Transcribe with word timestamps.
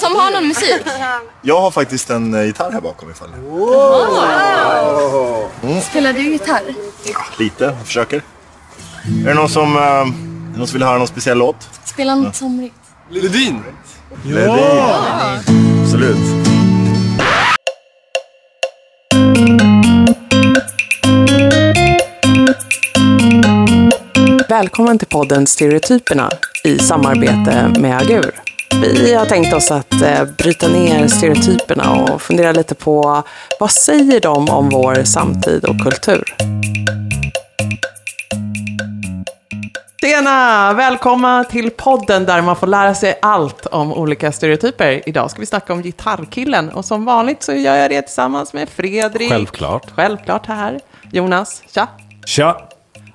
som 0.00 0.16
har 0.16 0.30
någon 0.30 0.48
musik? 0.48 0.82
Jag 1.42 1.60
har 1.60 1.70
faktiskt 1.70 2.10
en 2.10 2.34
eh, 2.34 2.44
gitarr 2.44 2.72
här 2.72 2.80
bakom 2.80 3.10
ifall. 3.10 3.28
Spelar 5.82 6.12
du 6.12 6.20
gitarr? 6.32 6.62
Lite, 7.38 7.64
jag 7.64 7.86
försöker. 7.86 8.22
Är 9.24 9.28
det 9.28 9.34
någon 9.34 9.48
som, 9.48 9.76
eh, 9.76 10.04
någon 10.58 10.66
som 10.66 10.72
vill 10.72 10.82
höra 10.82 10.98
någon 10.98 11.06
speciell 11.06 11.38
låt? 11.38 11.68
Spela 11.84 12.14
något 12.14 12.36
somrigt? 12.36 12.74
Ledin! 13.10 13.62
Ledin. 14.24 14.64
Absolut. 15.84 16.16
Välkommen 24.48 24.98
till 24.98 25.08
podden 25.08 25.46
Stereotyperna 25.46 26.30
i 26.64 26.78
samarbete 26.78 27.72
med 27.80 27.98
Agur. 27.98 28.49
Vi 28.74 29.14
har 29.14 29.26
tänkt 29.26 29.54
oss 29.54 29.70
att 29.70 30.02
eh, 30.02 30.24
bryta 30.24 30.68
ner 30.68 31.08
stereotyperna 31.08 31.92
och 31.92 32.22
fundera 32.22 32.52
lite 32.52 32.74
på 32.74 33.22
vad 33.60 33.70
säger 33.70 34.20
de 34.20 34.48
om 34.48 34.68
vår 34.68 35.04
samtid 35.04 35.64
och 35.64 35.80
kultur? 35.80 36.34
Tjena! 40.00 40.72
Välkomna 40.72 41.44
till 41.44 41.70
podden 41.70 42.24
där 42.26 42.42
man 42.42 42.56
får 42.56 42.66
lära 42.66 42.94
sig 42.94 43.18
allt 43.22 43.66
om 43.66 43.92
olika 43.92 44.32
stereotyper. 44.32 45.08
Idag 45.08 45.30
ska 45.30 45.40
vi 45.40 45.46
snacka 45.46 45.72
om 45.72 45.82
Gitarrkillen 45.82 46.68
och 46.68 46.84
som 46.84 47.04
vanligt 47.04 47.42
så 47.42 47.52
gör 47.52 47.76
jag 47.76 47.90
det 47.90 48.02
tillsammans 48.02 48.52
med 48.52 48.68
Fredrik. 48.68 49.30
Självklart. 49.30 49.90
Självklart 49.96 50.46
här. 50.46 50.80
Jonas, 51.12 51.62
tja! 51.74 51.88
Tja! 52.26 52.68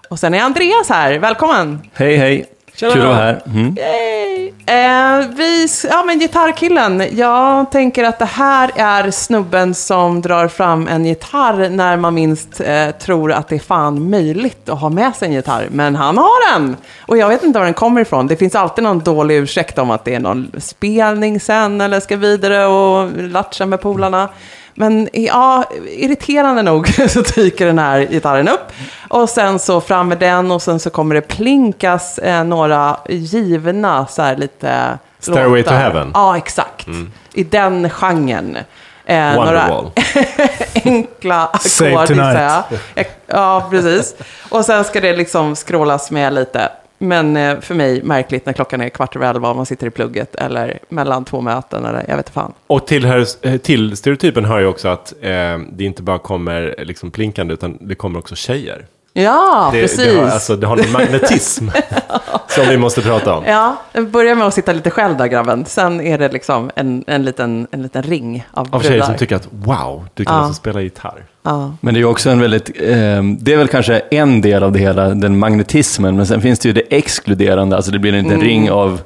Och 0.09 0.19
sen 0.19 0.33
är 0.33 0.41
Andreas 0.41 0.89
här, 0.89 1.19
välkommen! 1.19 1.81
Hej, 1.93 2.17
hej. 2.17 2.54
Kul 2.79 2.91
att 2.91 2.97
vara 2.97 3.15
här. 3.15 3.41
Mm. 3.45 3.77
Yay! 3.77 4.53
Eh, 4.67 5.27
vi, 5.35 5.67
ja 5.89 6.03
men 6.05 6.19
gitarrkillen, 6.19 7.03
jag 7.11 7.71
tänker 7.71 8.03
att 8.03 8.19
det 8.19 8.25
här 8.25 8.71
är 8.75 9.11
snubben 9.11 9.73
som 9.73 10.21
drar 10.21 10.47
fram 10.47 10.87
en 10.87 11.05
gitarr 11.05 11.69
när 11.69 11.97
man 11.97 12.13
minst 12.13 12.61
eh, 12.61 12.89
tror 12.91 13.31
att 13.31 13.47
det 13.47 13.55
är 13.55 13.59
fan 13.59 14.09
möjligt 14.09 14.69
att 14.69 14.79
ha 14.79 14.89
med 14.89 15.15
sig 15.15 15.27
en 15.27 15.33
gitarr. 15.33 15.67
Men 15.71 15.95
han 15.95 16.17
har 16.17 16.53
den! 16.53 16.75
Och 16.99 17.17
jag 17.17 17.29
vet 17.29 17.43
inte 17.43 17.59
var 17.59 17.65
den 17.65 17.73
kommer 17.73 18.01
ifrån. 18.01 18.27
Det 18.27 18.35
finns 18.35 18.55
alltid 18.55 18.83
någon 18.83 18.99
dålig 18.99 19.35
ursäkt 19.35 19.77
om 19.77 19.91
att 19.91 20.05
det 20.05 20.15
är 20.15 20.19
någon 20.19 20.51
spelning 20.57 21.39
sen 21.39 21.81
eller 21.81 21.99
ska 21.99 22.17
vidare 22.17 22.65
och 22.65 23.11
latcha 23.17 23.65
med 23.65 23.81
polarna. 23.81 24.29
Men 24.77 25.09
ja, 25.13 25.63
irriterande 25.87 26.61
nog 26.61 26.87
så 27.09 27.21
dyker 27.21 27.65
den 27.65 27.79
här 27.79 27.99
gitarren 27.99 28.47
upp. 28.47 28.71
Och 29.07 29.29
sen 29.29 29.59
så 29.59 29.81
fram 29.81 30.07
med 30.07 30.17
den 30.17 30.51
och 30.51 30.61
sen 30.61 30.79
så 30.79 30.89
kommer 30.89 31.15
det 31.15 31.21
plinkas 31.21 32.19
eh, 32.19 32.43
några 32.43 32.97
givna 33.09 34.07
så 34.07 34.21
här 34.21 34.35
lite 34.35 34.97
Stairway 35.19 35.61
låtar. 35.61 35.71
to 35.71 35.77
Heaven. 35.77 36.11
Ja, 36.13 36.37
exakt. 36.37 36.87
I 37.33 37.43
den 37.43 37.89
genren. 37.89 38.57
Eh, 39.05 39.35
Wonderwall. 39.35 39.91
enkla 40.85 41.51
Save 41.61 41.97
ackord, 41.97 43.07
Ja, 43.27 43.67
precis. 43.69 44.15
Och 44.49 44.65
sen 44.65 44.83
ska 44.83 45.01
det 45.01 45.15
liksom 45.15 45.55
scrollas 45.55 46.11
med 46.11 46.33
lite. 46.33 46.69
Men 46.97 47.37
eh, 47.37 47.59
för 47.59 47.75
mig 47.75 48.03
märkligt 48.03 48.45
när 48.45 48.53
klockan 48.53 48.81
är 48.81 48.89
kvart 48.89 49.15
över 49.15 49.29
elva 49.29 49.49
och 49.49 49.55
man 49.55 49.65
sitter 49.65 49.87
i 49.87 49.89
plugget 49.89 50.35
eller 50.35 50.79
mellan 50.89 51.25
två 51.25 51.41
möten 51.41 51.85
eller 51.85 52.05
jag 52.07 52.17
vet 52.17 52.25
inte 52.25 52.31
fan. 52.31 52.53
Och 52.67 52.87
till, 52.87 53.05
här, 53.05 53.25
eh, 53.41 53.57
till 53.57 53.97
stereotypen 53.97 54.45
hör 54.45 54.59
ju 54.59 54.65
också 54.65 54.87
att 54.87 55.13
eh, 55.21 55.57
det 55.71 55.83
inte 55.83 56.03
bara 56.03 56.19
kommer 56.19 56.75
eh, 56.77 56.85
liksom 56.85 57.11
plinkande, 57.11 57.53
utan 57.53 57.77
det 57.81 57.95
kommer 57.95 58.19
också 58.19 58.35
tjejer. 58.35 58.85
Ja, 59.17 59.69
Det, 59.73 59.81
precis. 59.81 59.97
det, 60.13 60.17
har, 60.19 60.27
alltså, 60.27 60.55
det 60.55 60.67
har 60.67 60.77
en 60.77 60.91
magnetism 60.91 61.67
som 62.47 62.67
vi 62.69 62.77
måste 62.77 63.01
prata 63.01 63.33
om. 63.35 63.43
Ja, 63.47 63.75
börja 64.01 64.35
med 64.35 64.47
att 64.47 64.53
sitta 64.53 64.73
lite 64.73 64.89
själv 64.89 65.17
där 65.17 65.27
grabben. 65.27 65.65
Sen 65.65 66.01
är 66.01 66.17
det 66.17 66.29
liksom 66.31 66.71
en, 66.75 67.03
en, 67.07 67.23
liten, 67.25 67.67
en 67.71 67.81
liten 67.83 68.03
ring 68.03 68.47
av 68.51 68.67
Av 68.75 68.79
tjejer 68.79 68.91
brudar. 68.91 69.05
som 69.05 69.15
tycker 69.15 69.35
att 69.35 69.47
wow, 69.51 70.05
du 70.13 70.25
kan 70.25 70.35
Ja. 70.35 70.39
alltså 70.41 70.53
spela 70.53 70.81
gitarr. 70.81 71.25
Ja. 71.43 71.73
Men 71.81 71.93
det 71.93 71.99
är 71.99 72.05
också 72.05 72.29
en 72.29 72.39
väldigt, 72.39 72.69
eh, 72.69 73.23
det 73.39 73.53
är 73.53 73.57
väl 73.57 73.67
kanske 73.67 73.99
en 73.99 74.41
del 74.41 74.63
av 74.63 74.71
det 74.71 74.79
hela, 74.79 75.09
den 75.09 75.39
magnetismen, 75.39 76.15
men 76.15 76.25
sen 76.27 76.41
finns 76.41 76.59
det 76.59 76.67
ju 76.69 76.73
det 76.73 76.83
exkluderande, 76.97 77.75
alltså 77.75 77.91
det 77.91 77.99
blir 77.99 78.13
en 78.13 78.17
liten 78.23 78.31
Mm. 78.35 78.47
ring 78.47 78.71
av 78.71 79.01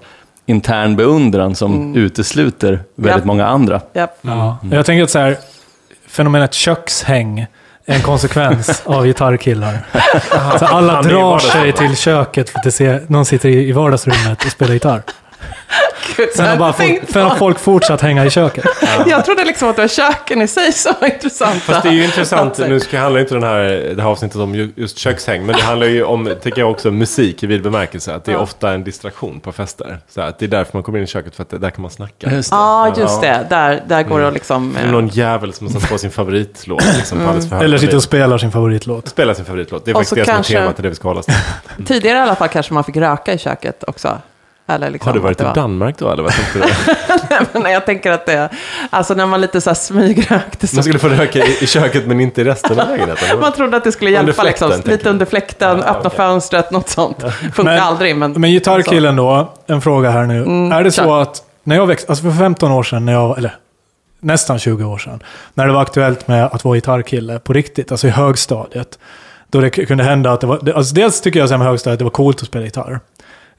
intern 0.46 0.96
beundran 0.96 1.56
som 1.56 1.96
utesluter 1.96 2.80
väldigt 2.96 3.24
Ja. 3.24 3.28
många 3.28 3.48
andra. 3.48 3.81
Ja. 3.94 4.58
Jag 4.72 4.86
tänker 4.86 5.03
att 5.03 5.09
så 5.09 5.19
här, 5.19 5.38
fenomenet 6.08 6.53
kökshäng 6.53 7.46
en 7.90 8.02
konsekvens 8.02 8.82
av 8.86 9.06
gitarrkillar. 9.06 9.78
Så 10.60 10.66
alla 10.66 11.02
drar 11.02 11.40
sig 11.40 11.74
till 11.74 11.98
köket 11.98 12.50
för 12.50 12.60
att 12.68 12.74
se, 12.74 13.00
någon 13.08 13.26
sitter 13.26 13.50
i 13.50 13.72
vardagsrummet 13.72 14.46
och 14.46 14.52
spelar 14.52 14.74
gitarr. 14.74 15.02
Gud, 16.18 16.30
Sen 16.36 16.46
har, 16.46 16.58
bara 16.58 16.74
folk, 16.74 17.02
sen 17.10 17.24
har 17.24 17.36
folk 17.36 17.60
fortsatt 17.60 18.02
hänga 18.02 18.26
i 18.26 18.30
köket. 18.30 18.66
Jag 19.08 19.26
trodde 19.26 19.44
liksom 19.46 19.70
att 19.70 19.76
det 19.76 19.82
var 19.82 19.88
köken 19.88 20.42
i 20.42 20.48
sig 20.48 20.74
som 20.74 20.94
var 21.02 21.08
intressanta. 21.14 21.60
Fast 21.60 21.84
det 21.84 21.90
är 21.90 21.94
ju 21.94 22.04
intressant, 22.06 22.58
nu 22.58 22.80
ska, 22.80 23.00
handlar 23.00 23.22
inte 23.22 23.34
den 23.34 23.44
här, 23.44 23.94
det 23.96 24.02
här 24.02 24.10
avsnittet 24.10 24.38
om 24.38 24.56
ju- 24.56 24.72
just 24.76 24.98
kökshäng, 24.98 25.46
men 25.46 25.56
det 25.56 25.62
handlar 25.62 25.88
ju 25.88 26.04
om, 26.04 26.36
tycker 26.42 26.62
jag 26.62 26.72
också, 26.72 26.92
musik 26.92 27.44
i 27.44 27.48
vid 27.48 27.64
bemärkelse. 27.64 28.14
Att 28.16 28.26
det 28.26 28.32
är 28.32 28.38
ofta 28.38 28.72
en 28.72 28.84
distraktion 28.84 29.40
på 29.40 29.52
fester. 29.52 29.98
Så 30.10 30.22
att 30.22 30.40
det 30.40 30.46
är 30.46 30.50
därför 30.50 30.70
man 30.74 30.84
kommer 30.84 30.98
in 30.98 31.04
i 31.04 31.08
köket, 31.08 31.36
för 31.36 31.44
att 31.44 31.50
det, 31.50 31.58
där 31.58 31.70
kan 31.70 31.82
man 31.82 31.92
snacka. 31.92 32.32
Just 32.32 32.50
det. 32.50 32.56
Ja, 32.56 32.94
just 32.98 33.22
det. 33.22 33.46
Där, 33.50 33.84
där 33.88 34.04
går 34.04 34.20
det 34.20 34.28
att 34.28 34.34
liksom... 34.34 34.74
Det 34.74 34.80
är 34.80 34.86
eh, 34.86 34.92
någon 34.92 35.08
jävel 35.08 35.54
som 35.54 35.68
har 35.68 35.80
satt 35.80 35.90
på 35.90 35.98
sin 35.98 36.12
favoritlåt. 36.12 36.84
Liksom, 36.98 37.18
för 37.20 37.56
hög 37.56 37.64
Eller 37.66 37.78
sitter 37.78 37.96
och 37.96 38.04
spelar 38.04 38.38
sin 38.38 38.52
favoritlåt. 38.52 39.08
Spelar 39.08 39.34
sin 39.34 39.46
favoritlåt. 39.46 39.86
Det 39.86 39.92
är 39.92 39.96
Och 39.96 40.02
faktiskt 40.02 40.16
det 40.16 40.26
som 40.26 40.56
är 40.58 40.62
temat, 40.62 40.78
det 40.78 40.90
vi 40.90 40.96
ska 40.96 41.08
hålla 41.08 41.20
oss 41.20 41.26
till. 41.26 41.86
Tidigare 41.86 42.18
i 42.18 42.22
alla 42.22 42.36
fall 42.36 42.48
kanske 42.48 42.74
man 42.74 42.84
fick 42.84 42.98
röka 42.98 43.34
i 43.34 43.38
köket 43.38 43.84
också. 43.88 44.18
Eller 44.69 44.90
liksom 44.90 45.07
Har 45.07 45.13
du 45.13 45.19
varit 45.19 45.38
det 45.38 45.44
i 45.44 45.47
var- 45.47 45.53
Danmark 45.56 45.97
då, 45.97 46.12
eller 46.12 46.24
vad 46.24 46.31
tänkte 46.31 46.59
du? 47.53 47.59
Nej, 47.59 47.74
jag 47.74 47.85
tänker 47.85 48.12
att 48.12 48.25
det... 48.25 48.50
Alltså 48.90 49.13
när 49.13 49.25
man 49.25 49.41
lite 49.41 49.62
så 49.62 49.69
här 49.69 49.75
smygrökte 49.75 50.68
så 50.68 50.75
Man 50.75 50.84
skulle 50.84 51.00
få 51.00 51.07
röka 51.09 51.40
i, 51.46 51.57
i 51.63 51.68
köket, 51.68 52.07
men 52.07 52.19
inte 52.19 52.41
i 52.41 52.44
resten 52.44 52.80
av 52.80 52.88
lägenheten. 52.90 53.40
Man 53.41 53.53
trodde 53.53 53.78
att 53.78 53.84
det 53.84 53.91
skulle 53.91 54.09
Under 54.12 54.24
hjälpa 54.24 54.41
fläkten, 54.41 54.69
liksom. 54.69 54.91
Lite 54.91 55.09
under 55.09 55.25
fläkten, 55.25 55.78
Ja, 55.78 55.84
öppna 55.84 56.00
okej. 56.00 56.18
fönstret, 56.18 56.72
något 56.72 56.90
sånt. 56.90 57.18
Funkar 57.41 57.63
Men- 57.63 57.80
aldrig, 57.80 58.16
men... 58.16 58.31
Men 58.31 58.52
gitarrkillen 58.52 59.16
då, 59.16 59.53
en 59.68 59.81
fråga 59.81 60.09
här 60.09 60.25
nu. 60.25 60.38
Mm, 60.38 60.72
är 60.72 60.84
det 60.84 60.91
så 60.91 61.16
att, 61.16 61.44
när 61.63 61.75
jag 61.75 61.88
växte, 61.88 62.12
alltså 62.12 62.24
för 62.24 62.31
15 62.31 62.72
år 62.72 62.84
sedan, 62.84 63.06
när 63.06 63.13
jag, 63.13 63.38
eller 63.38 63.56
nästan 64.19 64.59
20 64.59 64.84
år 64.84 64.97
sedan, 64.97 65.24
när 65.53 65.68
det 65.68 65.74
var 65.74 65.81
aktuellt 65.81 66.28
med 66.28 66.46
att 66.46 66.63
vara 66.63 66.75
gitarrkille 66.75 67.40
på 67.40 67.53
riktigt, 67.53 67.91
alltså 67.91 68.07
i 68.07 68.09
högstadiet, 68.09 69.00
då 69.51 69.59
det 69.62 69.69
kunde 69.69 70.03
hända 70.03 70.31
att 70.31 70.41
det 70.41 70.47
var, 70.47 70.72
alltså 70.75 70.96
dels 70.96 71.22
tycker 71.22 71.40
jag 71.40 71.50
med 71.59 71.68
högstadiet, 71.68 71.94
att 71.96 72.00
det 72.00 72.03
var 72.03 72.12
coolt 72.12 72.41
att 72.41 72.47
spela 72.47 72.66
gitarr. 72.66 73.00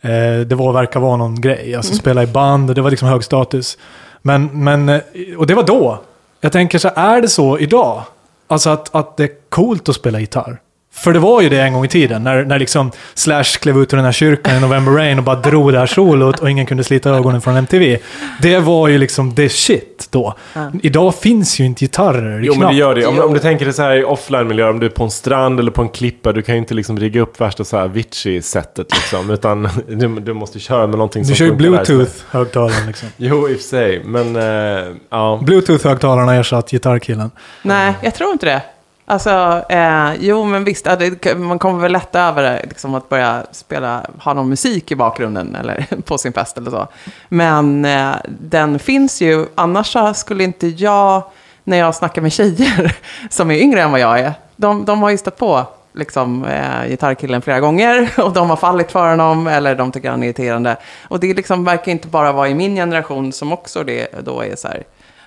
Eh, 0.01 0.41
det 0.47 0.55
var, 0.55 0.73
verkar 0.73 1.01
vara 1.01 1.17
någon 1.17 1.41
grej, 1.41 1.75
alltså 1.75 1.95
spela 1.95 2.23
i 2.23 2.27
band, 2.27 2.75
det 2.75 2.81
var 2.81 2.91
liksom 2.91 3.09
hög 3.09 3.25
status. 3.25 3.79
Men, 4.23 4.65
men, 4.65 4.89
eh, 4.89 5.01
och 5.39 5.47
det 5.47 5.55
var 5.55 5.63
då. 5.63 6.01
Jag 6.41 6.53
tänker 6.53 6.79
så 6.79 6.91
är 6.95 7.21
det 7.21 7.29
så 7.29 7.59
idag? 7.59 8.03
Alltså 8.47 8.71
att, 8.71 8.95
att 8.95 9.17
det 9.17 9.25
är 9.25 9.31
coolt 9.49 9.89
att 9.89 9.95
spela 9.95 10.21
gitarr. 10.21 10.61
För 10.93 11.13
det 11.13 11.19
var 11.19 11.41
ju 11.41 11.49
det 11.49 11.61
en 11.61 11.73
gång 11.73 11.85
i 11.85 11.89
tiden, 11.89 12.25
när, 12.25 12.45
när 12.45 12.59
liksom 12.59 12.93
Slash 13.15 13.45
klev 13.61 13.79
ut 13.79 13.93
ur 13.93 13.97
den 13.97 14.05
här 14.05 14.13
kyrkan 14.13 14.57
i 14.57 14.61
November 14.61 14.93
Rain 14.93 15.19
och 15.19 15.25
bara 15.25 15.37
drog 15.37 15.73
det 15.73 15.79
här 15.79 15.87
solot 15.87 16.39
och 16.41 16.51
ingen 16.51 16.67
kunde 16.67 16.85
slita 16.85 17.11
ögonen 17.11 17.41
från 17.41 17.57
MTV. 17.57 17.99
Det 18.43 18.59
var 18.59 18.89
ju 18.89 18.99
liksom 18.99 19.35
the 19.35 19.49
shit 19.49 20.09
då. 20.11 20.35
Idag 20.83 21.15
finns 21.15 21.61
ju 21.61 21.65
inte 21.65 21.85
gitarrer 21.85 22.41
Jo, 22.41 22.53
men 22.53 22.61
knappt. 22.61 22.75
det 22.75 22.79
gör 22.79 22.95
det. 22.95 23.07
Om, 23.07 23.21
om 23.21 23.33
du 23.35 23.39
tänker 23.41 23.65
dig 23.65 23.75
så 23.75 23.83
här 23.83 23.97
i 23.97 24.05
offline-miljö, 24.05 24.69
om 24.69 24.81
du 24.81 24.87
är 24.87 24.91
på 24.91 25.05
en 25.05 25.11
strand 25.11 25.61
eller 25.61 25.71
på 25.71 25.83
en 25.83 25.89
klippa, 25.89 26.33
du 26.33 26.43
kan 26.43 26.55
ju 26.55 26.59
inte 26.59 26.75
liksom 26.75 26.99
rigga 26.99 27.21
upp 27.21 27.41
värsta 27.41 27.65
så 27.65 27.77
här 27.77 27.85
Avicii-sättet 27.85 28.87
liksom, 28.95 29.31
utan 29.35 29.69
du, 29.89 30.09
du 30.21 30.33
måste 30.33 30.59
köra 30.61 30.87
med 30.87 30.91
någonting 30.99 31.23
Du 31.23 31.27
som 31.27 31.37
kör 31.37 31.47
ju 31.47 31.53
bluetooth-högtalaren 31.53 32.87
liksom. 32.87 33.09
Jo, 33.17 33.49
i 33.49 33.55
och 33.55 33.57
för 33.57 33.65
sig, 33.65 34.03
men 34.05 34.37
eh, 34.37 34.95
ja. 35.11 35.41
Bluetooth-högtalarna 35.43 36.35
ersatt 36.35 36.71
gitarrkillen. 36.71 37.31
Nej, 37.63 37.95
jag 38.03 38.15
tror 38.15 38.33
inte 38.33 38.47
det. 38.47 38.63
Alltså, 39.11 39.65
eh, 39.69 40.15
jo 40.21 40.45
men 40.45 40.65
visst, 40.65 40.87
man 41.37 41.59
kommer 41.59 41.81
väl 41.81 41.93
lätt 41.93 42.15
över 42.15 42.43
det, 42.43 42.61
liksom 42.69 42.95
att 42.95 43.09
börja 43.09 43.47
spela, 43.53 44.07
ha 44.19 44.35
någon 44.35 44.49
musik 44.49 44.93
i 44.93 44.97
bakgrunden 44.97 45.55
eller 45.55 45.87
på 46.05 46.19
sin 46.19 46.33
fest 46.33 46.59
eller 46.59 46.71
så. 46.71 46.89
Men 47.29 47.85
eh, 47.85 48.15
den 48.29 48.79
finns 48.79 49.21
ju, 49.21 49.47
annars 49.55 49.93
så 49.93 50.15
skulle 50.15 50.45
inte 50.45 50.67
jag, 50.67 51.23
när 51.65 51.77
jag 51.77 51.95
snackar 51.95 52.23
med 52.23 52.33
tjejer 52.33 52.97
som 53.31 53.51
är 53.51 53.55
yngre 53.55 53.83
än 53.83 53.91
vad 53.91 54.01
jag 54.01 54.21
är, 54.21 54.33
de, 54.57 54.85
de 54.85 55.03
har 55.03 55.11
ju 55.11 55.19
stött 55.19 55.39
på 55.39 55.67
liksom, 55.93 56.45
eh, 56.45 56.89
gitarrkillen 56.89 57.43
flera 57.43 57.61
gånger 57.61 58.11
och 58.19 58.33
de 58.33 58.51
har 58.51 58.57
fallit 58.57 58.93
för 58.93 59.11
honom 59.11 59.47
eller 59.47 59.75
de 59.75 59.93
tycker 59.93 60.11
han 60.11 60.23
är 60.23 60.27
irriterande. 60.27 60.77
Och 61.09 61.21
det 61.21 61.35
liksom 61.35 61.65
verkar 61.65 61.93
inte 61.93 62.09
bara 62.09 62.33
vara 62.33 62.49
i 62.49 62.55
min 62.55 62.75
generation 62.75 63.33
som 63.33 63.53
också 63.53 63.85
det 63.85 64.09
då 64.25 64.41
är 64.45 64.57
så 64.57 64.69
här, 64.69 64.85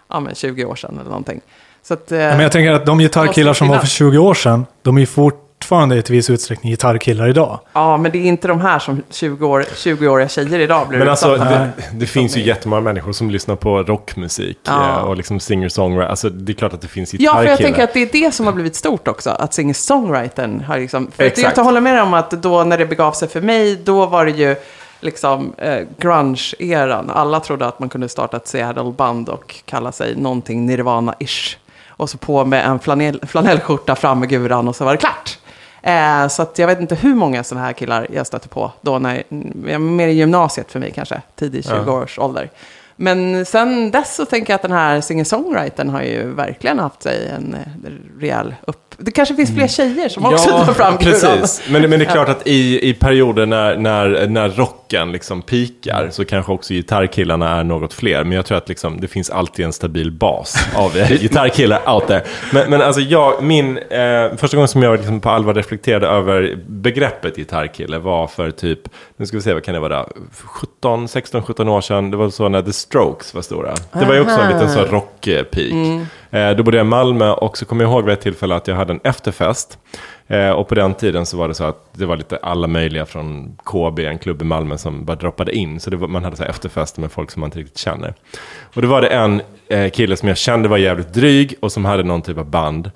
ja 0.08 0.20
men 0.20 0.36
20 0.36 0.66
år 0.66 0.76
sedan 0.76 0.98
eller 1.00 1.10
någonting. 1.10 1.42
Så 1.84 1.94
att, 1.94 2.12
eh, 2.12 2.20
Ja, 2.20 2.30
men 2.30 2.40
jag 2.40 2.52
tänker 2.52 2.72
att 2.72 2.86
de 2.86 3.00
gitarrkillar 3.00 3.54
som 3.54 3.68
var 3.68 3.80
för 3.80 3.88
20 3.88 4.18
år 4.18 4.34
sedan, 4.34 4.66
de 4.82 4.98
är 4.98 5.06
fortfarande 5.06 5.96
i 5.96 6.00
ett 6.00 6.10
viss 6.10 6.30
utsträckning 6.30 6.72
gitarrkillar 6.72 7.28
idag. 7.30 7.60
Ja, 7.74 7.98
men 7.98 8.12
det 8.12 8.18
är 8.18 8.24
inte 8.26 8.48
de 8.48 8.62
här 8.62 8.80
som 8.80 9.04
20 9.10 9.48
år, 9.48 9.66
20-åriga 9.76 10.28
tjejer 10.28 10.60
idag 10.60 10.88
blir 10.88 11.00
Men 11.00 11.10
alltså, 11.10 11.36
det, 11.36 11.70
det 11.94 12.06
finns 12.06 12.38
ju 12.38 12.42
jättemånga 12.42 12.82
människor 12.82 13.12
som 13.12 13.30
lyssnar 13.30 13.56
på 13.56 13.84
rockmusik 13.84 14.58
Ja. 14.64 14.90
eh, 14.90 15.04
och 15.04 15.18
liksom 15.18 15.40
singer-songwriter. 15.40 16.10
Alltså, 16.10 16.30
det 16.30 16.52
är 16.52 16.54
klart 16.56 16.74
att 16.74 16.82
det 16.82 16.88
finns 16.88 17.14
Ja, 17.14 17.18
gitarrkillar. 17.18 17.44
för 17.44 17.50
jag 17.50 17.60
tänker 17.60 17.84
att 17.84 17.94
det 17.94 18.00
är 18.02 18.26
det 18.26 18.32
som 18.34 18.46
har 18.46 18.54
blivit 18.54 18.76
stort 18.76 19.08
också. 19.08 19.30
Att 19.30 19.54
singer-songwritern 19.54 20.64
har 20.64 20.78
liksom... 20.80 21.12
För 21.16 21.24
att 21.26 21.32
Exakt. 21.38 21.58
jag 21.58 21.64
håller 21.64 21.82
med 21.82 22.04
om 22.04 22.14
att 22.14 22.32
då 22.32 22.64
när 22.64 22.78
det 22.78 22.86
begav 22.86 23.12
sig 23.12 23.28
för 23.28 23.42
mig, 23.42 23.76
då 23.84 24.06
var 24.06 24.26
det 24.26 24.32
ju 24.32 24.56
liksom 25.00 25.54
eh, 25.58 25.80
grunge-eran. 25.98 27.10
Alla 27.10 27.40
trodde 27.40 27.66
att 27.66 27.80
man 27.80 27.90
kunde 27.90 28.10
starta 28.10 28.38
ett 28.38 28.48
Seattle-band 28.48 29.30
och 29.30 29.56
kalla 29.66 29.92
sig 29.92 30.16
någonting 30.16 30.70
Nirvana-ish. 30.70 31.58
Och 31.98 32.10
så 32.10 32.18
på 32.18 32.46
med 32.46 32.66
en 32.66 32.80
flanell, 32.80 33.20
flanellskjorta 33.28 33.96
fram 33.96 34.20
med 34.20 34.30
guran 34.30 34.68
och 34.68 34.76
så 34.76 34.86
var 34.86 34.92
det 34.92 34.98
klart. 34.98 35.40
Eh, 35.82 36.28
så 36.28 36.48
jag 36.56 36.68
vet 36.68 36.80
inte 36.80 36.96
hur 36.96 37.16
många 37.16 37.44
sådana 37.44 37.66
här 37.66 37.74
killar 37.74 38.08
jag 38.14 38.28
stötte 38.28 38.48
på 38.48 38.72
då 38.82 39.00
när, 39.00 39.24
mer 39.80 40.08
i 40.08 40.14
gymnasiet 40.14 40.72
för 40.72 40.80
mig 40.80 40.92
kanske, 40.92 41.22
tidig 41.36 41.64
20-års 41.64 42.20
ålder. 42.20 42.50
Men 43.04 43.46
sen 43.46 43.92
dess 43.92 44.16
så 44.16 44.26
tänker 44.26 44.54
jag 44.54 44.56
att 44.56 44.62
den 44.62 44.72
här 44.72 45.02
singer-songwritern 45.02 45.90
har 45.90 46.02
ju 46.02 46.34
verkligen 46.34 46.80
haft 46.80 47.04
sig 47.04 47.28
en 47.38 47.54
eh, 47.54 48.20
rejäl 48.20 48.56
upp... 48.68 48.80
Det 48.98 49.12
kanske 49.12 49.36
finns 49.36 49.56
fler 49.56 49.68
tjejer 49.68 50.10
som 50.10 50.26
också 50.26 50.50
tar 50.50 50.74
fram 50.74 50.98
precis. 50.98 51.62
Men, 51.70 51.90
men 51.90 52.00
det 52.00 52.06
är 52.06 52.12
klart 52.12 52.30
att 52.30 52.48
i, 52.48 52.90
i 52.90 52.94
perioder 52.94 53.46
när, 53.46 53.78
när, 53.78 54.28
när 54.28 54.50
rocken 54.50 55.12
liksom 55.12 55.42
pikar 55.42 56.10
så 56.12 56.26
kanske 56.26 56.52
också 56.52 56.74
gitarrkillarna 56.74 57.50
är 57.50 57.64
något 57.64 57.94
fler. 57.94 58.24
Men 58.24 58.32
jag 58.32 58.46
tror 58.46 58.58
att 58.58 58.70
liksom, 58.70 59.02
det 59.02 59.08
finns 59.08 59.30
alltid 59.30 59.66
en 59.66 59.74
stabil 59.74 60.12
bas 60.12 60.68
av 60.76 60.92
gitarrkillar 61.10 61.94
out 61.96 62.08
there. 62.08 62.24
Men, 62.52 62.70
men 62.70 62.82
alltså 62.82 63.02
jag, 63.02 63.44
min, 63.44 63.78
eh, 63.78 64.36
första 64.38 64.58
gången 64.58 64.68
som 64.68 64.84
jag 64.84 64.98
liksom 64.98 65.20
på 65.20 65.30
allvar 65.30 65.54
reflekterade 65.54 66.08
över 66.08 66.58
begreppet 66.68 67.36
gitarrkille 67.36 67.98
var 67.98 68.28
för 68.28 68.52
typ, 68.52 68.80
nu 69.18 69.26
ska 69.26 69.38
vi 69.38 69.44
se 69.44 69.54
vad 69.54 69.64
kan 69.64 69.74
det 69.74 69.80
vara, 69.80 70.06
17, 70.44 71.08
16, 71.08 71.44
17 71.44 71.70
år 71.70 71.82
sedan. 71.82 72.12
Det 72.12 72.18
var 72.18 72.30
så 72.30 72.50
när 72.50 72.62
The 72.62 72.74
Strokes 72.94 73.34
var 73.34 73.42
stora. 73.42 73.76
Det 73.94 74.06
var 74.06 74.14
ju 74.14 74.22
också 74.22 74.40
en 74.40 74.54
liten 74.54 74.70
sån 74.70 74.86
rockpeak. 74.86 75.54
Eh, 76.32 76.56
då 76.56 76.64
bodde 76.64 76.78
jag 76.78 76.86
i 76.86 76.90
Malmö 76.90 77.32
och 77.32 77.58
så 77.58 77.66
kommer 77.66 77.84
jag 77.84 77.92
ihåg 77.92 78.06
vid 78.06 78.14
ett 78.14 78.22
tillfälle 78.22 78.56
att 78.56 78.68
jag 78.68 78.76
hade 78.76 78.94
en 78.94 79.00
efterfest. 79.04 79.78
Eh, 80.28 80.50
och 80.50 80.68
på 80.68 80.76
den 80.76 80.94
tiden 80.94 81.26
så 81.26 81.38
var 81.38 81.48
det 81.48 81.54
så 81.54 81.64
att 81.64 81.94
det 81.94 82.06
var 82.06 82.18
lite 82.18 82.38
alla 82.38 82.68
möjliga 82.68 83.06
från 83.06 83.58
KB, 83.66 84.00
en 84.00 84.18
klubb 84.18 84.42
i 84.42 84.46
Malmö, 84.46 84.78
som 84.78 85.06
bara 85.06 85.16
droppade 85.18 85.56
in. 85.56 85.80
Så 85.80 85.90
det 85.90 85.98
var, 85.98 86.08
man 86.08 86.24
hade 86.24 86.36
så 86.36 86.44
efterfester 86.44 87.02
med 87.02 87.12
folk 87.12 87.32
som 87.32 87.40
man 87.40 87.48
inte 87.48 87.60
riktigt 87.60 87.78
känner. 87.78 88.14
Och 88.76 88.82
då 88.82 88.88
var 88.88 89.02
det 89.02 89.08
en 89.08 89.42
eh, 89.68 89.90
kille 89.90 90.18
som 90.18 90.28
jag 90.28 90.38
kände 90.38 90.70
var 90.70 90.78
jävligt 90.78 91.14
dryg 91.14 91.56
och 91.60 91.72
som 91.72 91.86
hade 91.86 92.04
någon 92.04 92.22
typ 92.22 92.38
av 92.38 92.46
band. 92.46 92.92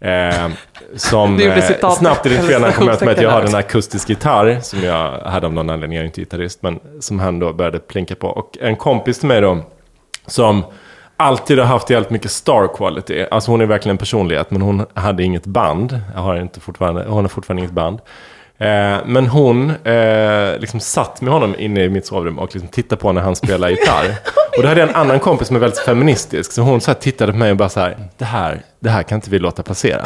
Eh, 0.00 0.48
som 0.96 1.40
eh, 1.40 1.90
snabbt 1.90 2.26
identifierade 2.26 2.58
när 2.58 2.66
han 2.66 2.76
kom 2.76 2.86
med 2.86 3.02
mig 3.02 3.14
att 3.14 3.22
jag 3.22 3.30
har 3.30 3.46
citationstecken 3.46 3.54
en 3.54 3.54
akustisk 3.68 4.08
gitarr 4.08 4.58
som 4.62 4.82
jag 4.82 5.20
hade 5.20 5.46
av 5.46 5.52
någon 5.52 5.70
anledning, 5.70 5.96
jag 5.96 6.02
är 6.02 6.06
inte 6.06 6.20
gitarrist, 6.20 6.62
men 6.62 6.80
som 7.00 7.18
han 7.18 7.38
då 7.38 7.52
började 7.52 7.78
plinka 7.78 8.14
på. 8.14 8.28
Och 8.28 8.58
en 8.60 8.76
kompis 8.76 9.18
till 9.18 9.28
mig 9.28 9.40
då, 9.40 9.58
som 10.26 10.64
alltid 11.16 11.58
har 11.58 11.66
haft 11.66 11.90
jävligt 11.90 12.10
mycket 12.10 12.30
star 12.30 12.76
quality. 12.76 13.26
Alltså 13.30 13.50
hon 13.50 13.60
är 13.60 13.66
verkligen 13.66 13.94
en 13.94 13.98
personlighet, 13.98 14.50
men 14.50 14.62
hon 14.62 14.86
hade 14.94 15.22
inget 15.22 15.46
band. 15.46 16.00
Jag 16.14 16.20
har 16.20 16.36
inte 16.36 16.60
fortfarande, 16.60 17.04
hon 17.08 17.24
har 17.24 17.28
fortfarande 17.28 17.60
inget 17.60 17.72
band. 17.74 18.00
Eh, 18.60 18.98
men 19.06 19.26
hon 19.26 19.70
eh, 19.70 20.58
liksom 20.58 20.80
satt 20.80 21.20
med 21.20 21.32
honom 21.32 21.54
inne 21.58 21.84
i 21.84 21.88
mitt 21.88 22.06
sovrum 22.06 22.38
och 22.38 22.54
liksom 22.54 22.68
tittade 22.68 23.00
på 23.00 23.12
när 23.12 23.20
han 23.22 23.36
spelade 23.36 23.72
gitarr. 23.72 24.14
Och 24.56 24.62
då 24.62 24.68
hade 24.68 24.80
jag 24.80 24.88
en 24.88 24.94
annan 24.94 25.20
kompis 25.20 25.46
som 25.46 25.56
är 25.56 25.60
väldigt 25.60 25.78
feministisk. 25.78 26.52
Så 26.52 26.62
hon 26.62 26.80
så 26.80 26.94
tittade 26.94 27.32
på 27.32 27.38
mig 27.38 27.50
och 27.50 27.56
bara 27.56 27.68
så 27.68 27.80
här, 27.80 27.96
det 28.18 28.24
här, 28.24 28.62
det 28.80 28.90
här 28.90 29.02
kan 29.02 29.16
inte 29.16 29.30
vi 29.30 29.38
låta 29.38 29.62
passera. 29.62 30.02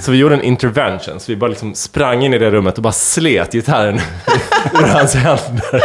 Så 0.00 0.12
vi 0.12 0.18
gjorde 0.18 0.34
en 0.34 0.42
intervention. 0.42 1.20
Så 1.20 1.32
vi 1.32 1.36
bara 1.36 1.48
liksom 1.48 1.74
sprang 1.74 2.24
in 2.24 2.34
i 2.34 2.38
det 2.38 2.50
rummet 2.50 2.76
och 2.76 2.82
bara 2.82 2.92
slet 2.92 3.52
gitarren 3.52 3.94
ur 4.82 4.86
hans 4.86 5.14
händer. 5.14 5.80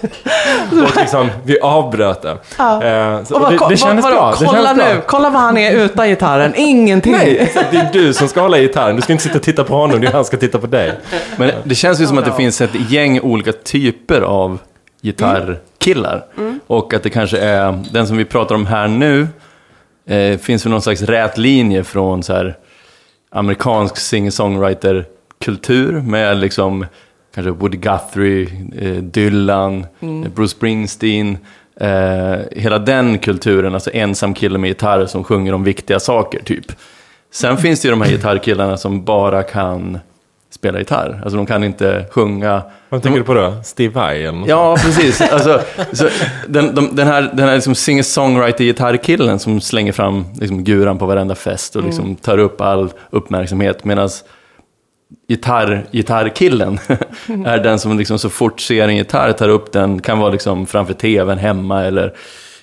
Och 0.84 0.96
liksom, 0.96 1.30
vi 1.44 1.60
avbröt 1.60 2.22
det. 2.22 2.30
Eh, 2.30 2.36
så, 3.24 3.34
Och 3.34 3.40
vad, 3.40 3.52
det, 3.52 3.58
det 3.68 3.76
kändes 3.76 4.04
vad, 4.04 4.12
bra. 4.14 4.30
Det 4.40 4.46
Kolla 4.46 4.52
kändes 4.68 4.86
nu, 4.86 4.94
bra. 4.94 5.02
kolla 5.06 5.30
vad 5.30 5.40
han 5.42 5.56
är 5.58 5.72
utan 5.72 6.08
gitarren. 6.08 6.52
Ingenting. 6.56 7.12
Nej, 7.12 7.52
det 7.70 7.76
är 7.76 7.88
du 7.92 8.12
som 8.14 8.28
ska 8.28 8.40
hålla 8.40 8.58
i 8.58 8.62
gitarren. 8.62 8.96
Du 8.96 9.02
ska 9.02 9.12
inte 9.12 9.24
sitta 9.24 9.36
och 9.38 9.42
titta 9.44 9.64
på 9.64 9.74
honom, 9.74 10.00
det 10.00 10.06
är 10.06 10.12
han 10.12 10.24
som 10.24 10.28
ska 10.28 10.36
titta 10.36 10.58
på 10.58 10.66
dig. 10.66 10.92
Men 11.36 11.50
det 11.64 11.74
känns 11.74 12.00
ju 12.00 12.06
som 12.06 12.18
att 12.18 12.24
det 12.24 12.32
finns 12.32 12.60
ett 12.60 12.90
gäng 12.90 13.20
olika 13.20 13.52
typer 13.52 14.20
av 14.20 14.58
gitarrkillar. 15.02 16.24
Och 16.66 16.94
att 16.94 17.02
det 17.02 17.10
kanske 17.10 17.38
är, 17.38 17.78
den 17.92 18.06
som 18.06 18.16
vi 18.16 18.24
pratar 18.24 18.54
om 18.54 18.66
här 18.66 18.88
nu, 18.88 19.28
eh, 20.08 20.38
finns 20.38 20.66
väl 20.66 20.70
någon 20.70 20.82
slags 20.82 21.02
rät 21.02 21.38
linje 21.38 21.84
från 21.84 22.22
så 22.22 22.32
här 22.32 22.56
amerikansk 23.32 23.96
singer-songwriter-kultur 23.96 25.92
med 26.02 26.36
liksom 26.36 26.86
kanske 27.34 27.50
Woody 27.50 27.76
Guthrie, 27.76 28.48
eh, 28.78 29.02
Dylan, 29.02 29.86
eh, 30.00 30.30
Bruce 30.34 30.50
Springsteen. 30.50 31.38
Eh, 31.80 32.38
hela 32.52 32.78
den 32.78 33.18
kulturen, 33.18 33.74
alltså 33.74 33.90
ensam 33.92 34.34
kille 34.34 34.58
med 34.58 34.68
gitarr 34.68 35.06
som 35.06 35.24
sjunger 35.24 35.52
om 35.52 35.64
viktiga 35.64 36.00
saker 36.00 36.42
typ. 36.42 36.72
Sen 37.32 37.56
finns 37.56 37.80
det 37.80 37.88
ju 37.88 37.90
de 37.90 38.00
här 38.00 38.10
gitarrkillarna 38.10 38.76
som 38.76 39.04
bara 39.04 39.42
kan 39.42 39.98
spela 40.50 40.78
gitarr. 40.78 41.20
Alltså 41.22 41.36
de 41.36 41.46
kan 41.46 41.64
inte 41.64 42.04
sjunga. 42.10 42.62
Vad 42.88 43.02
tänker 43.02 43.18
du 43.18 43.24
på 43.24 43.34
då? 43.34 43.54
Steve 43.64 43.94
Vai 43.94 44.22
eller 44.22 44.38
något 44.38 44.48
Ja, 44.48 44.76
precis. 44.76 45.20
Alltså, 45.32 45.60
så 45.92 46.08
den, 46.48 46.74
de, 46.74 46.96
den 46.96 47.06
här, 47.06 47.22
den 47.22 47.48
här 47.48 47.54
liksom 47.54 47.74
singer-songwriter-gitarrkillen 47.74 49.38
som 49.38 49.60
slänger 49.60 49.92
fram 49.92 50.24
liksom 50.40 50.64
guran 50.64 50.98
på 50.98 51.06
varenda 51.06 51.34
fest 51.34 51.76
och 51.76 51.84
liksom 51.84 52.16
tar 52.16 52.38
upp 52.38 52.60
all 52.60 52.90
uppmärksamhet. 53.10 53.84
Medan 53.84 54.08
gitarr, 55.28 55.86
gitarrkillen 55.92 56.78
är 57.46 57.58
den 57.58 57.78
som 57.78 57.98
liksom 57.98 58.18
så 58.18 58.30
fort 58.30 58.60
ser 58.60 58.88
en 58.88 58.96
gitarr 58.96 59.32
tar 59.32 59.48
upp 59.48 59.72
den, 59.72 60.02
kan 60.02 60.18
vara 60.18 60.30
liksom 60.30 60.66
framför 60.66 60.94
tvn 60.94 61.38
hemma 61.38 61.82
eller 61.82 62.14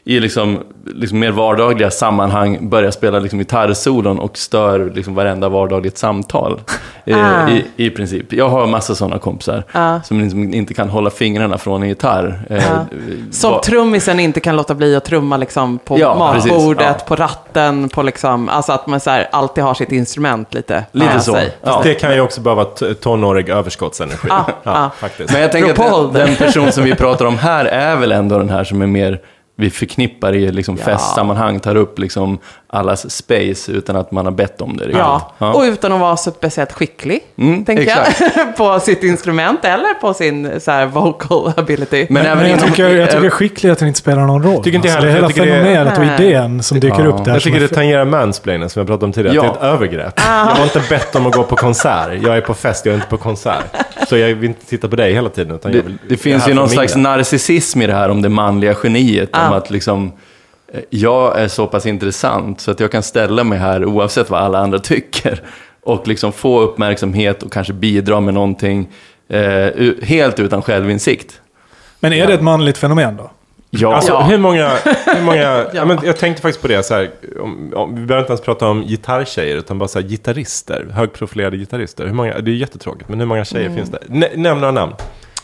i 0.09 0.19
liksom, 0.19 0.59
liksom 0.85 1.19
mer 1.19 1.31
vardagliga 1.31 1.91
sammanhang 1.91 2.69
börjar 2.69 2.91
spela 2.91 3.19
liksom 3.19 3.39
gitarrsolon 3.39 4.19
och 4.19 4.37
stör 4.37 4.91
liksom 4.95 5.15
varenda 5.15 5.49
vardagligt 5.49 5.97
samtal. 5.97 6.61
eh, 7.05 7.17
Ah. 7.45 7.49
I, 7.49 7.65
I 7.75 7.89
princip. 7.89 8.33
Jag 8.33 8.49
har 8.49 8.67
massa 8.67 8.95
sådana 8.95 9.19
kompisar 9.19 9.63
Ja. 9.71 10.01
som 10.01 10.19
liksom 10.21 10.53
inte 10.53 10.73
kan 10.73 10.89
hålla 10.89 11.09
fingrarna 11.09 11.57
från 11.57 11.83
en 11.83 11.89
gitarr. 11.89 12.39
Eh, 12.49 12.57
Ja. 12.57 12.85
Som 13.31 13.51
va- 13.51 13.61
trummisen 13.63 14.19
inte 14.19 14.39
kan 14.39 14.55
låta 14.55 14.75
bli 14.75 14.95
att 14.95 15.05
trumma 15.05 15.37
liksom 15.37 15.79
på 15.79 15.99
Ja, 15.99 16.31
precis. 16.33 16.51
matbordet, 16.51 16.95
Ja. 16.99 17.05
på 17.07 17.15
ratten, 17.15 17.89
på 17.89 18.03
liksom, 18.03 18.49
alltså 18.49 18.71
att 18.71 18.87
man 18.87 18.99
så 18.99 19.09
här, 19.09 19.27
alltid 19.31 19.63
har 19.63 19.73
sitt 19.73 19.91
instrument 19.91 20.53
lite 20.53 20.83
Lite 20.91 21.19
så. 21.19 21.33
sig. 21.33 21.51
Ja. 21.63 21.79
Det 21.83 21.93
kan 21.93 22.13
ju 22.13 22.21
också 22.21 22.41
bara 22.41 22.55
vara 22.55 22.65
t- 22.65 22.93
tonårig 22.93 23.49
överskottsenergi. 23.49 24.27
Ja, 24.29 24.45
ja. 24.63 24.89
faktiskt. 24.97 25.31
Men 25.33 25.41
jag 25.41 25.51
tänker 25.51 25.71
att 25.83 25.93
ålder. 25.93 26.25
den 26.25 26.35
person 26.35 26.71
som 26.71 26.83
vi 26.83 26.95
pratar 26.95 27.25
om 27.25 27.37
här 27.37 27.65
är 27.65 27.95
väl 27.95 28.11
ändå 28.11 28.37
den 28.37 28.49
här 28.49 28.63
som 28.63 28.81
är 28.81 28.87
mer 28.87 29.19
vi 29.59 29.69
förknippar 29.69 30.35
i 30.35 30.51
liksom 30.51 30.77
Ja. 30.79 30.83
festsammanhang, 30.85 31.59
tar 31.59 31.75
upp 31.75 31.99
liksom 31.99 32.37
allas 32.69 33.11
space 33.11 33.71
utan 33.71 33.95
att 33.95 34.11
man 34.11 34.25
har 34.25 34.31
bett 34.31 34.61
om 34.61 34.77
det. 34.77 34.83
riktigt. 34.83 34.97
Ja, 34.99 35.31
Ja. 35.37 35.53
och 35.53 35.61
utan 35.61 35.91
att 35.91 35.99
vara 35.99 36.17
så 36.17 36.31
speciellt 36.31 36.71
skicklig, 36.71 37.19
Mm, 37.37 37.65
tänker 37.65 37.83
exakt. 37.83 38.21
jag, 38.35 38.57
på 38.57 38.79
sitt 38.79 39.03
instrument 39.03 39.65
eller 39.65 39.93
på 40.01 40.13
sin 40.13 40.59
så 40.61 40.71
här, 40.71 40.85
vocal 40.85 41.53
ability. 41.57 42.07
Men 42.09 42.25
även 42.25 42.37
Men 42.37 42.49
jag 42.49 42.57
inom- 42.59 42.69
tycker, 42.69 42.89
jag 42.95 43.11
tycker 43.11 43.29
skickligheten 43.29 43.87
inte 43.87 43.99
spelar 43.99 44.25
någon 44.25 44.43
roll. 44.43 44.63
Tycker 44.63 44.75
inte 44.75 44.87
jag 44.87 44.95
Alltså, 44.97 45.05
det 45.07 45.11
heller, 45.13 45.29
hela 45.29 45.45
jag 45.45 45.63
fenomenet 45.63 45.97
och 46.19 46.23
idén 46.25 46.63
som 46.63 46.79
dyker 46.79 46.99
Ja. 47.03 47.05
upp 47.07 47.25
där. 47.25 47.33
Jag 47.33 47.41
tycker 47.41 47.59
det 47.59 47.67
tangerar 47.67 48.05
mansplaining 48.05 48.69
som 48.69 48.79
jag 48.79 48.87
pratade 48.87 49.05
om 49.05 49.13
tidigare. 49.13 49.35
Ja. 49.35 49.41
Det 49.41 49.47
är 49.47 49.51
ett 49.51 49.61
övergrepp. 49.75 50.13
Jag 50.27 50.33
har 50.45 50.63
inte 50.63 50.81
bett 50.89 51.15
om 51.15 51.25
att 51.25 51.35
gå 51.35 51.43
på 51.43 51.55
konsert. 51.55 52.09
Jag 52.23 52.37
är 52.37 52.41
på 52.41 52.53
fest, 52.53 52.85
jag 52.85 52.91
är 52.93 52.95
inte 52.95 53.07
på 53.09 53.17
konsert. 53.17 53.63
Så 54.09 54.17
jag 54.17 54.27
vill 54.35 54.49
inte 54.49 54.65
titta 54.65 54.87
på 54.87 54.95
dig 54.95 55.13
hela 55.13 55.29
tiden. 55.29 55.55
Utan 55.55 55.71
jag 55.71 55.81
Det, 55.83 55.87
vill, 55.87 55.97
det 56.09 56.17
finns 56.17 56.47
ju 56.49 56.53
någon 56.53 56.69
slags 56.69 56.95
narcissism 56.95 57.81
i 57.81 57.87
det 57.87 57.93
här 57.93 58.09
om 58.09 58.21
det 58.21 58.29
manliga 58.29 58.75
geniet. 58.83 59.29
Om 59.35 59.46
Ja. 59.51 59.57
att 59.57 59.69
liksom, 59.69 60.11
eh, 60.73 60.79
jag 60.89 61.39
är 61.39 61.47
så 61.47 61.67
pass 61.67 61.85
intressant 61.85 62.61
så 62.61 62.71
att 62.71 62.79
jag 62.79 62.91
kan 62.91 63.03
ställa 63.03 63.43
mig 63.43 63.59
här 63.59 63.85
oavsett 63.85 64.29
vad 64.29 64.41
alla 64.41 64.59
andra 64.59 64.79
tycker. 64.93 65.41
Och 65.81 66.07
liksom 66.07 66.31
få 66.33 66.59
uppmärksamhet 66.61 67.43
och 67.43 67.51
kanske 67.53 67.73
bidra 67.73 68.19
med 68.19 68.33
någonting 68.33 68.87
eh, 69.29 69.67
helt 70.01 70.39
utan 70.39 70.61
självinsikt. 70.61 71.41
Men 71.99 72.13
är 72.13 72.27
det 72.27 72.33
ett 72.33 72.41
manligt 72.41 72.77
fenomen 72.77 73.17
då? 73.17 73.31
Ja, 73.69 73.95
Alltså, 73.95 74.11
Ja. 74.11 74.21
hur 74.21 74.37
många... 74.37 74.71
Hur 75.15 75.21
många 75.21 75.65
ja. 75.73 75.85
men 75.85 75.97
jag 76.03 76.17
tänkte 76.17 76.41
faktiskt 76.41 76.61
på 76.61 76.67
det 76.67 76.83
så 76.83 76.93
här. 76.93 77.09
Om, 77.39 77.73
om, 77.75 77.95
vi 77.95 78.05
behöver 78.05 78.19
inte 78.23 78.31
ens 78.31 78.41
prata 78.41 78.67
om 78.67 78.81
gitarrtjejer, 78.83 79.57
utan 79.57 79.79
bara 79.79 79.87
så 79.87 79.99
här, 80.01 80.07
gitarrister. 80.07 80.87
Högprofilerade 80.91 81.57
gitarrister. 81.57 82.05
Hur 82.05 82.13
många, 82.13 82.39
det 82.39 82.51
är 82.51 82.55
jättetråkigt, 82.55 83.09
men 83.09 83.19
hur 83.19 83.25
många 83.27 83.45
tjejer 83.45 83.69
finns 83.75 83.89
det? 83.89 83.99
Nä, 84.07 84.29
nämn 84.35 84.59
några 84.61 84.71
namn. 84.71 84.93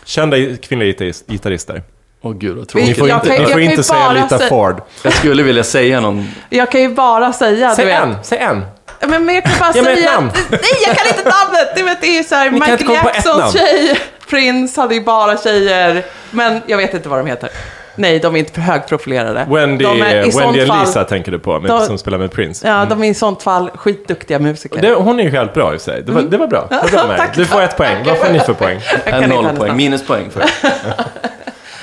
Kända 0.05 0.37
kvinnliga 0.61 0.91
gitarris- 0.93 1.23
gitarrister. 1.31 1.81
Åh 2.23 2.33
gud 2.33 2.57
vad 2.57 2.67
tråkigt. 2.67 2.87
Ni 2.89 2.95
får 2.95 3.09
Jag 3.09 3.17
inte, 3.17 3.27
kan- 3.27 3.35
ni 3.37 3.41
jag 3.43 3.51
får 3.51 3.61
inte 3.61 3.83
säga 3.83 3.99
bara 3.99 4.13
Lita 4.13 4.37
sä- 4.37 4.49
Ford. 4.49 4.81
Jag 5.03 5.13
skulle 5.13 5.43
vilja 5.43 5.63
säga 5.63 5.99
någon... 6.01 6.27
Jag 6.49 6.71
kan 6.71 6.81
ju 6.81 6.89
bara 6.89 7.33
säga, 7.33 7.75
Säg 7.75 7.91
en, 7.91 8.15
säg 8.23 8.37
en. 8.37 8.65
Men, 9.07 9.25
men 9.25 9.35
jag 9.35 9.43
kan 9.43 9.53
bara 9.59 9.83
mig 9.83 9.93
ett 9.93 9.99
säga... 9.99 10.11
namn. 10.11 10.31
Nej, 10.49 10.59
jag 10.87 10.97
kan 10.97 11.07
inte 11.07 11.23
namnet! 11.23 11.75
Du 11.75 11.83
vet, 11.83 12.01
det 12.01 12.07
är 12.07 12.17
ju 12.17 12.23
så 12.23 12.35
här, 12.35 12.51
Ni 12.51 12.59
kan 12.59 12.71
inte 12.71 12.83
Michael 12.85 13.05
Jacksons 13.15 13.53
tjej, 13.53 13.99
Prince 14.29 14.81
hade 14.81 14.95
ju 14.95 15.03
bara 15.03 15.37
tjejer. 15.37 16.03
Men 16.31 16.61
jag 16.65 16.77
vet 16.77 16.93
inte 16.93 17.09
vad 17.09 17.19
de 17.19 17.27
heter. 17.27 17.49
Nej, 17.95 18.19
de 18.19 18.35
är 18.35 18.39
inte 18.39 18.51
för 18.53 18.61
högprofilerade. 18.61 19.45
Wendy, 19.49 19.85
de 19.85 20.01
är 20.01 20.15
Wendy 20.39 20.61
och 20.63 20.67
fall- 20.67 20.79
Lisa 20.85 21.03
tänker 21.03 21.31
du 21.31 21.39
på, 21.39 21.59
med, 21.59 21.71
De- 21.71 21.85
som 21.85 21.97
spelar 21.97 22.17
med 22.17 22.31
Prince. 22.31 22.67
Ja, 22.67 22.85
de 22.89 23.03
är 23.03 23.07
i 23.07 23.13
sånt 23.13 23.43
fall 23.43 23.69
skitduktiga 23.75 24.39
musiker. 24.39 24.81
Det, 24.81 24.93
hon 24.93 25.19
är 25.19 25.23
ju 25.23 25.29
helt 25.29 25.53
bra 25.53 25.75
i 25.75 25.79
sig. 25.79 26.03
Det 26.05 26.11
var, 26.11 26.21
det 26.21 26.37
var 26.37 26.47
bra. 26.47 26.67
Det 26.69 26.75
var 26.75 26.89
bra 26.89 27.07
med. 27.07 27.29
Du 27.35 27.45
får 27.45 27.61
ett 27.61 27.77
poäng. 27.77 27.97
Vad 28.05 28.17
får 28.17 28.33
ni 28.33 28.39
för 28.39 28.53
poäng? 28.53 28.79
En 29.05 29.23
inte 29.23 29.35
noll 29.35 29.45
hennes 29.45 29.59
poäng, 29.59 29.67
namn. 29.67 29.77
minuspoäng 29.77 30.29
för 30.31 30.43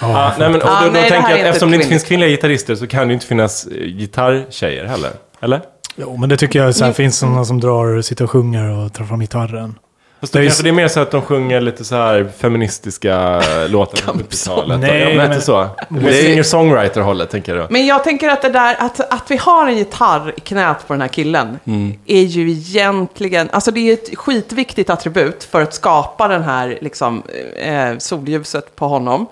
Ja, 0.01 0.33
nej, 0.39 0.49
men, 0.51 0.63
och 0.63 0.69
då, 0.69 0.75
då 0.75 0.81
nej, 0.81 0.91
det 0.93 0.99
här 1.01 1.09
tänker 1.11 1.31
jag 1.31 1.41
att 1.41 1.47
eftersom 1.47 1.71
det 1.71 1.77
inte 1.77 1.89
finns 1.89 2.05
kvinnliga 2.05 2.29
gitarrister 2.31 2.75
så 2.75 2.87
kan 2.87 3.01
det 3.01 3.07
ju 3.07 3.15
inte 3.15 3.27
finnas 3.27 3.67
eh, 3.67 3.85
gitarrtjejer 3.87 4.85
heller. 4.85 5.11
Eller? 5.41 5.61
Jo, 5.97 6.17
men 6.17 6.29
det 6.29 6.37
tycker 6.37 6.59
jag 6.65 6.75
så 6.75 6.85
här, 6.85 6.93
finns 6.93 7.19
sådana 7.19 7.45
som 7.45 7.61
drar, 7.61 8.03
sitter 8.03 8.25
och 8.25 8.31
sjunger 8.31 8.69
och 8.85 8.93
tar 8.93 9.05
fram 9.05 9.21
gitarren. 9.21 9.75
Fast 10.21 10.33
då 10.33 10.37
Det 10.39 10.41
är 10.41 10.43
ju- 10.43 10.49
kanske 10.49 10.63
det 10.63 10.69
är 10.69 10.73
mer 10.73 10.89
så 10.89 11.01
att 11.01 11.11
de 11.11 11.23
sjunger 11.23 11.61
lite 11.61 11.85
så 11.85 11.95
här 11.97 12.29
feministiska 12.39 13.43
låtar 13.69 13.97
från 13.97 14.19
70-talet. 14.19 14.81
Nej, 14.81 15.01
ja, 15.01 15.07
men 15.09 15.17
men- 15.17 15.33
inte 15.33 15.45
så. 15.45 15.69
Det 15.89 16.09
är 16.09 16.23
singer-songwriter-hållet, 16.23 17.31
tänker 17.31 17.55
jag 17.55 17.65
då. 17.65 17.73
Men 17.73 17.87
jag 17.87 18.05
tänker 18.05 18.29
att 18.29 18.43
det 18.43 18.49
där, 18.49 18.77
att, 18.79 19.01
att 19.13 19.31
vi 19.31 19.37
har 19.37 19.67
en 19.69 19.77
gitarr 19.77 20.33
i 20.37 20.41
knät 20.41 20.87
på 20.87 20.93
den 20.95 21.01
här 21.01 21.09
killen, 21.09 21.59
är 22.07 22.23
ju 22.23 22.51
egentligen, 22.51 23.49
alltså 23.53 23.71
det 23.71 23.81
är 23.81 23.93
ett 23.93 24.19
skitviktigt 24.19 24.91
attribut 24.91 25.45
för 25.45 25.63
att 25.63 25.75
skapa 25.75 26.29
den 26.29 26.43
här, 26.43 26.79
liksom, 26.81 27.23
eh, 27.63 27.99
solljuset 27.99 28.77
på 28.77 28.89
honom. 28.89 29.27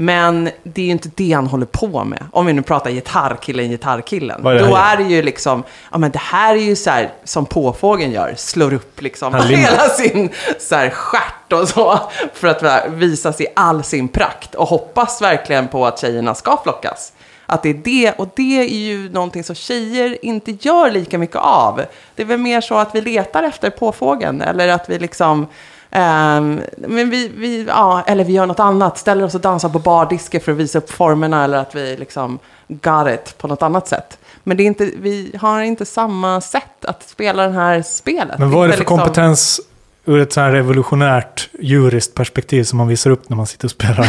Men 0.00 0.50
det 0.62 0.82
är 0.82 0.86
ju 0.86 0.92
inte 0.92 1.10
det 1.14 1.32
han 1.32 1.46
håller 1.46 1.66
på 1.66 2.04
med. 2.04 2.24
Om 2.32 2.46
vi 2.46 2.52
nu 2.52 2.62
pratar 2.62 2.90
gitarrkillen, 2.90 3.68
gitarrkillen. 3.68 4.46
Är 4.46 4.58
Då 4.58 4.76
är 4.76 4.96
det 4.96 5.02
ju 5.02 5.22
liksom, 5.22 5.62
ja 5.92 5.98
men 5.98 6.10
det 6.10 6.18
här 6.18 6.56
är 6.56 6.60
ju 6.60 6.76
så 6.76 6.90
här 6.90 7.12
som 7.24 7.46
påfågeln 7.46 8.12
gör, 8.12 8.34
slår 8.36 8.72
upp 8.72 9.02
liksom 9.02 9.34
Han 9.34 9.46
hela 9.46 9.88
sin 9.88 10.30
så 10.60 10.74
här 10.74 10.90
stjärt 10.90 11.52
och 11.52 11.68
så. 11.68 12.00
För 12.34 12.48
att 12.48 12.90
visa 12.90 13.32
sig 13.32 13.46
i 13.46 13.48
all 13.56 13.84
sin 13.84 14.08
prakt. 14.08 14.54
Och 14.54 14.68
hoppas 14.68 15.22
verkligen 15.22 15.68
på 15.68 15.86
att 15.86 15.98
tjejerna 15.98 16.34
ska 16.34 16.60
flockas. 16.62 17.12
Att 17.46 17.62
det 17.62 17.68
är 17.68 17.74
det, 17.74 18.12
och 18.12 18.28
det 18.36 18.60
är 18.60 18.78
ju 18.78 19.10
någonting 19.10 19.44
som 19.44 19.54
tjejer 19.54 20.24
inte 20.24 20.50
gör 20.60 20.90
lika 20.90 21.18
mycket 21.18 21.36
av. 21.36 21.82
Det 22.14 22.22
är 22.22 22.26
väl 22.26 22.38
mer 22.38 22.60
så 22.60 22.74
att 22.74 22.94
vi 22.94 23.00
letar 23.00 23.42
efter 23.42 23.70
påfågeln, 23.70 24.40
eller 24.40 24.68
att 24.68 24.90
vi 24.90 24.98
liksom... 24.98 25.46
ehm, 25.90 26.60
men 26.76 27.10
vi, 27.10 27.30
vi, 27.36 27.64
ja, 27.68 28.02
eller 28.06 28.24
vi 28.24 28.32
gör 28.32 28.46
något 28.46 28.60
annat, 28.60 28.98
ställer 28.98 29.24
oss 29.24 29.34
och 29.34 29.40
dansar 29.40 29.68
på 29.68 29.78
bardisker 29.78 30.40
för 30.40 30.52
att 30.52 30.58
visa 30.58 30.78
upp 30.78 30.90
formerna, 30.90 31.44
eller 31.44 31.58
att 31.58 31.74
vi 31.74 31.96
liksom 31.96 32.38
got 32.68 33.08
it 33.08 33.38
på 33.38 33.48
något 33.48 33.62
annat 33.62 33.88
sätt. 33.88 34.18
Men 34.44 34.56
det 34.56 34.62
är 34.62 34.66
inte, 34.66 34.90
vi 35.00 35.36
har 35.40 35.60
inte 35.60 35.86
samma 35.86 36.40
sätt 36.40 36.84
att 36.84 37.08
spela 37.08 37.46
det 37.46 37.54
här 37.54 37.82
spelet. 37.82 38.38
Men 38.38 38.50
vad 38.50 38.64
är 38.64 38.68
det 38.68 38.72
för 38.72 38.80
liksom- 38.80 38.98
kompetens 38.98 39.60
ur 40.04 40.20
ett 40.20 40.32
så 40.32 40.40
här 40.40 40.52
revolutionärt 40.52 41.48
juriskt 41.60 42.14
perspektiv 42.14 42.64
som 42.64 42.76
man 42.76 42.88
visar 42.88 43.10
upp 43.10 43.28
när 43.28 43.36
man 43.36 43.46
sitter 43.46 43.64
och 43.64 43.70
spelar 43.70 44.08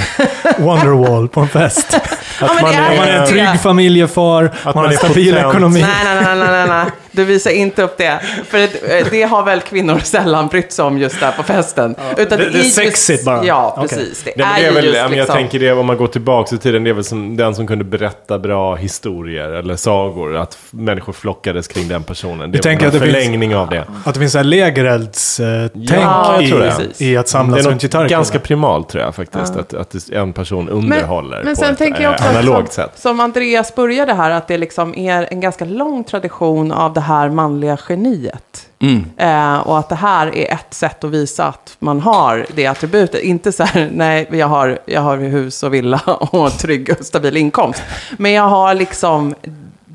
Wonderwall 0.59 1.27
på 1.27 1.39
en 1.39 1.47
fest? 1.47 1.97
Man 2.41 2.71
det 2.71 2.77
är- 2.77 2.98
Man 2.98 3.07
är 3.07 3.19
en 3.21 3.27
trygg 3.27 3.62
familjefar, 3.63 4.41
man, 4.41 4.51
man 4.75 4.86
har 4.86 4.91
är 4.91 4.95
stabil 4.98 5.38
ekonomi. 5.38 5.81
Nej, 5.81 5.91
nej, 6.03 6.24
nej, 6.24 6.36
nej, 6.36 6.48
nej, 6.51 6.67
nej. 6.67 6.86
Du 7.13 7.24
visar 7.25 7.51
inte 7.51 7.83
upp 7.83 7.98
det. 7.98 8.19
För 8.50 8.57
det, 8.57 9.12
det 9.12 9.24
har 9.24 9.43
väl 9.43 9.60
kvinnor 9.60 10.00
sällan 10.03 10.48
brytt 10.48 10.71
sig 10.71 10.86
om 10.86 10.98
just 10.98 11.19
där 11.19 11.31
på 11.31 11.43
festen. 11.43 11.95
Utan 12.17 12.38
Det- 12.39 12.50
det 12.50 12.60
är 12.60 12.63
just- 12.63 12.75
sexigt 12.75 13.25
bara. 13.25 13.45
Ja, 13.45 13.77
precis. 13.81 14.24
Det 14.24 14.31
är 14.33 14.38
det 14.38 14.43
är 14.43 14.60
ju 14.60 14.71
väl, 14.75 14.86
just 14.86 14.98
jag 14.98 15.12
liksom... 15.12 15.36
tänker 15.36 15.60
det, 15.60 15.71
om 15.71 15.86
man 15.86 15.98
går 15.98 16.07
tillbaka 16.07 16.55
i 16.55 16.57
tiden, 16.57 16.83
det 16.83 16.89
är 16.89 16.93
väl 16.93 17.03
som 17.03 17.38
den 17.38 17.55
som 17.55 17.67
kunde 17.67 17.83
berätta 17.83 18.39
bra 18.39 18.75
historier 18.75 19.50
eller 19.50 19.75
sagor. 19.75 20.38
Att 20.38 20.57
människor 20.71 21.13
flockades 21.13 21.67
kring 21.67 21.88
den 21.88 22.03
personen. 22.03 22.51
Det 22.51 22.65
är 22.65 22.69
en 22.71 22.88
att 22.88 22.98
förlängning 22.98 23.55
av 23.55 23.69
det. 23.69 23.83
Att 24.05 24.13
det 24.13 24.19
finns 24.19 24.36
en 24.36 24.50
lägerelds-tänk 24.50 25.79
det. 26.39 27.03
i, 27.05 27.12
i 27.12 27.17
att 27.17 27.25
Det 27.25 27.31
samlas 27.31 27.65
är 27.65 27.69
runt 27.69 27.81
gitarrkillar. 27.81 28.17
ganska 28.17 28.39
primalt 28.39 28.89
tror 28.89 29.03
jag 29.03 29.15
faktiskt. 29.15 29.55
Att, 29.55 29.74
att 29.74 29.95
en 30.12 30.33
person 30.33 30.69
underhåller 30.69 31.41
Men, 31.43 31.55
sen 31.55 31.71
ett 31.71 31.77
tänker 31.77 32.03
jag 32.03 32.12
också 32.13 32.24
eh, 32.25 32.29
att 32.29 32.30
analogt 32.38 32.73
som, 32.73 32.83
sätt. 32.83 33.00
som 33.00 33.19
Andreas 33.19 33.75
började 33.75 34.13
här, 34.13 34.31
att 34.31 34.47
det 34.47 34.57
liksom 34.57 34.95
är 34.95 35.27
en 35.31 35.39
ganska 35.39 35.65
lång 35.65 36.03
tradition 36.03 36.71
av 36.71 36.93
det 36.93 37.01
här 37.01 37.29
manliga 37.29 37.77
geniet. 37.89 38.67
Mm. 38.79 39.05
Eh, 39.17 39.59
och 39.59 39.79
att 39.79 39.89
det 39.89 39.95
här 39.95 40.35
är 40.35 40.53
ett 40.53 40.73
sätt 40.73 41.03
att 41.03 41.11
visa 41.11 41.45
att 41.45 41.75
man 41.79 42.00
har 42.00 42.45
det 42.55 42.67
attributet. 42.67 43.21
Inte 43.21 43.51
så 43.51 43.63
här, 43.63 43.89
nej, 43.93 44.27
jag 44.31 44.47
har, 44.47 44.79
jag 44.85 45.01
har 45.01 45.17
hus 45.17 45.63
och 45.63 45.73
villa 45.73 46.01
och 46.05 46.51
trygg 46.51 46.95
och 47.00 47.05
stabil 47.05 47.38
inkomst. 47.38 47.83
Men 48.17 48.31
jag 48.31 48.47
har 48.47 48.73
liksom 48.73 49.35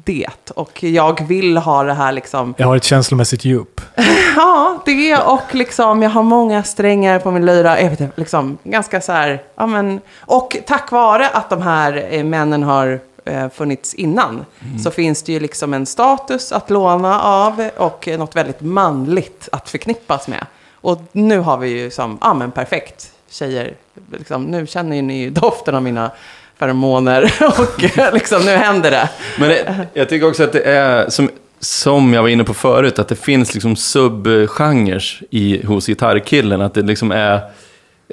det. 0.07 0.51
Och 0.55 0.83
jag 0.83 1.27
vill 1.27 1.57
ha 1.57 1.83
det 1.83 1.95
här 1.95 2.13
liksom, 2.13 2.55
Jag 2.59 2.67
har 2.67 2.77
ett 2.77 2.85
känslomässigt 2.85 3.45
djup. 3.45 3.81
ja, 4.37 4.83
det 4.85 5.17
och 5.17 5.55
liksom, 5.55 6.03
jag 6.03 6.11
har 6.11 6.23
många 6.23 6.63
strängar 6.63 7.19
på 7.19 7.31
min 7.31 7.47
lyra. 7.47 7.81
Jag 7.81 7.91
vet 7.91 8.01
inte, 8.01 8.21
liksom, 8.21 8.59
ganska 8.65 9.01
så 9.01 9.13
här, 9.13 9.43
ja 9.57 9.67
men, 9.67 10.01
och 10.21 10.57
tack 10.67 10.91
vare 10.91 11.29
att 11.29 11.51
de 11.51 11.63
här 11.63 12.07
eh, 12.11 12.25
männen 12.25 12.63
har 12.63 13.01
eh, 13.25 13.49
funnits 13.49 13.95
innan, 13.95 14.45
så 14.85 14.91
finns 14.91 15.23
det 15.23 15.33
ju 15.33 15.41
liksom 15.41 15.75
en 15.75 15.87
status 15.87 16.53
att 16.53 16.71
låna 16.71 17.21
av 17.21 17.71
och 17.77 18.09
något 18.19 18.37
väldigt 18.37 18.61
manligt 18.61 19.49
att 19.53 19.69
förknippas 19.69 20.29
med. 20.29 20.47
Och 20.75 21.01
nu 21.13 21.39
har 21.39 21.57
vi 21.57 21.69
ju 21.69 21.91
som, 21.91 22.19
ja 22.21 22.35
men 22.35 22.51
perfekt, 22.51 23.13
tjejer, 23.31 23.75
liksom, 24.13 24.45
nu 24.45 24.67
känner 24.67 24.97
ju 24.97 25.03
ni 25.03 25.19
ju 25.19 25.31
doften 25.31 25.75
av 25.75 25.83
mina 25.83 26.11
feromoner 26.59 27.33
och 27.59 27.99
eh, 27.99 28.15
liksom, 28.15 28.45
nu 28.45 28.51
händer 28.51 28.91
det. 28.91 29.11
Men 29.39 29.49
det, 29.49 29.87
jag 29.95 30.09
tycker 30.09 30.29
också 30.29 30.45
att 30.45 30.53
det 30.53 30.63
är, 30.63 31.11
som, 31.11 31.31
som 31.61 32.15
jag 32.15 32.23
var 32.23 32.29
inne 32.29 32.45
på 32.45 32.55
förut, 32.55 32.99
att 32.99 33.09
det 33.09 33.17
finns 33.17 33.55
liksom 33.55 33.77
subgenrer 33.77 35.05
i, 35.31 35.67
hos 35.67 35.87
gitarrkillen. 35.87 36.61
Att 36.61 36.75
det 36.75 36.83
liksom 36.83 37.13
är 37.13 37.41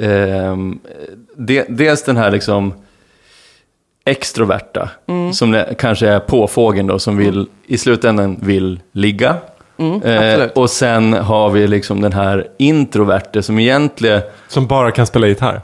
ehm, 0.01 0.79
de, 1.37 1.63
dels 1.69 2.03
den 2.03 2.17
här 2.17 2.31
liksom 2.31 2.73
extroverta, 4.05 4.89
som 5.33 5.51
det, 5.51 5.75
kanske 5.77 6.07
är 6.07 6.19
påfågeln 6.19 6.87
då, 6.87 6.99
som 6.99 7.17
vill, 7.17 7.47
i 7.67 7.77
slutändan 7.77 8.37
vill 8.41 8.79
ligga. 8.91 9.35
Mm, 9.77 10.01
Eh, 10.01 10.45
och 10.55 10.69
sen 10.69 11.13
har 11.13 11.49
vi 11.49 11.67
liksom 11.67 12.01
den 12.01 12.13
här 12.13 12.47
introverte 12.57 13.43
som 13.43 13.59
egentligen, 13.59 14.21
Som 14.47 14.67
bara 14.67 14.91
kan 14.91 15.05
spela 15.05 15.27
gitarr. 15.27 15.61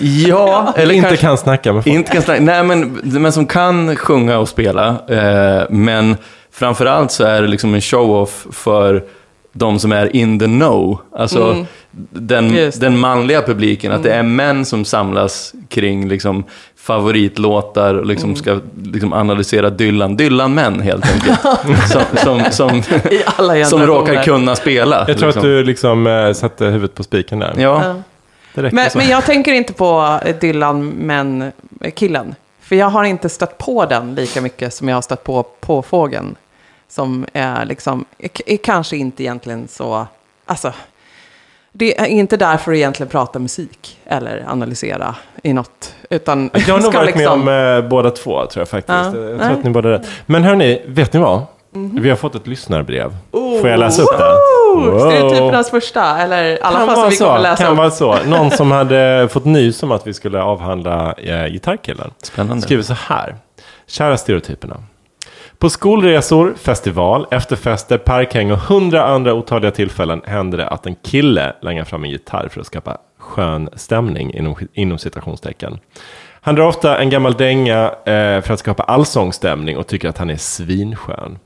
Ja, 0.00 0.72
Eller 0.76 0.94
inte 0.94 1.08
kanske- 1.08 1.26
kan 1.26 1.38
snacka 1.38 1.72
med 1.72 1.84
folk. 1.84 1.94
Inte 1.96 2.12
kan 2.12 2.22
snacka, 2.22 2.40
nej 2.40 2.62
men, 2.64 3.00
men 3.02 3.32
som 3.32 3.46
kan 3.46 3.96
sjunga 3.96 4.38
och 4.38 4.48
spela. 4.48 4.88
Eh, 5.08 5.62
men 5.70 6.16
framförallt 6.52 7.10
så 7.10 7.24
är 7.24 7.42
det 7.42 7.48
liksom 7.48 7.74
en 7.74 7.80
show-off 7.80 8.46
för 8.52 9.04
de 9.52 9.78
som 9.78 9.92
är 9.92 10.16
in 10.16 10.38
the 10.38 10.44
know. 10.46 10.98
Alltså 11.18 11.66
den, 12.12 12.54
Just 12.54 12.80
det. 12.80 12.86
den 12.86 12.98
manliga 12.98 13.42
publiken. 13.42 13.92
Att 13.92 14.02
det 14.02 14.12
är 14.12 14.22
män 14.22 14.64
som 14.64 14.84
samlas 14.84 15.52
kring 15.68 16.08
liksom, 16.08 16.44
favoritlåtar 16.78 17.94
och 17.94 18.06
liksom 18.06 18.36
ska 18.36 18.58
liksom, 18.84 19.12
analysera 19.12 19.70
Dylan. 19.70 20.16
Dylan-män 20.16 20.80
helt 20.80 21.12
enkelt. 21.12 21.40
som, 21.90 22.02
som, 22.16 22.42
som, 22.50 22.76
I 23.10 23.22
alla 23.36 23.64
som 23.64 23.86
råkar 23.86 24.22
kunna 24.22 24.54
spela. 24.56 25.04
Jag 25.08 25.18
tror 25.18 25.26
liksom. 25.28 25.40
att 25.40 25.42
du 25.42 25.64
liksom 25.64 26.06
eh, 26.06 26.32
satte 26.32 26.64
huvudet 26.64 26.94
på 26.94 27.02
spiken 27.02 27.38
där. 27.38 27.54
Ja, 27.56 27.82
Ja. 27.84 27.94
Men, 28.72 28.90
men 28.94 29.08
jag 29.08 29.24
tänker 29.24 29.52
inte 29.52 29.72
på 29.72 30.20
Dylan, 30.40 30.88
men 30.88 31.52
killen. 31.94 32.34
För 32.60 32.76
jag 32.76 32.86
har 32.86 33.04
inte 33.04 33.28
stött 33.28 33.58
på 33.58 33.84
den 33.84 34.14
lika 34.14 34.40
mycket 34.40 34.74
som 34.74 34.88
jag 34.88 34.96
har 34.96 35.02
stött 35.02 35.24
på 35.24 35.42
på 35.42 35.82
fågeln. 35.82 36.36
Som 36.88 37.26
är 37.32 37.64
liksom, 37.64 38.04
är, 38.18 38.30
är 38.46 38.56
kanske 38.56 38.96
inte 38.96 39.22
egentligen 39.22 39.68
så, 39.68 40.06
alltså. 40.46 40.72
Det 41.72 42.00
är 42.00 42.06
inte 42.06 42.36
därför 42.36 42.72
att 42.72 42.76
egentligen 42.76 43.10
prata 43.10 43.38
musik 43.38 43.98
eller 44.06 44.44
analysera 44.48 45.14
i 45.42 45.52
något. 45.52 45.94
Utan 46.10 46.50
Jag 46.66 46.74
har 46.74 46.80
nog 46.80 46.94
varit 46.94 47.14
med 47.14 47.18
liksom- 47.18 47.42
om 47.42 47.48
eh, 47.48 47.88
båda 47.88 48.10
två, 48.10 48.46
tror 48.46 48.60
jag 48.60 48.68
faktiskt. 48.68 48.98
Ja. 48.98 49.04
Jag 49.04 49.38
tror 49.40 49.50
att 49.52 49.64
ni 49.64 49.70
båda 49.70 49.88
är 49.88 49.92
rätt. 49.98 50.06
Men 50.26 50.44
hörni, 50.44 50.82
vet 50.86 51.12
ni 51.12 51.20
vad? 51.20 51.42
Vi 51.72 52.08
har 52.10 52.16
fått 52.16 52.34
ett 52.34 52.46
lyssnarbrev. 52.46 53.16
Får 53.30 53.68
jag 53.68 53.80
läsa 53.80 54.02
upp 54.02 54.18
det? 54.18 54.24
Oh, 54.76 54.98
Stereotypernas 54.98 55.70
första, 55.70 56.18
eller 56.18 56.44
i 56.44 56.58
alla 56.62 56.78
Kan 56.78 56.86
fall 56.86 56.94
som 56.94 57.02
vara 57.02 57.10
vi 57.10 57.16
kommer 57.16 57.36
så. 57.36 57.42
läsa 57.42 57.62
Kan 57.62 57.72
upp. 57.72 57.78
vara 57.78 57.90
så. 57.90 58.16
Någon 58.26 58.50
som 58.50 58.70
hade 58.70 59.28
fått 59.30 59.44
nys 59.44 59.82
om 59.82 59.92
att 59.92 60.06
vi 60.06 60.14
skulle 60.14 60.42
avhandla 60.42 61.12
eh, 61.12 61.46
gitarrkillen. 61.46 62.10
spännande. 62.22 62.62
Skriver 62.62 62.82
så 62.82 62.94
här. 62.94 63.36
Kära 63.86 64.16
stereotyperna. 64.16 64.76
På 65.58 65.70
skolresor, 65.70 66.54
festival, 66.58 67.26
efterfester, 67.30 67.98
parkhäng 67.98 68.52
och 68.52 68.58
hundra 68.58 69.04
andra 69.04 69.34
otaliga 69.34 69.70
tillfällen 69.70 70.22
händer 70.26 70.58
det 70.58 70.68
att 70.68 70.86
en 70.86 70.94
kille 70.94 71.52
langar 71.62 71.84
fram 71.84 72.04
en 72.04 72.10
gitarr 72.10 72.48
för 72.48 72.60
att 72.60 72.66
skapa 72.66 72.98
skön 73.18 73.68
stämning 73.76 74.34
inom, 74.34 74.56
inom 74.72 74.98
citationstecken. 74.98 75.78
Han 76.40 76.54
drar 76.54 76.66
ofta 76.66 76.98
en 76.98 77.10
gammal 77.10 77.32
dänga 77.34 77.84
eh, 78.04 78.40
för 78.40 78.50
att 78.52 78.58
skapa 78.58 78.82
allsångsstämning 78.82 79.76
och 79.76 79.86
tycker 79.86 80.08
att 80.08 80.18
han 80.18 80.30
är 80.30 80.36
svinskön. 80.36 81.38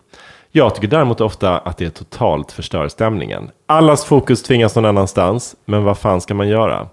Jag 0.53 0.75
tycker 0.75 0.89
däremot 0.89 1.21
ofta 1.21 1.59
att 1.59 1.77
det 1.77 1.91
totalt 1.91 2.53
förstör 2.53 2.89
stämningen. 2.89 3.51
Allas 3.67 4.05
fokus 4.05 4.43
tvingas 4.43 4.77
någon 4.77 4.85
annanstans, 4.85 5.55
men 5.65 5.85
vad 5.85 5.99
fan 5.99 6.21
ska 6.21 6.35
man 6.35 6.49
göra? 6.49 6.87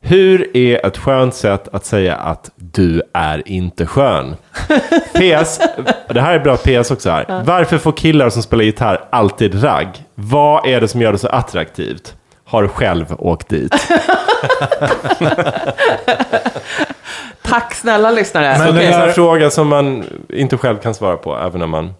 Hur 0.00 0.56
är 0.56 0.86
ett 0.86 0.98
skönt 0.98 1.34
sätt 1.34 1.68
att 1.72 1.84
säga 1.84 2.16
att 2.16 2.50
du 2.56 3.02
är 3.14 3.48
inte 3.48 3.86
skön? 3.86 4.36
PS, 5.14 5.60
det 6.08 6.20
här 6.20 6.34
är 6.34 6.38
bra 6.38 6.56
PS 6.56 6.90
också 6.90 7.10
här. 7.10 7.42
Varför 7.44 7.78
får 7.78 7.92
killar 7.92 8.30
som 8.30 8.42
spelar 8.42 8.64
gitarr 8.64 9.04
alltid 9.10 9.64
ragg? 9.64 9.88
Vad 10.14 10.66
är 10.66 10.80
det 10.80 10.88
som 10.88 11.02
gör 11.02 11.12
det 11.12 11.18
så 11.18 11.28
attraktivt? 11.28 12.14
Har 12.44 12.68
själv 12.68 13.14
åkt 13.18 13.48
dit. 13.48 13.74
Tack 17.42 17.74
snälla 17.74 18.10
lyssnare. 18.10 18.58
Men 18.58 18.74
det 18.74 18.82
är 18.84 19.08
en 19.08 19.14
fråga 19.14 19.50
som 19.50 19.68
man 19.68 20.04
inte 20.28 20.56
själv 20.56 20.76
kan 20.76 20.94
svara 20.94 21.16
på, 21.16 21.36
även 21.36 21.62
om 21.62 21.70
man 21.70 21.94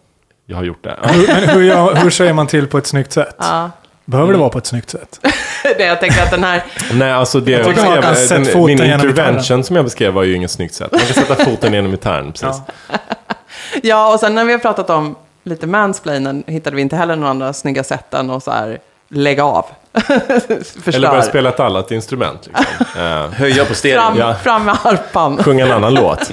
jag 0.51 0.57
har 0.57 0.65
gjort 0.65 0.85
det. 0.85 0.97
Ja. 1.03 1.09
Hur, 1.09 1.27
men 1.27 1.49
hur, 1.49 1.63
gör- 1.63 1.95
hur 1.95 2.11
säger 2.11 2.33
man 2.33 2.47
till 2.47 2.67
på 2.67 2.79
ett 2.79 2.87
snyggt 2.87 3.13
sätt? 3.13 3.37
Ja. 3.39 3.71
Behöver 4.05 4.33
det 4.33 4.39
vara 4.39 4.49
på 4.49 4.59
ett 4.59 4.67
snyggt 4.67 4.91
sätt? 4.91 5.21
Det, 5.79 5.85
jag 5.85 6.01
tänker 6.01 6.23
att 6.23 6.31
den 6.31 6.45
här... 6.45 6.65
Nej, 6.93 7.13
alltså 7.13 7.41
det 7.41 7.51
jag 7.51 7.65
kan 7.77 8.01
beskrev, 8.01 8.29
den, 8.29 8.45
foten 8.45 8.65
min 8.65 8.93
intervention 8.93 9.65
som 9.65 9.77
jag 9.77 9.85
beskrev 9.85 10.13
var 10.13 10.23
ju 10.23 10.35
inget 10.35 10.51
snyggt 10.51 10.75
sätt. 10.75 10.93
Man 10.93 11.01
kan 11.01 11.15
sätta 11.15 11.35
foten 11.45 11.73
genom 11.73 11.91
gitarren, 11.91 12.33
precis. 12.33 12.63
Ja, 13.83 14.13
och 14.15 14.21
sen 14.21 14.35
när 14.35 14.45
vi 14.45 14.53
har 14.53 14.59
pratat 14.59 14.91
om 14.91 15.17
lite 15.45 15.67
mansplainen 15.67 16.45
hittade 16.47 16.77
vi 16.77 16.83
inte 16.83 16.97
heller 16.97 17.17
några 17.17 17.31
andra 17.31 17.53
snygga 17.53 17.85
sätt 17.85 18.15
än 18.15 18.31
att 18.31 18.45
så 18.45 18.51
här 18.51 18.79
lägg 19.09 19.41
av. 19.41 19.67
Eller 20.87 21.09
börja 21.09 21.23
spela 21.23 21.49
ett 21.49 21.61
annat 21.61 21.91
instrument. 21.91 22.47
Liksom. 22.47 22.65
Eh, 23.03 23.31
Höja 23.33 23.65
på 23.65 23.75
stereo. 23.75 24.01
fram, 24.01 24.19
Ja. 24.19 24.35
fram 24.35 24.65
med 24.65 24.75
harpan. 24.77 25.37
sjunga 25.45 25.67
en 25.67 25.73
annan 25.73 25.95
låt. 25.95 26.31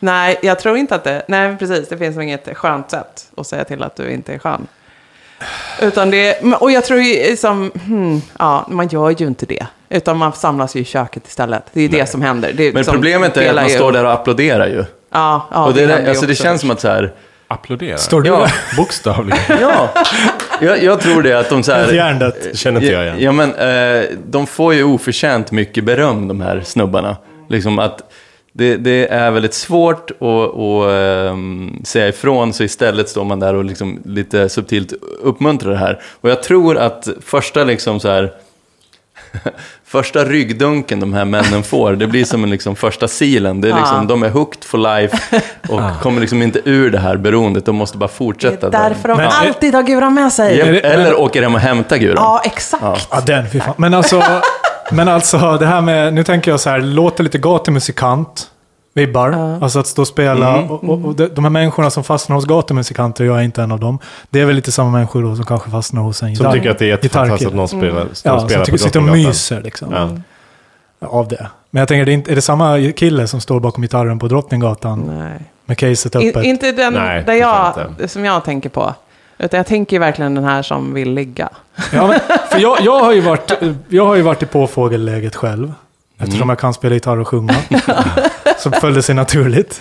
Nej, 0.00 0.38
jag 0.42 0.58
tror 0.60 0.76
inte 0.76 0.94
att 0.94 1.04
det... 1.04 1.22
Nej, 1.28 1.56
precis. 1.56 1.88
Det 1.88 1.98
finns 1.98 2.16
nog 2.16 2.24
inget 2.24 2.56
skönt 2.56 2.90
sätt 2.90 3.26
att 3.36 3.46
säga 3.46 3.64
till 3.64 3.82
att 3.82 3.96
du 3.96 4.10
inte 4.10 4.34
är 4.34 4.38
skön. 4.38 4.66
Utan 5.80 6.10
det... 6.10 6.40
Och 6.60 6.70
jag 6.70 6.84
tror 6.84 7.00
ju 7.00 7.36
som... 7.36 7.70
Hmm, 7.84 8.20
ja, 8.38 8.66
man 8.68 8.88
gör 8.88 9.10
ju 9.20 9.26
inte 9.26 9.46
det. 9.46 9.66
Utan 9.88 10.16
man 10.16 10.32
samlas 10.32 10.76
ju 10.76 10.80
i 10.80 10.84
köket 10.84 11.28
istället. 11.28 11.62
Det 11.72 11.80
är 11.80 11.82
ju 11.82 11.88
det 11.88 12.06
som 12.06 12.22
händer. 12.22 12.52
Det 12.56 12.62
är 12.62 12.72
Men 12.72 12.76
liksom- 12.76 12.94
problemet 12.94 13.36
är 13.36 13.48
att 13.48 13.54
man 13.54 13.68
ju- 13.68 13.74
står 13.74 13.92
där 13.92 14.04
och 14.04 14.12
applåderar 14.12 14.66
ju. 14.66 14.84
Ja, 15.12 15.48
ja 15.52 15.64
och 15.66 15.74
det, 15.74 15.80
ju 15.80 16.08
alltså, 16.08 16.26
det 16.26 16.34
känns 16.34 16.60
som 16.60 16.70
att 16.70 16.80
så 16.80 16.88
här, 16.88 17.12
Applådera. 17.48 17.98
Står 17.98 18.20
du 18.22 18.28
Ja. 18.30 18.46
Bokstavligen. 18.76 19.40
ja, 19.60 19.88
jag, 20.60 20.82
jag 20.82 21.00
tror 21.00 21.22
det 21.22 21.38
att 21.38 21.48
de 21.48 21.62
så 21.62 21.72
här, 21.72 21.92
Hjärndött. 21.92 22.48
Känner 22.54 22.80
inte 22.80 22.92
jag 22.92 23.04
igen. 23.04 23.16
Ja, 23.20 23.32
men 23.32 23.54
eh, 23.54 24.04
de 24.26 24.46
får 24.46 24.74
ju 24.74 24.84
oförtjänt 24.84 25.52
mycket 25.52 25.84
beröm, 25.84 26.28
de 26.28 26.40
här 26.40 26.60
snubbarna. 26.60 27.16
Liksom 27.48 27.78
att 27.78 28.12
det, 28.52 28.76
det 28.76 29.06
är 29.12 29.30
väldigt 29.30 29.54
svårt 29.54 30.10
att, 30.10 30.20
att 30.20 30.90
ehm, 30.90 31.80
säga 31.84 32.08
ifrån, 32.08 32.52
så 32.52 32.64
istället 32.64 33.08
står 33.08 33.24
man 33.24 33.40
där 33.40 33.54
och 33.54 33.64
liksom 33.64 34.02
lite 34.04 34.48
subtilt 34.48 34.92
uppmuntrar 35.22 35.70
det 35.70 35.78
här. 35.78 36.00
Och 36.20 36.30
jag 36.30 36.42
tror 36.42 36.76
att 36.76 37.08
första 37.20 37.64
liksom 37.64 38.00
så 38.00 38.08
här... 38.08 38.32
Första 39.84 40.24
ryggdunken 40.24 41.00
de 41.00 41.12
här 41.12 41.24
männen 41.24 41.62
får, 41.62 41.92
det 41.92 42.06
blir 42.06 42.24
som 42.24 42.44
en 42.44 42.50
liksom 42.50 42.76
första 42.76 43.08
silen. 43.08 43.60
Det 43.60 43.68
är 43.70 43.74
liksom, 43.76 43.96
Ja. 43.96 44.04
De 44.08 44.22
är 44.22 44.30
hooked 44.30 44.64
for 44.64 44.78
life 44.78 45.42
och 45.68 45.80
kommer 46.02 46.20
liksom 46.20 46.42
inte 46.42 46.60
ur 46.64 46.90
det 46.90 46.98
här 46.98 47.16
beroendet. 47.16 47.66
De 47.66 47.76
måste 47.76 47.98
bara 47.98 48.06
Det 48.06 48.12
fortsätta. 48.12 48.66
är 48.66 48.70
därför 48.70 49.08
de 49.08 49.16
Men- 49.18 49.28
alltid 49.28 49.74
har 49.74 49.82
guran 49.82 50.14
med 50.14 50.32
sig. 50.32 50.56
Det- 50.56 50.80
Eller 50.80 51.20
åker 51.20 51.42
hem 51.42 51.54
och 51.54 51.60
hämtar 51.60 51.96
guran. 51.96 52.16
Ja, 52.16 52.42
exakt. 52.44 53.08
Ja, 53.10 53.20
den, 53.26 53.50
fy 53.50 53.60
fan. 53.60 53.74
Men 53.76 53.94
alltså, 53.94 54.22
men 54.90 55.08
alltså 55.08 55.56
det 55.60 55.66
här 55.66 55.80
med, 55.80 56.14
nu 56.14 56.24
tänker 56.24 56.50
jag 56.50 56.60
så 56.60 56.70
här, 56.70 56.80
låter 56.80 57.24
lite 57.24 57.38
gatumusikant. 57.38 58.50
Vibbar. 58.96 59.58
Alltså 59.62 59.78
att 59.78 59.86
stå 59.86 60.02
och 60.02 60.08
spela. 60.08 60.56
Och, 60.56 60.84
och, 60.84 61.04
och 61.04 61.14
de 61.14 61.28
de 61.28 61.44
här 61.44 61.50
människorna 61.50 61.90
som 61.90 62.04
fastnar 62.04 62.36
hos 62.36 62.44
gatumusikanter, 62.44 63.24
jag 63.24 63.38
är 63.38 63.42
inte 63.42 63.62
en 63.62 63.72
av 63.72 63.80
dem. 63.80 63.98
Det 64.30 64.40
är 64.40 64.44
väl 64.46 64.56
lite 64.56 64.72
samma 64.72 64.90
människor 64.90 65.22
då 65.22 65.36
som 65.36 65.44
kanske 65.44 65.70
fastnar 65.70 66.02
hos 66.02 66.22
en 66.22 66.36
Som 66.36 66.52
tycker 66.52 66.70
att 66.70 66.78
det 66.78 66.84
är 66.84 66.88
jättefantastiskt 66.88 67.48
att 67.48 67.54
någon 67.56 67.68
spelar, 67.68 68.06
står 68.12 68.30
Ja, 68.30 68.34
och 68.34 68.40
som 68.40 68.48
spelar 68.48 68.64
tycker, 68.64 68.78
på 68.78 68.84
sitter 68.84 69.00
och 69.00 69.06
myser 69.06 69.62
liksom. 69.62 69.92
Ja. 69.92 71.08
Av 71.08 71.28
det. 71.28 71.46
Men 71.70 71.80
jag 71.80 71.88
tänker, 71.88 72.06
det 72.06 72.30
är, 72.30 72.34
det 72.34 72.42
samma 72.42 72.92
kille 72.96 73.26
som 73.26 73.40
står 73.40 73.60
bakom 73.60 73.82
gitarren 73.82 74.18
på 74.18 74.28
Drottninggatan 74.28 75.02
Nej. 75.18 75.40
med 75.64 75.78
caset 75.78 76.14
In, 76.14 76.28
öppet? 76.28 76.44
inte 76.44 76.72
den 76.72 76.92
Nej, 76.92 77.24
där 77.26 77.34
jag, 77.34 77.74
inte. 77.88 78.08
som 78.08 78.24
jag 78.24 78.44
tänker 78.44 78.68
på. 78.68 78.94
Utan 79.38 79.58
jag 79.58 79.66
tänker 79.66 79.98
verkligen 79.98 80.34
den 80.34 80.44
här 80.44 80.62
som 80.62 80.94
vill 80.94 81.10
ligga. 81.10 81.48
Ja, 81.92 82.06
men, 82.06 82.20
för 82.50 82.58
jag, 82.58 82.78
jag, 82.80 83.00
har 83.00 83.12
ju 83.12 83.20
varit, 83.30 83.52
jag 83.88 84.06
har 84.06 84.14
ju 84.16 84.22
varit 84.22 84.42
i 84.42 84.46
påfågelläget 84.46 85.36
själv. 85.36 85.72
Eftersom 86.18 86.48
jag 86.48 86.58
kan 86.58 86.74
spela 86.74 86.94
gitarr 86.94 87.18
och 87.18 87.28
sjunga. 87.28 87.54
så 88.58 88.70
föll 88.70 88.94
det 88.94 89.02
sig 89.02 89.14
naturligt. 89.14 89.80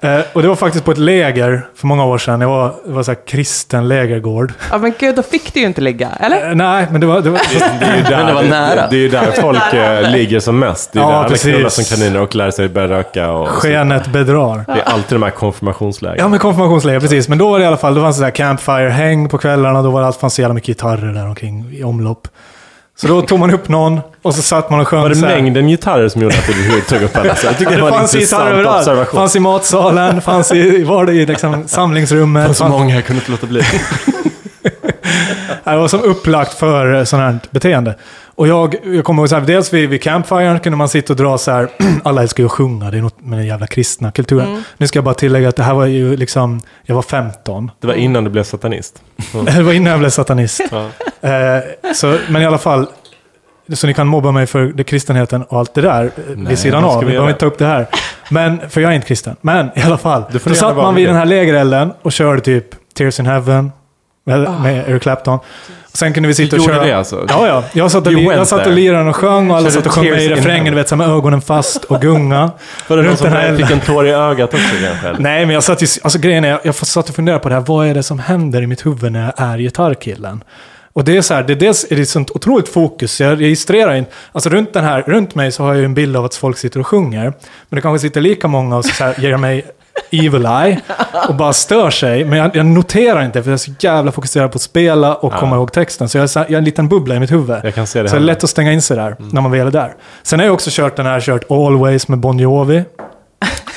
Eh, 0.00 0.20
och 0.32 0.42
det 0.42 0.48
var 0.48 0.56
faktiskt 0.56 0.84
på 0.84 0.90
ett 0.90 0.98
läger 0.98 1.66
för 1.74 1.86
många 1.86 2.04
år 2.04 2.18
sedan. 2.18 2.40
Jag 2.40 2.48
var, 2.48 2.74
det 2.86 2.92
var 2.92 3.02
så 3.02 3.10
här 3.10 3.18
kristen 3.26 3.88
lägergård. 3.88 4.52
Ja 4.70 4.78
men 4.78 4.94
gud, 4.98 5.16
då 5.16 5.22
fick 5.22 5.54
du 5.54 5.60
ju 5.60 5.66
inte 5.66 5.80
ligga, 5.80 6.08
eller? 6.20 6.48
Eh, 6.48 6.54
nej, 6.54 6.86
men 6.90 7.00
det 7.00 7.06
var... 7.06 7.20
Det 7.20 7.30
var 7.30 7.40
Det 7.80 7.86
är 7.86 7.96
ju 7.96 8.02
där, 8.10 8.16
Men 8.16 8.26
det 8.26 8.32
var 8.34 8.42
nära. 8.42 8.86
Det 8.90 8.96
är 8.96 9.00
ju 9.00 9.08
där 9.08 9.32
folk 9.40 9.74
eh, 9.74 10.10
ligger 10.10 10.40
som 10.40 10.58
mest. 10.58 10.92
Det 10.92 10.98
är 10.98 11.02
Ja, 11.02 11.08
där 11.08 11.14
alla 11.16 11.28
precis. 11.28 11.50
knullar 11.54 11.68
som 11.68 11.84
kaniner 11.84 12.20
och 12.20 12.34
lär 12.34 12.50
sig 12.50 12.68
börja 12.68 12.88
röka. 12.88 13.30
Och, 13.30 13.42
och 13.42 13.48
så. 13.48 13.54
skenet 13.54 14.06
bedrar. 14.06 14.64
Det 14.66 14.72
är 14.80 14.84
alltid 14.84 15.16
de 15.16 15.22
här 15.22 15.30
konfirmationslägren. 15.30 16.18
Ja, 16.18 16.28
men 16.28 16.38
konfirmationsläger, 16.38 17.00
precis. 17.00 17.28
Men 17.28 17.38
då 17.38 17.50
var 17.50 17.58
det 17.58 17.64
i 17.64 17.66
alla 17.68 17.76
fall, 17.76 17.94
då 17.94 18.00
fanns 18.00 18.16
det 18.16 18.20
så 18.20 18.24
här 18.24 18.30
campfire-häng 18.30 19.28
på 19.28 19.38
kvällarna. 19.38 19.82
Då 19.82 19.90
var 19.90 20.00
det 20.00 20.06
allt, 20.06 20.16
fanns 20.16 20.34
så 20.34 20.40
jävla 20.40 20.54
mycket 20.54 20.66
gitarrer 20.68 21.12
där 21.12 21.26
omkring 21.26 21.66
i 21.72 21.84
omlopp. 21.84 22.28
Så 23.04 23.08
då 23.08 23.22
tog 23.22 23.38
man 23.38 23.50
upp 23.50 23.68
någon 23.68 24.00
och 24.22 24.34
så 24.34 24.42
satt 24.42 24.70
man 24.70 24.80
och 24.80 24.88
sjöng 24.88 25.02
Var 25.02 25.08
det 25.08 25.14
så 25.16 25.26
här. 25.26 25.34
mängden 25.34 25.68
gitarrer 25.68 26.08
som 26.08 26.22
gjorde 26.22 26.34
att 26.38 26.46
du 26.46 26.80
tog 26.80 27.02
upp 27.02 27.16
alla? 27.16 27.34
Så 27.36 27.46
jag 27.46 27.58
tycker 27.58 27.70
det, 27.70 27.76
Det 27.76 27.82
var 27.82 27.96
en 27.98 28.02
intressant 28.02 28.44
överallt. 28.50 28.78
observation. 28.78 29.18
fanns 29.20 29.36
i 29.36 29.40
matsalen, 29.40 30.20
fanns 30.22 30.52
i, 30.52 30.82
var 30.84 31.06
det 31.06 31.12
i 31.12 31.26
liksom 31.26 31.62
samlingsrummet. 31.68 32.48
Det 32.48 32.54
så 32.54 32.64
fanns- 32.64 32.70
många, 32.78 32.94
jag 32.94 33.04
kunde 33.04 33.20
inte 33.20 33.30
låta 33.30 33.46
bli. 33.46 33.62
Det 35.64 35.76
var 35.76 35.88
som 35.88 36.02
upplagt 36.02 36.54
för 36.54 37.04
sådant 37.04 37.42
här 37.42 37.50
beteende. 37.50 37.94
Och 38.36 38.48
jag, 38.48 38.74
jag 38.84 39.04
kommer 39.04 39.22
ihåg 39.22 39.28
så 39.28 39.34
här, 39.34 39.42
dels 39.42 39.72
vid, 39.72 39.88
vid 39.88 40.02
campfiren 40.02 40.60
kunde 40.60 40.76
man 40.76 40.88
sitta 40.88 41.12
och 41.12 41.16
dra 41.16 41.38
så 41.38 41.50
här, 41.50 41.68
alla 42.04 42.22
älskar 42.22 42.42
ju 42.42 42.46
att 42.46 42.52
sjunga, 42.52 42.90
det 42.90 42.96
är 42.98 43.02
något 43.02 43.20
med 43.20 43.38
den 43.38 43.46
jävla 43.46 43.66
kristna 43.66 44.10
kulturen. 44.12 44.64
Nu 44.76 44.86
ska 44.86 44.96
jag 44.96 45.04
bara 45.04 45.14
tillägga 45.14 45.48
att 45.48 45.56
det 45.56 45.62
här 45.62 45.74
var 45.74 45.86
ju 45.86 46.16
liksom, 46.16 46.60
jag 46.82 46.94
var 46.94 47.02
15. 47.02 47.70
Det 47.80 47.86
var 47.86 47.94
innan 47.94 48.24
du 48.24 48.30
blev 48.30 48.42
satanist. 48.42 49.02
Det 49.56 49.62
var 49.62 49.72
innan 49.72 49.90
jag 49.90 49.98
blev 50.00 50.10
satanist. 50.10 50.60
Ja. 50.70 50.88
Eh, 51.28 51.62
så, 51.94 52.18
men 52.28 52.42
i 52.42 52.46
alla 52.46 52.58
fall, 52.58 52.86
så 53.72 53.86
ni 53.86 53.94
kan 53.94 54.06
mobba 54.06 54.30
mig 54.32 54.46
för 54.46 54.64
det 54.64 54.84
kristenheten 54.84 55.42
och 55.42 55.58
allt 55.58 55.74
det 55.74 55.80
där 55.80 56.04
eh, 56.04 56.48
vid 56.48 56.58
sidan 56.58 56.84
av. 56.84 57.00
vi 57.00 57.06
behöver 57.06 57.28
inte 57.28 57.40
ta 57.40 57.46
upp 57.46 57.58
det 57.58 57.66
här. 57.66 57.86
Men, 58.28 58.70
för 58.70 58.80
jag 58.80 58.90
är 58.90 58.94
inte 58.94 59.06
kristen. 59.08 59.36
Men 59.40 59.70
i 59.78 59.82
alla 59.82 59.98
fall, 59.98 60.24
Du 60.32 60.38
får 60.38 60.50
då 60.50 60.56
satt 60.56 60.76
man 60.76 60.94
vid 60.94 61.04
det. 61.06 61.10
den 61.10 61.18
här 61.18 61.26
lägerelden 61.26 61.92
och 62.02 62.12
körde 62.12 62.40
typ 62.40 62.66
Tears 62.94 63.20
in 63.20 63.26
Heaven 63.26 63.72
med, 64.26 64.46
Ah. 64.48 64.58
med 64.58 64.88
Eric 64.88 65.02
Clapton. 65.02 65.38
Sen 65.94 66.12
kunde 66.12 66.26
vi 66.26 66.34
sitta 66.34 66.56
Du 66.56 66.62
och 66.62 66.68
gjorde 66.68 66.78
köra... 66.78 66.86
det 66.86 66.96
alltså? 66.96 67.26
Ja, 67.28 67.46
ja. 67.46 67.64
Jag 67.72 67.90
satt 67.90 68.06
och, 68.06 68.12
li- 68.12 68.24
jag 68.24 68.46
satt 68.46 68.66
och 68.66 68.72
lirade 68.72 69.08
och 69.08 69.16
sjöng 69.16 69.50
och 69.50 69.56
alla 69.56 69.70
satt 69.70 69.86
och 69.86 69.92
sjöng 69.92 70.10
med 70.10 70.22
i 70.22 70.28
refrängen, 70.28 70.72
du 70.72 70.74
vet, 70.74 70.88
så 70.88 70.96
med 70.96 71.08
ögonen 71.08 71.40
fast 71.40 71.84
och 71.84 72.00
gunga. 72.00 72.50
Var 72.88 72.96
det 72.96 73.02
någon 73.02 73.16
som 73.16 73.28
här 73.28 73.56
fick 73.56 73.70
en 73.70 73.80
tår 73.80 74.06
i 74.06 74.10
ögat 74.10 74.54
också 74.54 74.66
kanske? 74.82 75.22
Nej, 75.22 75.46
men 75.46 75.54
jag 75.54 75.62
satt 75.62 75.82
ju... 75.82 75.86
Alltså 76.02 76.18
grejen 76.18 76.44
är, 76.44 76.48
jag, 76.48 76.60
jag 76.62 76.74
satt 76.74 77.08
och 77.08 77.14
funderade 77.14 77.42
på 77.42 77.48
det 77.48 77.54
här. 77.54 77.64
Vad 77.66 77.86
är 77.86 77.94
det 77.94 78.02
som 78.02 78.18
händer 78.18 78.62
i 78.62 78.66
mitt 78.66 78.86
huvud 78.86 79.12
när 79.12 79.32
jag 79.36 79.48
är 79.48 79.58
gitarrkillen? 79.58 80.44
Och 80.92 81.04
det 81.04 81.16
är 81.16 81.22
så 81.22 81.34
här, 81.34 81.42
det 81.42 81.52
är 81.52 81.56
dels 81.56 81.86
är 81.90 81.96
det 81.96 82.06
sånt 82.06 82.30
otroligt 82.30 82.68
fokus. 82.68 83.20
Jag 83.20 83.40
registrerar 83.40 83.94
inte... 83.94 84.10
Alltså 84.32 84.50
runt, 84.50 84.72
den 84.72 84.84
här, 84.84 85.02
runt 85.06 85.34
mig 85.34 85.52
så 85.52 85.62
har 85.62 85.70
jag 85.70 85.78
ju 85.78 85.84
en 85.84 85.94
bild 85.94 86.16
av 86.16 86.24
att 86.24 86.34
folk 86.34 86.58
sitter 86.58 86.80
och 86.80 86.86
sjunger. 86.86 87.24
Men 87.24 87.76
det 87.76 87.80
kanske 87.80 88.06
sitter 88.06 88.20
lika 88.20 88.48
många 88.48 88.76
och 88.76 88.84
så 88.84 89.04
här, 89.04 89.14
ger 89.20 89.36
mig 89.36 89.64
evil 90.10 90.46
eye 90.46 90.80
och 91.28 91.34
bara 91.34 91.52
stör 91.52 91.90
sig. 91.90 92.24
Men 92.24 92.38
jag, 92.38 92.56
jag 92.56 92.66
noterar 92.66 93.22
inte 93.24 93.42
för 93.42 93.50
jag 93.50 93.54
är 93.54 93.58
så 93.58 93.70
jävla 93.80 94.12
fokuserad 94.12 94.52
på 94.52 94.56
att 94.56 94.62
spela 94.62 95.14
och 95.14 95.32
komma 95.32 95.56
ihåg 95.56 95.72
texten. 95.72 96.08
Så 96.08 96.18
jag 96.18 96.28
jag 96.34 96.50
är 96.50 96.56
en 96.58 96.64
liten 96.64 96.88
bubbla 96.88 97.14
i 97.14 97.20
mitt 97.20 97.32
huvud. 97.32 97.56
Jag 97.62 97.74
kan 97.74 97.86
se 97.86 98.02
det 98.02 98.08
så 98.08 98.16
det 98.16 98.20
är 98.22 98.24
lätt 98.24 98.44
att 98.44 98.50
stänga 98.50 98.72
in 98.72 98.82
sig 98.82 98.96
där 98.96 99.16
när 99.18 99.40
man 99.40 99.50
väl 99.50 99.66
är 99.66 99.70
där. 99.70 99.94
Sen 100.22 100.38
har 100.38 100.46
jag 100.46 100.54
också 100.54 100.70
kört 100.72 100.96
den 100.96 101.06
här, 101.06 101.20
kört 101.20 101.50
Always 101.50 102.08
med 102.08 102.18
Bon 102.18 102.38
Jovi. 102.38 102.76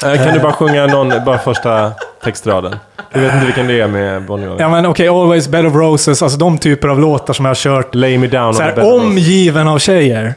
Eh, 0.05 0.23
Kan 0.25 0.33
du 0.33 0.39
bara 0.39 0.53
sjunga 0.53 0.87
någon, 0.87 1.13
bara 1.25 1.37
första 1.37 1.91
textraden? 2.31 2.75
Du 3.13 3.19
vet 3.19 3.33
inte 3.33 3.45
vilken 3.45 3.67
det 3.67 3.81
är 3.81 3.87
med 3.87 4.21
Bon 4.25 4.41
Jovi? 4.41 4.55
Ja 4.59 4.69
men 4.69 4.85
okej, 4.85 5.07
Always 5.07 5.47
Bed 5.47 5.65
of 5.65 5.75
Roses, 5.75 6.21
alltså 6.23 6.37
de 6.37 6.57
typer 6.57 6.87
av 6.87 6.99
låtar 6.99 7.33
som 7.33 7.45
jag 7.45 7.49
har 7.49 7.55
kört. 7.55 7.95
Lay 7.95 8.17
me 8.17 8.27
down 8.27 8.53
Så 8.53 8.63
on 8.63 8.63
the 8.63 8.63
här, 8.63 8.75
bed 8.75 8.83
of 8.85 8.91
roses. 8.91 9.01
omgiven 9.07 9.67
av 9.67 9.79
tjejer 9.79 10.33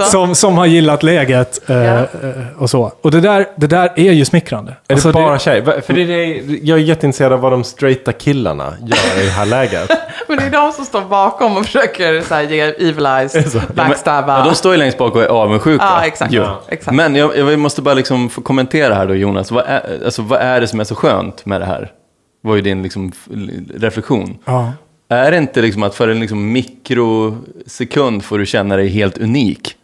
som, 0.10 0.34
som 0.34 0.58
har 0.58 0.66
gillat 0.66 1.02
läget 1.02 1.70
eh, 1.70 1.94
eh, 1.94 2.04
och 2.58 2.70
så. 2.70 2.92
Och 3.02 3.10
det 3.10 3.20
där, 3.20 3.46
det 3.56 3.66
där 3.66 3.92
är 3.96 4.12
ju 4.12 4.24
smickrande. 4.24 4.72
Är 4.88 4.94
Alltså, 4.94 5.08
det 5.08 5.12
bara 5.12 5.38
tjejer? 5.38 5.62
Va- 5.62 5.72
För 5.86 5.92
det 5.94 6.00
är, 6.02 6.42
jag 6.62 6.78
är 6.78 6.82
jätteintresserad 6.82 7.32
av 7.32 7.40
vad 7.40 7.52
de 7.52 7.64
straighta 7.64 8.12
killarna 8.12 8.74
gör 8.80 9.22
i 9.22 9.24
det 9.26 9.30
här 9.32 9.46
läget. 9.46 9.90
Men 10.28 10.36
det 10.38 10.44
är 10.44 10.50
de 10.50 10.72
som 10.72 10.84
står 10.84 11.00
bakom 11.00 11.56
och 11.56 11.64
försöker 11.64 12.20
så 12.28 12.34
här, 12.34 12.42
ge 12.42 12.60
evil 12.60 13.06
eyes, 13.06 13.56
backstabba. 13.74 14.38
Ja, 14.38 14.44
de 14.44 14.54
står 14.54 14.72
ju 14.72 14.78
längst 14.78 14.98
bak 14.98 15.14
och 15.14 15.22
är 15.22 15.26
avundsjuka. 15.26 15.84
Ja, 15.84 16.04
exakt. 16.06 16.32
Ja, 16.32 16.60
exakt. 16.68 16.96
Men 16.96 17.14
jag, 17.16 17.38
jag 17.38 17.58
måste 17.58 17.82
bara 17.82 17.94
liksom 17.94 18.28
få 18.30 18.40
kommentera 18.40 18.94
här 18.94 19.06
då 19.06 19.14
Jonas. 19.14 19.50
Vad 19.60 19.68
är, 19.68 20.04
alltså, 20.04 20.22
vad 20.22 20.40
är 20.40 20.60
det 20.60 20.66
som 20.66 20.80
är 20.80 20.84
så 20.84 20.94
skönt 20.94 21.46
med 21.46 21.60
det 21.60 21.64
här? 21.64 21.92
var 22.42 22.56
ju 22.56 22.62
din 22.62 22.82
liksom, 22.82 23.12
reflektion. 23.74 24.38
Ja. 24.44 24.72
Är 25.08 25.30
det 25.30 25.36
inte 25.36 25.62
liksom 25.62 25.82
att 25.82 25.94
för 25.94 26.08
en 26.08 26.20
liksom 26.20 26.52
mikrosekund 26.52 28.24
får 28.24 28.38
du 28.38 28.46
känna 28.46 28.76
dig 28.76 28.88
helt 28.88 29.18
unik? 29.18 29.74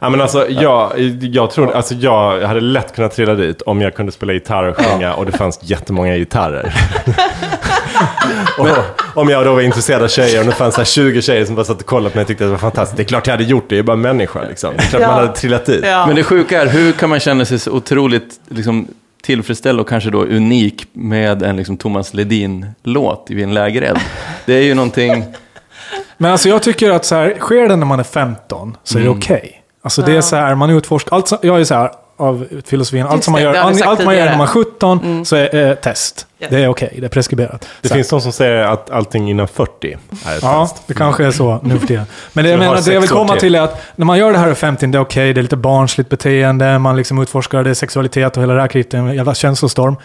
Ja, 0.00 0.10
men 0.10 0.20
alltså, 0.20 0.48
jag, 0.48 0.98
jag, 1.20 1.50
tror, 1.50 1.72
alltså, 1.72 1.94
jag 1.94 2.40
hade 2.40 2.60
lätt 2.60 2.94
kunnat 2.94 3.12
trilla 3.12 3.34
dit 3.34 3.62
om 3.62 3.80
jag 3.80 3.94
kunde 3.94 4.12
spela 4.12 4.32
gitarr 4.32 4.64
och 4.64 4.76
sjunga 4.76 5.14
och 5.18 5.26
det 5.26 5.32
fanns 5.32 5.60
jättemånga 5.62 6.16
gitarrer. 6.16 6.74
och, 8.58 8.68
om 9.22 9.28
jag 9.28 9.44
då 9.44 9.54
var 9.54 9.60
intresserad 9.60 10.02
av 10.02 10.08
tjejer 10.08 10.40
och 10.40 10.46
det 10.46 10.52
fanns 10.52 10.74
så 10.74 10.80
här 10.80 10.86
20 10.86 11.22
tjejer 11.22 11.44
som 11.44 11.54
bara 11.54 11.64
satt 11.64 11.80
och 11.80 11.86
kollade 11.86 12.10
på 12.10 12.16
mig 12.18 12.22
och 12.22 12.28
tyckte 12.28 12.44
att 12.44 12.48
det 12.48 12.52
var 12.52 12.58
fantastiskt. 12.58 12.96
Det 12.96 13.02
är 13.02 13.04
klart 13.04 13.26
jag 13.26 13.34
hade 13.34 13.44
gjort 13.44 13.64
det, 13.68 13.74
jag 13.74 13.82
är 13.82 13.86
bara 13.86 13.96
människa 13.96 14.42
liksom. 14.48 14.74
Det 14.76 14.82
är 14.82 14.86
klart 14.86 15.02
Ja. 15.02 15.08
man 15.08 15.16
hade 15.16 15.32
trillat 15.32 15.66
dit. 15.66 15.80
Ja. 15.84 16.06
Men 16.06 16.16
det 16.16 16.24
sjuka 16.24 16.62
är, 16.62 16.66
hur 16.66 16.92
kan 16.92 17.08
man 17.10 17.20
känna 17.20 17.44
sig 17.44 17.58
så 17.58 17.70
otroligt 17.70 18.40
liksom, 18.48 18.88
tillfredsställd 19.22 19.80
och 19.80 19.88
kanske 19.88 20.10
då 20.10 20.22
unik 20.24 20.86
med 20.92 21.42
en 21.42 21.56
liksom, 21.56 21.76
Thomas 21.76 22.14
Ledin-låt 22.14 23.26
vid 23.28 23.44
en 23.44 23.54
lägereld? 23.54 23.98
Det 24.46 24.54
är 24.54 24.62
ju 24.62 24.74
någonting... 24.74 25.24
Men 26.18 26.32
alltså 26.32 26.48
jag 26.48 26.62
tycker 26.62 26.90
att 26.90 27.04
så 27.04 27.14
här, 27.14 27.36
sker 27.40 27.68
det 27.68 27.76
när 27.76 27.86
man 27.86 28.00
är 28.00 28.04
15 28.04 28.76
så 28.84 28.98
är 28.98 29.02
det 29.02 29.08
okej. 29.08 29.62
Alltså 29.82 30.02
det 30.02 30.16
är 30.16 30.20
så 30.20 30.36
här, 30.36 30.54
man 30.54 30.70
utforskar, 30.70 31.16
allt 31.16 31.28
som, 31.28 31.38
jag 31.42 31.60
är 31.60 31.64
så 31.64 31.74
här 31.74 31.90
av 32.22 32.46
filosofin, 32.66 33.06
allt 33.06 33.24
som 33.24 33.32
man 33.32 33.42
gör, 33.42 33.54
allt, 33.54 34.04
man 34.04 34.16
gör 34.16 34.24
när 34.26 34.36
man 34.36 34.46
är 34.46 34.50
17 34.50 35.24
så 35.24 35.36
är 35.36 35.54
eh, 35.70 35.74
test. 35.74 36.26
Yes. 36.40 36.50
Det 36.50 36.58
är 36.64 36.68
okej, 36.68 36.96
det 36.98 37.04
är 37.04 37.08
preskriberat. 37.08 37.68
Det 37.82 37.88
Så 37.88 37.94
finns 37.94 38.08
de 38.08 38.20
som 38.20 38.32
säger 38.32 38.56
att 38.64 38.90
allting 38.90 39.30
innan 39.30 39.48
40 39.48 39.96
är 40.26 40.36
ett 40.36 40.42
Ja, 40.42 40.66
test. 40.66 40.82
det 40.86 40.94
kanske 40.94 41.24
är 41.26 41.30
så 41.30 41.60
nu 41.62 41.78
för 41.78 41.86
tiden. 41.86 42.04
Men 42.32 42.44
det, 42.44 42.50
jag 42.50 42.58
menar, 42.58 42.80
det 42.84 42.92
jag 42.92 43.00
vill 43.00 43.10
komma 43.10 43.32
till. 43.32 43.40
till 43.40 43.54
är 43.54 43.60
att 43.60 43.82
när 43.96 44.06
man 44.06 44.18
gör 44.18 44.32
det 44.32 44.38
här 44.38 44.50
i 44.50 44.54
50, 44.54 44.86
det 44.86 44.98
är 44.98 45.02
okej, 45.02 45.32
det 45.32 45.40
är 45.40 45.42
lite 45.42 45.56
barnsligt 45.56 46.10
beteende, 46.10 46.78
man 46.78 46.96
liksom 46.96 47.18
utforskar 47.22 47.64
det, 47.64 47.74
sexualitet 47.74 48.36
och 48.36 48.42
hela 48.42 48.54
det 48.54 48.60
här 48.60 48.68
kritet, 48.68 48.94
en 48.94 49.14
jävla 49.14 49.34
känslostorm. 49.34 49.96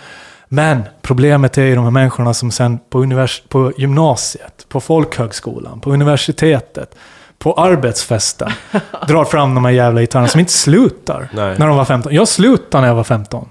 Men 0.49 0.83
problemet 1.01 1.57
är 1.57 1.61
ju 1.63 1.75
de 1.75 1.83
här 1.83 1.91
människorna 1.91 2.33
som 2.33 2.51
sen 2.51 2.79
på, 2.89 2.99
univers- 2.99 3.41
på 3.49 3.71
gymnasiet, 3.77 4.65
på 4.69 4.79
folkhögskolan, 4.81 5.79
på 5.79 5.91
universitetet, 5.91 6.95
på 7.39 7.53
arbetsfesten 7.53 8.51
drar 9.07 9.25
fram 9.25 9.55
de 9.55 9.65
här 9.65 9.71
jävla 9.71 10.01
gitarrerna 10.01 10.27
som 10.27 10.39
inte 10.39 10.51
slutar 10.53 11.29
Nej. 11.31 11.55
när 11.59 11.67
de 11.67 11.77
var 11.77 11.85
15. 11.85 12.13
Jag 12.13 12.27
slutade 12.27 12.81
när 12.81 12.87
jag 12.87 12.95
var 12.95 13.03
15. 13.03 13.47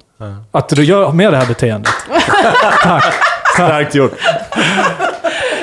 Att 0.52 0.68
du 0.68 0.84
gör 0.84 1.12
med 1.12 1.32
det 1.32 1.36
här 1.36 1.46
beteendet. 1.46 1.92
Tack. 2.82 3.14
Starkt 3.54 3.94
gjort. 3.94 4.12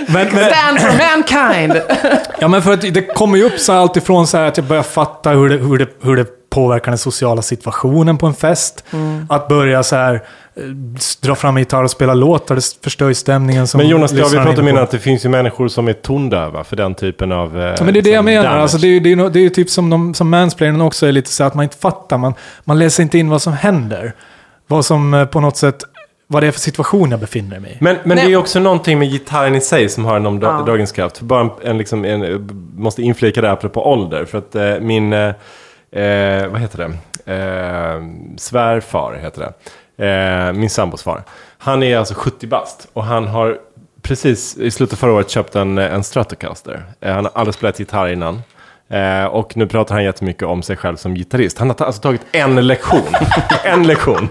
Men, 0.08 0.28
men, 0.34 0.52
Stand 0.52 0.80
for 0.80 0.98
mankind! 1.16 1.82
Ja, 2.40 2.48
men 2.48 2.62
för 2.62 2.74
att 2.74 2.82
det 2.82 3.16
kommer 3.16 3.38
ju 3.38 3.44
upp 3.44 3.60
så 3.60 3.74
allt 3.74 3.98
ifrån 3.98 4.28
så 4.28 4.38
här 4.38 4.46
att 4.48 4.58
jag 4.58 4.66
börjar 4.66 4.84
fatta 4.84 5.30
hur 5.30 5.50
det, 5.50 5.58
hur 5.58 5.78
det, 5.78 5.88
hur 6.02 6.16
det 6.16 6.26
påverkar 6.50 6.92
den 6.92 6.98
sociala 6.98 7.42
situationen 7.42 8.18
på 8.18 8.26
en 8.28 8.34
fest. 8.34 8.84
Mm. 8.94 9.26
Att 9.30 9.48
börja 9.48 9.84
så 9.84 9.96
här 9.96 10.14
eh, 10.56 10.64
dra 11.22 11.36
fram 11.36 11.58
en 11.58 11.62
gitarr 11.62 11.84
och 11.84 11.92
spela 11.92 12.14
låtar, 12.14 12.56
det 12.56 12.62
förstör 12.84 13.08
ju 13.08 13.14
stämningen. 13.14 13.68
Som 13.68 13.78
Men 13.78 13.88
Jonas, 13.88 14.12
ja, 14.12 14.16
vi 14.16 14.22
lyssnaren 14.24 14.48
är 14.48 14.52
pratade 14.52 14.72
om 14.72 14.78
att 14.84 14.92
det 14.92 15.00
finns 15.00 15.26
ju 15.26 15.30
människor 15.30 15.68
som 15.68 15.88
är 15.88 15.94
tondöva 15.94 16.64
för 16.64 16.76
den 16.76 16.96
typen 16.96 17.32
av... 17.32 17.60
Eh, 17.62 17.66
Ja, 17.78 17.84
men 17.84 17.94
det 17.94 18.00
är 18.00 18.02
det 18.02 18.10
jag 18.10 18.18
som 18.18 18.26
menar. 18.26 18.44
damage. 18.44 18.62
Alltså, 18.62 18.78
det, 18.78 18.88
är, 18.88 18.90
ju- 18.90 19.00
det, 19.00 19.12
är, 19.12 19.30
det 19.30 19.40
är 19.40 19.44
ju 19.44 19.50
typ 19.50 19.70
som, 19.70 19.90
de, 19.90 20.14
som 20.14 20.30
mansplaining 20.30 20.82
också 20.82 21.06
är 21.08 21.12
lite 21.12 21.32
så 21.32 21.44
att 21.44 21.54
man 21.54 21.64
inte 21.64 21.78
fattar. 21.78 22.18
Man, 22.18 22.34
man 22.64 22.80
läser 22.80 23.04
inte 23.04 23.18
in 23.18 23.30
vad 23.30 23.42
som 23.42 23.54
händer. 23.54 24.14
Vad 24.68 24.86
som 24.86 25.14
eh, 25.14 25.26
på 25.26 25.40
något 25.40 25.58
sätt, 25.58 25.84
vad 26.28 26.44
det 26.44 26.48
är 26.48 26.52
för 26.52 26.60
situation 26.60 27.12
jag 27.12 27.20
befinner 27.20 27.60
mig 27.60 27.72
i. 27.72 27.78
Men, 27.80 27.98
men 28.04 28.16
Nej. 28.18 28.28
det 28.28 28.34
är 28.34 28.38
också 28.38 28.60
någonting 28.60 29.00
med 29.00 29.10
gitarren 29.12 29.56
i 29.56 29.62
sig 29.62 29.90
som 29.90 30.06
har 30.06 30.16
en 30.16 30.26
om 30.26 30.40
Ja. 30.42 30.64
bara 31.22 31.42
en, 31.42 31.50
en, 31.64 31.78
liksom, 31.78 32.06
en, 32.06 32.50
måste 32.76 33.02
inflika 33.02 33.42
det 33.42 33.52
apropå 33.52 33.86
ålder. 33.92 34.26
För 34.26 34.38
att 34.38 34.56
eh, 34.56 34.80
min, 34.80 35.14
eh, 35.14 35.28
eh, 35.92 36.48
vad 36.48 36.62
heter 36.62 36.78
det, 36.78 37.34
eh, 37.34 38.02
svärfar 38.38 39.14
heter 39.22 39.42
det. 39.42 39.54
Eh, 40.08 40.54
min 40.54 40.70
sambos 40.70 41.04
far. 41.04 41.24
Han 41.58 41.84
är 41.84 41.98
alltså 41.98 42.14
70 42.18 42.48
bast 42.48 42.88
och 42.94 43.04
han 43.04 43.28
har 43.28 43.58
precis 44.02 44.58
i 44.58 44.72
slutet 44.72 44.94
av 44.94 44.98
förra 44.98 45.12
året 45.12 45.30
köpt 45.30 45.56
en, 45.56 45.78
en 45.78 46.04
Stratocaster. 46.04 46.84
Eh, 47.02 47.14
han 47.14 47.26
har 47.26 47.32
aldrig 47.36 47.56
spelat 47.56 47.80
gitarr 47.80 48.08
innan. 48.08 48.42
Eh, 48.90 49.26
och 49.26 49.58
nu 49.58 49.68
pratar 49.68 49.96
han 49.96 50.04
jättemycket 50.04 50.44
om 50.44 50.62
sig 50.64 50.78
själv 50.78 50.96
som 50.96 51.16
gitarrist. 51.16 51.58
Han 51.60 51.68
har 51.70 51.76
ta- 51.76 51.86
alltså 51.86 52.02
tagit 52.02 52.22
en 52.32 52.68
lektion. 52.68 53.02
en 53.64 53.88
lektion. 53.88 54.30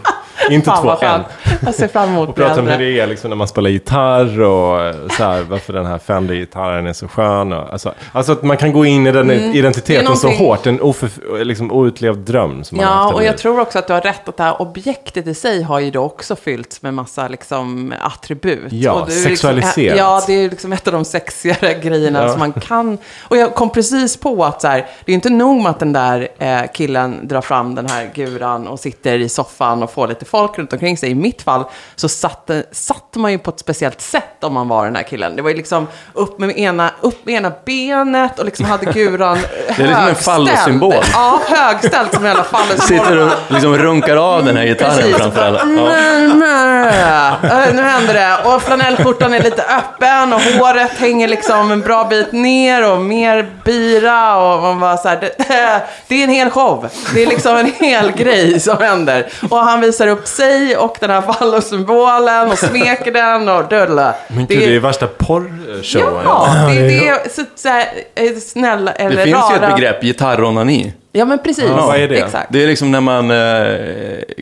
Inte 0.50 0.70
Fan 0.70 0.82
två, 0.82 1.06
en. 1.06 1.20
Jag 1.64 1.74
ser 1.74 1.88
fram 1.88 2.08
emot 2.08 2.28
Och 2.28 2.34
prata 2.34 2.60
om 2.60 2.66
hur 2.66 2.78
det 2.78 3.00
är 3.00 3.06
liksom 3.06 3.30
när 3.30 3.36
man 3.36 3.48
spelar 3.48 3.70
gitarr 3.70 4.40
och 4.40 4.80
eh, 4.84 4.94
så 5.16 5.24
här, 5.24 5.42
varför 5.42 5.72
den 5.72 5.86
här 5.86 5.98
Fender-gitarren 5.98 6.86
är 6.86 6.92
så 6.92 7.08
skön. 7.08 7.52
Och, 7.52 7.72
alltså, 7.72 7.94
alltså 8.12 8.32
att 8.32 8.42
man 8.42 8.56
kan 8.56 8.72
gå 8.72 8.84
in 8.84 9.06
i 9.06 9.12
den 9.12 9.30
Mm. 9.30 9.52
identiteten 9.52 10.16
så 10.16 10.28
hårt. 10.30 10.66
En 10.66 10.80
oför, 10.80 11.44
liksom, 11.44 11.72
outlevd 11.72 12.18
dröm 12.18 12.64
som 12.64 12.76
man 12.76 12.86
Ja, 12.86 12.92
haft 12.92 13.14
och 13.14 13.24
jag 13.24 13.38
tror 13.38 13.60
också 13.60 13.78
att 13.78 13.86
du 13.86 13.92
har 13.92 14.00
rätt 14.00 14.28
att 14.28 14.36
det 14.36 14.42
här 14.42 14.62
objektet 14.62 15.26
i 15.26 15.34
sig 15.34 15.62
har 15.62 15.80
ju 15.80 15.90
då 15.90 16.02
också 16.02 16.36
fyllts 16.36 16.82
med 16.82 16.94
massa 16.94 17.28
liksom 17.28 17.94
attribut. 18.00 18.72
Ja, 18.72 19.04
du 19.08 19.12
är 19.12 19.16
sexualiserat. 19.24 19.76
Liksom, 19.76 19.98
ja, 19.98 20.22
det 20.26 20.32
är 20.32 20.50
liksom 20.50 20.72
ett 20.72 20.86
av 20.86 20.92
de 20.92 21.04
sexigare 21.04 21.74
grejerna 21.82 22.22
Ja. 22.22 22.28
som 22.30 22.38
man 22.38 22.52
kan. 22.52 22.98
Och 23.28 23.36
jag 23.36 23.54
kom 23.54 23.70
precis 23.70 24.16
på 24.16 24.44
att 24.44 24.60
så 24.62 24.68
här, 24.68 24.86
det 25.04 25.12
är 25.12 25.14
inte 25.14 25.30
nog 25.30 25.62
med 25.62 25.70
att 25.70 25.78
den 25.78 25.92
där 25.92 26.28
eh, 26.38 26.60
killen 26.74 27.28
drar 27.28 27.40
fram 27.40 27.74
den 27.74 27.86
här 27.88 28.10
guran 28.14 28.66
och 28.66 28.80
sitter 28.80 29.18
i 29.18 29.28
soffan 29.28 29.82
och 29.82 29.92
får 29.92 30.08
lite 30.08 30.24
folk 30.32 30.58
runt 30.58 30.72
omkring 30.72 30.96
sig. 30.96 31.10
I 31.10 31.14
mitt 31.14 31.42
fall 31.42 31.64
så 31.96 32.08
satt, 32.08 32.50
satt 32.72 33.16
man 33.16 33.32
ju 33.32 33.38
på 33.38 33.50
ett 33.50 33.58
speciellt 33.58 34.00
sätt 34.00 34.44
om 34.44 34.54
man 34.54 34.68
var 34.68 34.84
den 34.84 34.96
här 34.96 35.02
killen. 35.02 35.36
Det 35.36 35.42
var 35.42 35.50
ju 35.50 35.56
liksom 35.56 35.86
upp 36.12 36.38
med 36.38 36.58
ena, 36.58 36.90
upp 37.00 37.26
med 37.26 37.34
ena 37.34 37.52
benet 37.64 38.38
och 38.38 38.44
liksom 38.44 38.64
hade 38.64 38.86
guran 38.86 39.38
Det 39.76 39.82
är 39.82 39.86
liksom 39.86 40.08
en 40.08 40.14
fallosymbol. 40.14 40.94
Ja, 41.12 41.40
högställt 41.48 42.14
som 42.14 42.24
en 42.24 42.28
jävla 42.28 42.44
fallosymbol. 42.44 43.06
Sitter 43.06 43.18
och 43.18 43.30
liksom 43.48 43.78
runkar 43.78 44.16
av 44.16 44.44
den 44.44 44.56
här 44.56 44.64
gitarren 44.64 44.96
Precis. 44.96 45.16
framför 45.16 45.42
alla. 45.42 45.58
Ja. 45.58 47.36
Nu 47.72 47.82
händer 47.82 48.14
det. 48.14 48.38
Och 48.44 48.62
flanellskjortan 48.62 49.34
är 49.34 49.42
lite 49.42 49.62
öppen 49.62 50.32
och 50.32 50.40
håret 50.40 50.90
hänger 50.98 51.28
liksom 51.28 51.70
en 51.70 51.80
bra 51.80 52.04
bit 52.04 52.32
ner 52.32 52.92
och 52.92 53.00
mer 53.00 53.50
bira 53.64 54.36
och 54.36 54.62
man 54.62 54.80
bara 54.80 54.96
så 54.96 55.08
här, 55.08 55.20
det, 55.20 55.34
det 56.08 56.14
är 56.14 56.24
en 56.24 56.30
hel 56.30 56.50
show. 56.50 56.88
Det 57.14 57.22
är 57.22 57.26
liksom 57.26 57.56
en 57.56 57.72
hel 57.78 58.12
grej 58.12 58.60
som 58.60 58.78
händer. 58.78 59.28
Och 59.50 59.58
han 59.58 59.80
visar 59.80 60.06
upp 60.06 60.21
sig 60.28 60.76
och 60.76 60.96
den 61.00 61.10
här 61.10 61.20
fallosymbolen 61.20 62.50
och 62.50 62.58
smeker 62.58 63.12
den 63.12 63.48
och 63.48 63.68
dulla. 63.68 64.14
Men 64.28 64.46
gud, 64.46 64.58
det 64.58 64.76
är 64.76 64.80
värsta 64.80 65.06
porrshowen. 65.06 66.22
Ja, 66.24 66.66
det 66.68 66.76
är 66.80 67.14
det. 67.22 67.32
Så, 67.34 67.42
så 67.54 67.68
här, 67.68 67.86
eh, 68.14 68.36
snälla 68.36 68.92
eller 68.92 69.16
Det 69.16 69.22
finns 69.24 69.36
ju 69.36 69.56
rara. 69.58 69.68
ett 69.68 69.74
begrepp, 69.76 70.02
gitarronani. 70.02 70.92
Ja, 71.14 71.24
men 71.24 71.38
precis. 71.38 71.64
Ja, 71.68 71.86
vad 71.86 71.96
är 71.96 72.08
det? 72.08 72.16
Exakt. 72.16 72.46
Det 72.52 72.62
är 72.62 72.66
liksom 72.66 72.90
när 72.90 73.00
man 73.00 73.30
eh, 73.30 73.36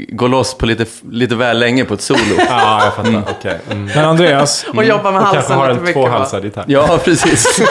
går 0.09 0.29
loss 0.29 0.55
på 0.55 0.67
lite, 0.67 0.85
lite 1.11 1.35
väl 1.35 1.59
länge 1.59 1.85
på 1.85 1.95
ett 1.95 2.01
solo. 2.01 2.21
Ja, 2.49 2.85
jag 2.85 2.95
fattar. 2.95 3.23
Okej. 3.39 3.59
Mm. 3.71 3.85
Men 3.95 4.05
Andreas, 4.05 4.67
Och 4.77 4.85
jobba 4.85 5.11
med 5.11 5.23
Och 5.23 5.33
kanske 5.33 5.53
halsen 5.55 5.59
har 5.59 5.87
en 5.89 5.93
tvåhalsad 5.93 6.45
gitarr. 6.45 6.65
Ja, 6.69 6.99
precis. 7.05 7.61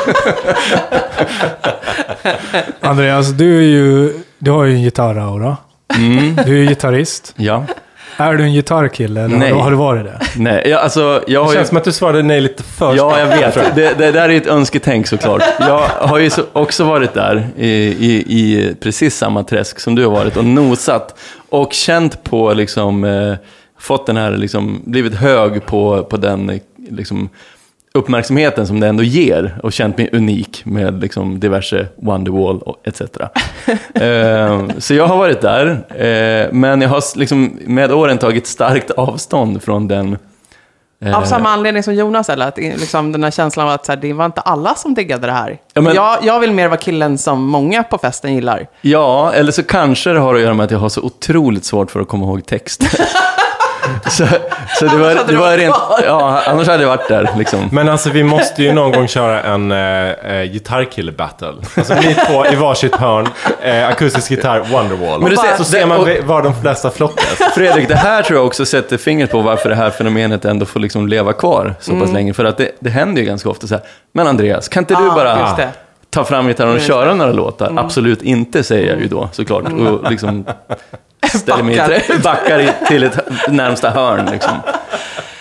Andreas 2.81 3.27
du, 3.29 3.57
är 3.57 3.67
ju, 3.67 4.13
du 4.37 4.51
har 4.51 4.63
ju 4.65 4.73
en 4.75 4.81
gitarraura. 4.83 5.57
Du 6.45 6.53
är 6.57 6.61
ju 6.61 6.65
gitarrist. 6.65 7.33
Ja. 7.35 7.65
Är 8.19 8.33
du 8.33 8.43
en 8.43 8.53
gitarrkille 8.53 9.21
eller 9.21 9.37
Nej. 9.37 9.51
har, 9.51 9.71
du 9.71 9.77
varit 9.77 10.03
det? 10.05 10.19
Nej, 10.35 10.63
ja, 10.65 10.77
alltså 10.77 11.23
jag 11.27 11.45
Det 11.45 11.49
ju... 11.49 11.55
känns 11.55 11.67
som 11.67 11.77
att 11.77 11.83
du 11.83 11.91
svarade 11.91 12.23
nej 12.23 12.41
lite 12.41 12.63
för 12.63 12.95
Ja, 12.95 13.19
jag 13.19 13.27
vet. 13.27 13.75
Det, 13.75 13.93
det 13.97 14.11
där 14.11 14.29
är 14.29 14.37
ett 14.37 14.47
önsketänk 14.47 15.07
såklart. 15.07 15.43
Jag 15.59 15.79
har 15.79 16.17
ju 16.17 16.29
så, 16.29 16.41
också 16.53 16.83
varit 16.83 17.13
där 17.13 17.47
i, 17.57 17.67
i, 17.67 18.25
i 18.27 18.75
precis 18.81 19.17
samma 19.17 19.43
träsk 19.43 19.79
som 19.79 19.95
du 19.95 20.05
har 20.05 20.11
varit 20.11 20.37
och 20.37 20.45
nosat. 20.45 21.19
Och 21.49 21.73
känt 21.73 22.23
på, 22.23 22.53
liksom, 22.53 23.03
eh, 23.03 23.33
fått 23.79 24.05
den 24.05 24.17
här, 24.17 24.31
liksom, 24.31 24.81
blivit 24.85 25.15
hög 25.15 25.65
på, 25.65 26.03
på 26.03 26.17
den 26.17 26.59
liksom, 26.89 27.29
uppmärksamheten 27.93 28.67
som 28.67 28.79
det 28.79 28.87
ändå 28.87 29.03
ger. 29.03 29.59
Och 29.63 29.73
känt 29.73 29.97
mig 29.97 30.09
unik 30.13 30.61
med 30.65 31.01
liksom, 31.01 31.39
diverse 31.39 31.87
Wonderwall 31.95 32.59
och 32.59 32.87
etc. 32.87 33.01
eh, 33.93 34.61
så 34.77 34.93
jag 34.93 35.07
har 35.07 35.17
varit 35.17 35.41
där. 35.41 35.67
Eh, 35.89 36.53
men 36.53 36.81
jag 36.81 36.89
har 36.89 37.17
liksom, 37.17 37.59
med 37.65 37.91
åren 37.91 38.17
tagit 38.17 38.47
starkt 38.47 38.91
avstånd 38.91 39.63
från 39.63 39.87
den 39.87 40.17
eh, 41.01 41.17
Av 41.17 41.23
samma 41.23 41.49
anledning 41.49 41.83
som 41.83 41.93
Jonas, 41.95 42.29
eller? 42.29 42.47
Att 42.47 42.57
liksom 42.57 43.11
den 43.11 43.23
här 43.23 43.31
känslan 43.31 43.67
av 43.67 43.73
att 43.73 43.85
så 43.85 43.91
här, 43.91 43.99
det 43.99 44.13
var 44.13 44.25
inte 44.25 44.41
alla 44.41 44.75
som 44.75 44.93
diggade 44.93 45.27
det 45.27 45.33
här. 45.33 45.57
Ja, 45.73 45.81
men- 45.81 45.95
jag, 45.95 46.17
jag 46.21 46.39
vill 46.39 46.51
mer 46.51 46.67
vara 46.67 46.79
killen 46.79 47.17
som 47.17 47.43
många 47.43 47.83
på 47.83 47.97
festen 47.97 48.35
gillar. 48.35 48.67
Ja, 48.81 49.33
eller 49.33 49.51
så 49.51 49.63
kanske 49.63 50.09
det 50.09 50.19
har 50.19 50.35
att 50.35 50.41
göra 50.41 50.53
med 50.53 50.63
att 50.63 50.71
jag 50.71 50.79
har 50.79 50.89
så 50.89 51.01
otroligt 51.01 51.65
svårt 51.65 51.91
för 51.91 51.99
att 51.99 52.07
komma 52.07 52.25
ihåg 52.25 52.45
text. 52.45 52.83
så, 54.09 54.25
så 54.79 54.85
det 54.85 54.97
var, 54.97 55.09
det 55.09 55.23
du 55.27 55.35
var 55.35 55.57
rent, 55.57 55.75
ja, 56.05 56.41
annars 56.45 56.67
hade 56.67 56.83
jag 56.83 56.89
varit 56.89 57.07
där 57.07 57.29
liksom. 57.37 57.69
Men 57.71 57.89
alltså 57.89 58.09
vi 58.09 58.23
måste 58.23 58.63
ju 58.63 58.73
någon 58.73 58.91
gång 58.91 59.07
köra 59.07 59.41
en 59.43 59.71
eh, 59.71 59.77
eh, 60.09 60.43
gitarrkille-battle. 60.51 61.53
Alltså 61.77 61.93
ni 61.93 62.15
två 62.27 62.45
i 62.45 62.55
varsitt 62.55 62.95
hörn, 62.95 63.27
eh, 63.61 63.87
akustisk 63.87 64.31
gitarr, 64.31 64.59
Wonderwall. 64.59 65.21
Men 65.21 65.29
du 65.29 65.35
ser- 65.37 65.57
så 65.57 65.63
ser 65.63 65.85
man 65.85 65.99
och- 65.99 66.07
var 66.25 66.41
de 66.41 66.61
flesta 66.61 66.89
flockas. 66.91 67.37
Fredrik, 67.55 67.87
det 67.87 67.95
här 67.95 68.21
tror 68.21 68.39
jag 68.39 68.45
också 68.47 68.65
sätter 68.65 68.97
fingret 68.97 69.31
på 69.31 69.41
varför 69.41 69.69
det 69.69 69.75
här 69.75 69.89
fenomenet 69.89 70.45
ändå 70.45 70.65
får 70.65 70.79
liksom 70.79 71.07
leva 71.07 71.33
kvar 71.33 71.75
så 71.79 71.99
pass 71.99 72.11
länge. 72.11 72.33
För 72.33 72.45
att 72.45 72.57
det, 72.57 72.71
det 72.79 72.89
händer 72.89 73.21
ju 73.21 73.27
ganska 73.27 73.49
ofta 73.49 73.67
så 73.67 73.73
här, 73.75 73.83
men 74.13 74.27
Andreas, 74.27 74.67
kan 74.67 74.83
inte 74.83 74.95
du 74.95 75.03
Ja, 75.03 75.15
bara 75.15 75.39
just 75.39 75.57
det. 75.57 75.69
ta 76.09 76.23
fram 76.23 76.47
gitarren 76.47 76.75
och 76.75 76.81
köra 76.81 77.13
några 77.13 77.31
låtar? 77.31 77.73
Absolut 77.77 78.21
inte, 78.21 78.63
säger 78.63 78.89
jag 78.89 78.99
ju 79.01 79.07
då 79.07 79.29
såklart. 79.31 79.63
Och 79.63 80.11
liksom 80.11 80.45
ställer 81.37 81.63
mig 81.63 81.75
i 81.75 81.77
Backar. 81.77 81.99
trä- 81.99 82.19
backar 82.23 82.59
i- 82.59 82.73
till 82.87 83.03
ett 83.03 83.17
närmsta 83.49 83.89
hörn 83.89 84.29
liksom. 84.31 84.53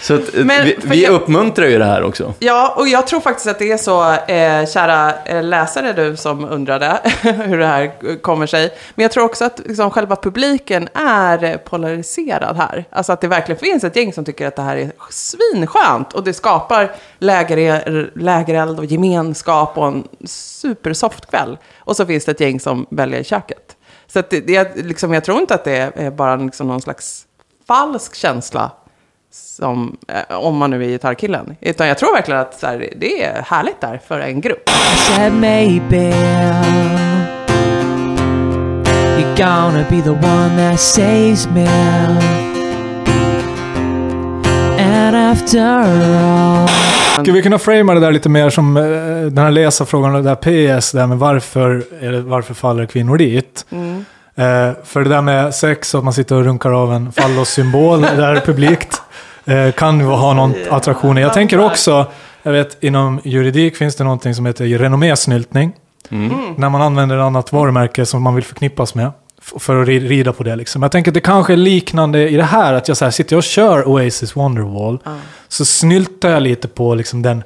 Så 0.01 0.15
att, 0.15 0.35
eh, 0.35 0.45
Men 0.45 0.65
vi, 0.65 0.77
vi 0.83 1.05
jag- 1.05 1.13
uppmuntrar 1.13 1.67
ju 1.67 1.79
det 1.79 1.85
här 1.85 2.03
också. 2.03 2.35
Ja, 2.39 2.75
och 2.77 2.89
jag 2.89 3.07
tror 3.07 3.21
faktiskt 3.21 3.47
att 3.49 3.59
det 3.59 3.73
är 3.73 3.77
så, 3.77 4.13
eh, 4.13 4.67
kära 4.67 5.13
eh, 5.25 5.43
läsare 5.43 5.93
du 5.93 6.17
som 6.17 6.45
undrade 6.45 6.99
hur 7.23 7.59
det 7.59 7.67
här 7.67 8.17
kommer 8.23 8.47
sig. 8.47 8.71
Men 8.95 9.03
jag 9.03 9.13
tror 9.13 9.25
också 9.25 9.45
att 9.45 9.61
liksom, 9.65 9.91
själva 9.91 10.17
publiken 10.17 10.89
är 10.95 11.57
polariserad 11.57 12.57
här. 12.57 12.85
Alltså 12.91 13.13
att 13.13 13.21
det 13.21 13.29
verkligen 13.29 13.59
finns 13.59 13.85
ett 13.85 13.97
gäng 13.97 14.13
som 14.13 14.25
tycker 14.25 14.47
att 14.47 14.57
det 14.57 14.63
här 14.63 14.77
är 14.77 14.91
svinskönt. 15.11 16.13
Och 16.13 16.25
det 16.25 16.33
skapar 16.33 16.91
läger, 17.19 18.11
lägereld 18.19 18.79
och 18.79 18.85
gemenskap 18.85 19.79
och 19.79 19.87
en 19.89 20.05
supersoft 20.27 21.31
kväll. 21.31 21.59
Och 21.79 21.97
så 21.97 22.07
finns 22.07 22.25
det 22.25 22.31
ett 22.33 22.41
gäng 22.41 22.61
som 22.61 22.87
väljer 22.91 23.23
köket. 23.23 23.68
Så 24.13 24.19
att 24.19 24.31
det, 24.31 24.41
det, 24.41 24.77
liksom, 24.77 25.13
jag 25.13 25.25
tror 25.25 25.41
inte 25.41 25.55
att 25.55 25.65
det 25.65 25.93
är 25.95 26.11
bara 26.11 26.37
liksom 26.37 26.69
någon 26.69 26.81
slags 26.81 27.27
falsk 27.67 28.15
känsla 28.15 28.71
som, 29.31 29.97
eh, 30.09 30.37
om 30.37 30.57
man 30.57 30.71
nu 30.71 30.85
är 30.85 30.89
gitarrkillen. 30.89 31.57
Utan 31.61 31.89
jag 31.89 31.99
tror 31.99 32.13
verkligen 32.15 32.41
att 32.41 32.61
så 32.61 32.67
här, 32.67 32.93
det 32.97 33.25
är 33.25 33.43
härligt 33.43 33.81
där 33.81 34.01
för 34.07 34.21
en 34.21 34.41
grupp. 34.41 34.71
said 34.97 35.33
maybe 35.33 36.13
you're 39.19 39.37
gonna 39.37 39.87
be 39.91 40.03
the 40.03 40.11
one 40.11 40.57
that 40.57 40.81
saves 40.81 41.47
me. 41.47 42.58
And 44.99 45.17
after 45.17 45.61
all, 45.61 46.69
Skulle 47.13 47.33
vi 47.37 47.43
kunna 47.43 47.59
framea 47.59 47.95
det 47.95 48.01
där 48.01 48.13
lite 48.13 48.29
mer 48.29 48.51
som 48.51 48.77
eh, 48.77 48.83
den 49.31 49.39
här 49.39 49.51
läsarfrågan, 49.51 50.13
det 50.13 50.23
där 50.23 50.35
PS, 50.79 50.93
där 50.93 51.07
med 51.07 51.19
varför, 51.19 51.85
det, 52.01 52.21
varför 52.21 52.55
faller 52.55 52.87
kvinnor 52.87 53.17
dit? 53.19 53.67
Eh, 54.37 54.71
för 54.85 55.03
det 55.05 55.09
där 55.09 55.21
med 55.23 55.55
sex 55.55 55.95
och 55.95 55.99
att 55.99 56.05
man 56.05 56.13
sitter 56.13 56.37
och 56.37 56.45
runkar 56.45 56.71
av 56.83 56.93
en 56.93 57.13
fallossymbol, 57.13 58.01
det 58.03 58.17
där 58.17 58.35
är 58.35 58.41
publikt. 58.41 59.03
eh, 59.45 59.71
kan 59.73 59.99
ju 60.01 60.05
ha 60.07 60.33
någon 60.35 60.55
attraktion. 60.71 61.17
Jag 61.17 61.33
tänker 61.33 61.61
också, 61.61 62.07
jag 62.43 62.53
vet 62.53 62.83
inom 62.83 63.21
juridik 63.25 63.77
finns 63.77 63.97
det 63.97 64.05
någonting 64.05 64.35
som 64.35 64.47
heter 64.47 64.65
renommésnyltning. 64.79 65.73
När 66.57 66.69
man 66.69 66.83
använder 66.83 67.17
ett 67.17 67.23
annat 67.23 67.53
varumärke 67.53 68.07
som 68.07 68.23
man 68.23 68.35
vill 68.35 68.45
förknippas 68.45 68.95
med. 68.95 69.11
För 69.43 69.83
att 69.83 69.89
ri- 69.89 70.09
rida 70.09 70.33
på 70.33 70.43
det 70.43 70.57
liksom. 70.57 70.83
Jag 70.83 70.93
tänker 70.93 71.11
att 71.11 71.15
det 71.15 71.21
kanske 71.21 71.53
är 71.53 71.57
liknande 71.57 72.29
i 72.29 72.37
det 72.37 72.43
här. 72.43 72.75
Att 72.75 72.89
jag 72.89 72.97
så 72.97 73.05
här, 73.05 73.13
sitter 73.13 73.33
jag 73.37 73.39
och 73.39 73.45
kör 73.45 73.89
Oasis 73.89 74.37
Wonderwall. 74.37 74.99
Så 75.49 75.65
snyltar 75.65 76.31
jag 76.31 76.43
lite 76.43 76.69
på 76.69 76.95
liksom 76.95 77.23
den, 77.23 77.43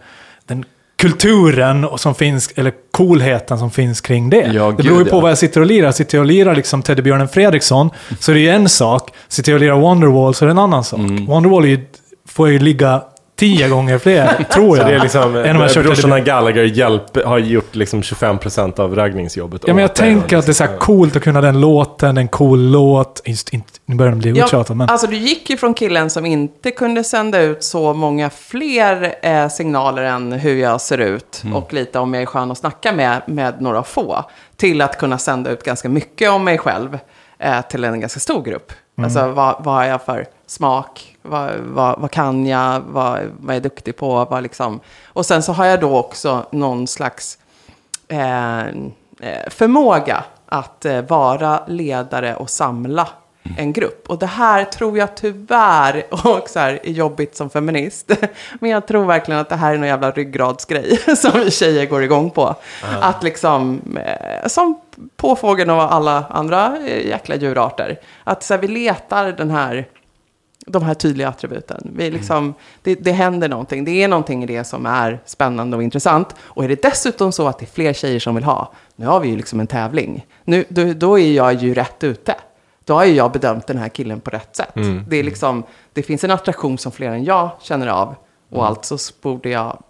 den 0.47 0.65
kulturen 0.97 1.87
som 1.97 2.15
finns, 2.15 2.53
eller 2.55 2.73
coolheten 2.91 3.59
som 3.59 3.71
finns 3.71 4.01
kring 4.01 4.31
det. 4.31 4.53
Ja, 4.55 4.75
det 4.77 4.83
beror 4.83 4.99
ju 4.99 5.05
på 5.05 5.17
ja. 5.17 5.21
vad 5.21 5.31
jag 5.31 5.39
sitter 5.39 5.61
och 5.61 5.67
lirar. 5.67 5.93
Sitter 5.93 6.19
jag 6.19 6.23
och 6.23 6.27
lirar 6.27 6.55
liksom 6.55 6.83
Teddybjörnen 6.83 7.29
Fredriksson 7.29 7.91
så 8.21 8.31
är 8.31 8.35
det 8.35 8.41
ju 8.41 8.49
en 8.49 8.69
sak. 8.69 9.11
Sitter 9.29 9.53
jag 9.53 9.57
och 9.57 9.61
lirar 9.61 9.81
Wonderwall 9.81 10.35
så 10.35 10.45
är 10.45 10.47
det 10.47 10.51
en 10.51 10.59
annan 10.59 10.85
sak. 10.85 11.01
Mm. 11.01 11.27
Wonderwall 11.27 11.65
är 11.65 11.69
ju, 11.69 11.87
får 12.29 12.49
ju 12.49 12.59
ligga 12.59 13.03
tio 13.37 13.69
gånger 13.69 13.99
fler, 13.99 14.45
tror 14.53 14.77
jag. 14.77 14.87
Så 14.87 14.91
det 14.91 14.97
är 14.97 15.01
liksom, 15.01 15.37
än 15.37 15.57
om 15.57 15.63
jag 15.63 15.71
kört 15.71 15.85
brorsorna 15.85 16.21
Gallagher 16.21 16.63
hjälp, 16.65 17.25
har 17.25 17.39
gjort 17.39 17.75
liksom 17.75 18.03
25% 18.03 18.81
av 18.81 18.95
raggningsjobbet 18.95 19.63
Ja, 19.67 19.75
men 19.75 19.83
jag 19.83 19.95
tänker 19.95 20.37
att 20.37 20.47
det 20.47 20.53
är 20.53 20.55
så 20.55 20.65
här 20.65 20.77
coolt 20.77 21.17
att 21.17 21.23
kunna 21.23 21.41
den 21.41 21.61
låten, 21.61 22.17
en 22.19 22.29
cool 22.29 22.71
låt. 22.71 23.23
Just, 23.25 23.49
inte, 23.49 23.69
nu 23.85 23.97
börjar 23.97 24.13
det 24.13 24.19
bli 24.19 24.31
Ja, 24.31 24.45
uttjatat, 24.45 24.77
men... 24.77 24.89
Alltså 24.91 25.07
du 25.07 25.17
gick 25.17 25.51
ju 25.51 25.57
från 25.57 25.75
killen 25.75 26.11
som 26.11 26.27
inte 26.27 26.71
kunde 26.71 27.05
sända 27.05 27.41
ut 27.41 27.65
så 27.65 27.95
många 27.95 28.31
fler 28.31 29.15
eh, 29.23 29.49
signaler 29.49 30.03
än 30.03 30.33
hur 30.33 30.55
jag 30.57 30.81
ser 30.81 30.99
ut 30.99 31.41
Mm. 31.45 31.57
och 31.57 31.73
lite 31.73 31.99
om 31.99 32.15
jag 32.15 32.23
är 32.23 32.27
skön 32.27 32.51
att 32.51 32.59
snacka 32.59 32.93
med, 32.93 33.23
med 33.27 33.61
några 33.63 33.83
få. 33.83 34.25
Till 34.57 34.81
att 34.81 34.99
kunna 34.99 35.19
sända 35.19 35.51
ut 35.51 35.63
ganska 35.65 35.89
mycket 35.89 36.31
om 36.31 36.45
mig 36.45 36.59
själv 36.59 36.99
eh, 37.39 37.61
till 37.61 37.85
en 37.85 38.01
ganska 38.01 38.21
stor 38.21 38.43
grupp. 38.43 38.73
Mm. 38.99 39.05
Alltså 39.05 39.29
vad, 39.29 39.65
vad 39.65 39.75
har 39.75 39.85
jag 39.85 40.03
för 40.03 40.27
smak? 40.47 41.12
Vad, 41.23 41.59
vad, 41.61 42.01
vad 42.01 42.11
kan 42.11 42.47
jag? 42.47 42.81
Vad, 42.81 43.21
vad 43.41 43.51
är 43.51 43.55
jag 43.55 43.63
duktig 43.63 43.97
på? 43.97 44.25
Vad 44.25 44.43
liksom. 44.43 44.81
Och 45.07 45.27
sen 45.27 45.43
så 45.43 45.53
har 45.53 45.65
jag 45.65 45.81
då 45.81 45.97
också 45.99 46.47
någon 46.51 46.87
slags 46.87 47.39
eh, 48.09 48.61
eh, 48.61 49.49
förmåga 49.49 50.25
att 50.47 50.85
eh, 50.85 51.03
vara 51.03 51.67
ledare 51.67 52.37
och 52.37 52.51
samla 52.51 53.09
en 53.57 53.73
grupp. 53.73 54.11
Och 54.11 54.19
det 54.19 54.27
här 54.27 54.65
tror 54.65 54.99
jag 54.99 55.17
tyvärr 55.17 56.05
och 56.11 56.49
så 56.49 56.59
här, 56.59 56.81
är 56.83 56.91
jobbigt 56.91 57.37
som 57.37 57.51
feminist. 57.51 58.11
Men 58.61 58.71
jag 58.71 58.87
tror 58.87 59.05
verkligen 59.05 59.41
att 59.41 59.49
det 59.49 59.57
här 59.57 59.75
är 59.75 59.79
någon 59.79 59.89
jävla 59.89 60.11
ryggradsgrej 60.11 60.97
som 61.17 61.41
vi 61.41 61.51
tjejer 61.51 61.87
går 61.87 62.03
igång 62.03 62.31
på. 62.31 62.55
Att 63.01 63.23
liksom, 63.23 63.81
eh, 63.97 64.49
som 64.49 64.81
påfågeln 65.17 65.71
och 65.71 65.95
alla 65.95 66.25
andra 66.31 66.77
eh, 66.87 67.07
jäkla 67.07 67.37
djurarter. 67.37 68.01
Att 68.25 68.43
så 68.43 68.55
här, 68.55 68.61
vi 68.61 68.69
letar 68.69 69.33
den 69.33 69.51
här 69.51 69.87
de 70.67 70.83
här 70.83 70.95
tydliga 70.95 71.29
attributen. 71.29 71.91
Vi 71.97 72.11
liksom, 72.11 72.55
det, 72.83 72.95
det 72.95 73.13
händer 73.13 73.49
någonting. 73.49 73.85
Det 73.85 74.03
är 74.03 74.09
någonting 74.09 74.43
i 74.43 74.47
det 74.47 74.65
som 74.65 74.87
är 74.87 75.21
spännande 75.25 75.77
och 75.77 75.83
intressant. 75.83 76.35
Och 76.41 76.65
är 76.65 76.69
det 76.69 76.83
dessutom 76.83 77.33
så 77.33 77.49
att 77.49 77.59
det 77.59 77.65
är 77.65 77.75
fler 77.75 77.93
tjejer 77.93 78.21
som 78.21 78.35
vill 78.35 78.45
ha, 78.45 78.73
nu 78.97 79.07
har 79.07 79.21
vi 79.21 79.29
ju 79.29 79.37
liksom 79.37 79.61
en 79.61 79.67
tävling. 79.67 80.27
Nu, 80.45 80.65
då, 80.69 80.93
då 80.93 81.19
är 81.19 81.33
jag 81.33 81.55
ju 81.55 81.75
rätt 81.75 82.05
ute. 82.05 82.35
Då 82.85 82.95
har 82.95 83.05
ju 83.05 83.13
jag 83.13 83.33
bedömt 83.33 83.67
den 83.67 83.79
här 83.79 83.89
killen 83.89 84.21
på 84.21 84.31
rätt 84.31 84.57
sätt. 84.57 84.75
Det, 85.09 85.17
är 85.17 85.23
liksom, 85.23 85.63
det 85.93 86.03
finns 86.03 86.25
en 86.25 86.31
attraktion 86.31 86.79
som 86.79 86.93
fler 86.93 87.11
än 87.11 87.25
jag 87.25 87.51
känner 87.61 87.87
av. 87.87 88.15
Och 88.51 88.67
alltså 88.67 88.99
så 88.99 89.15
borde 89.23 89.49
jag 89.49 89.83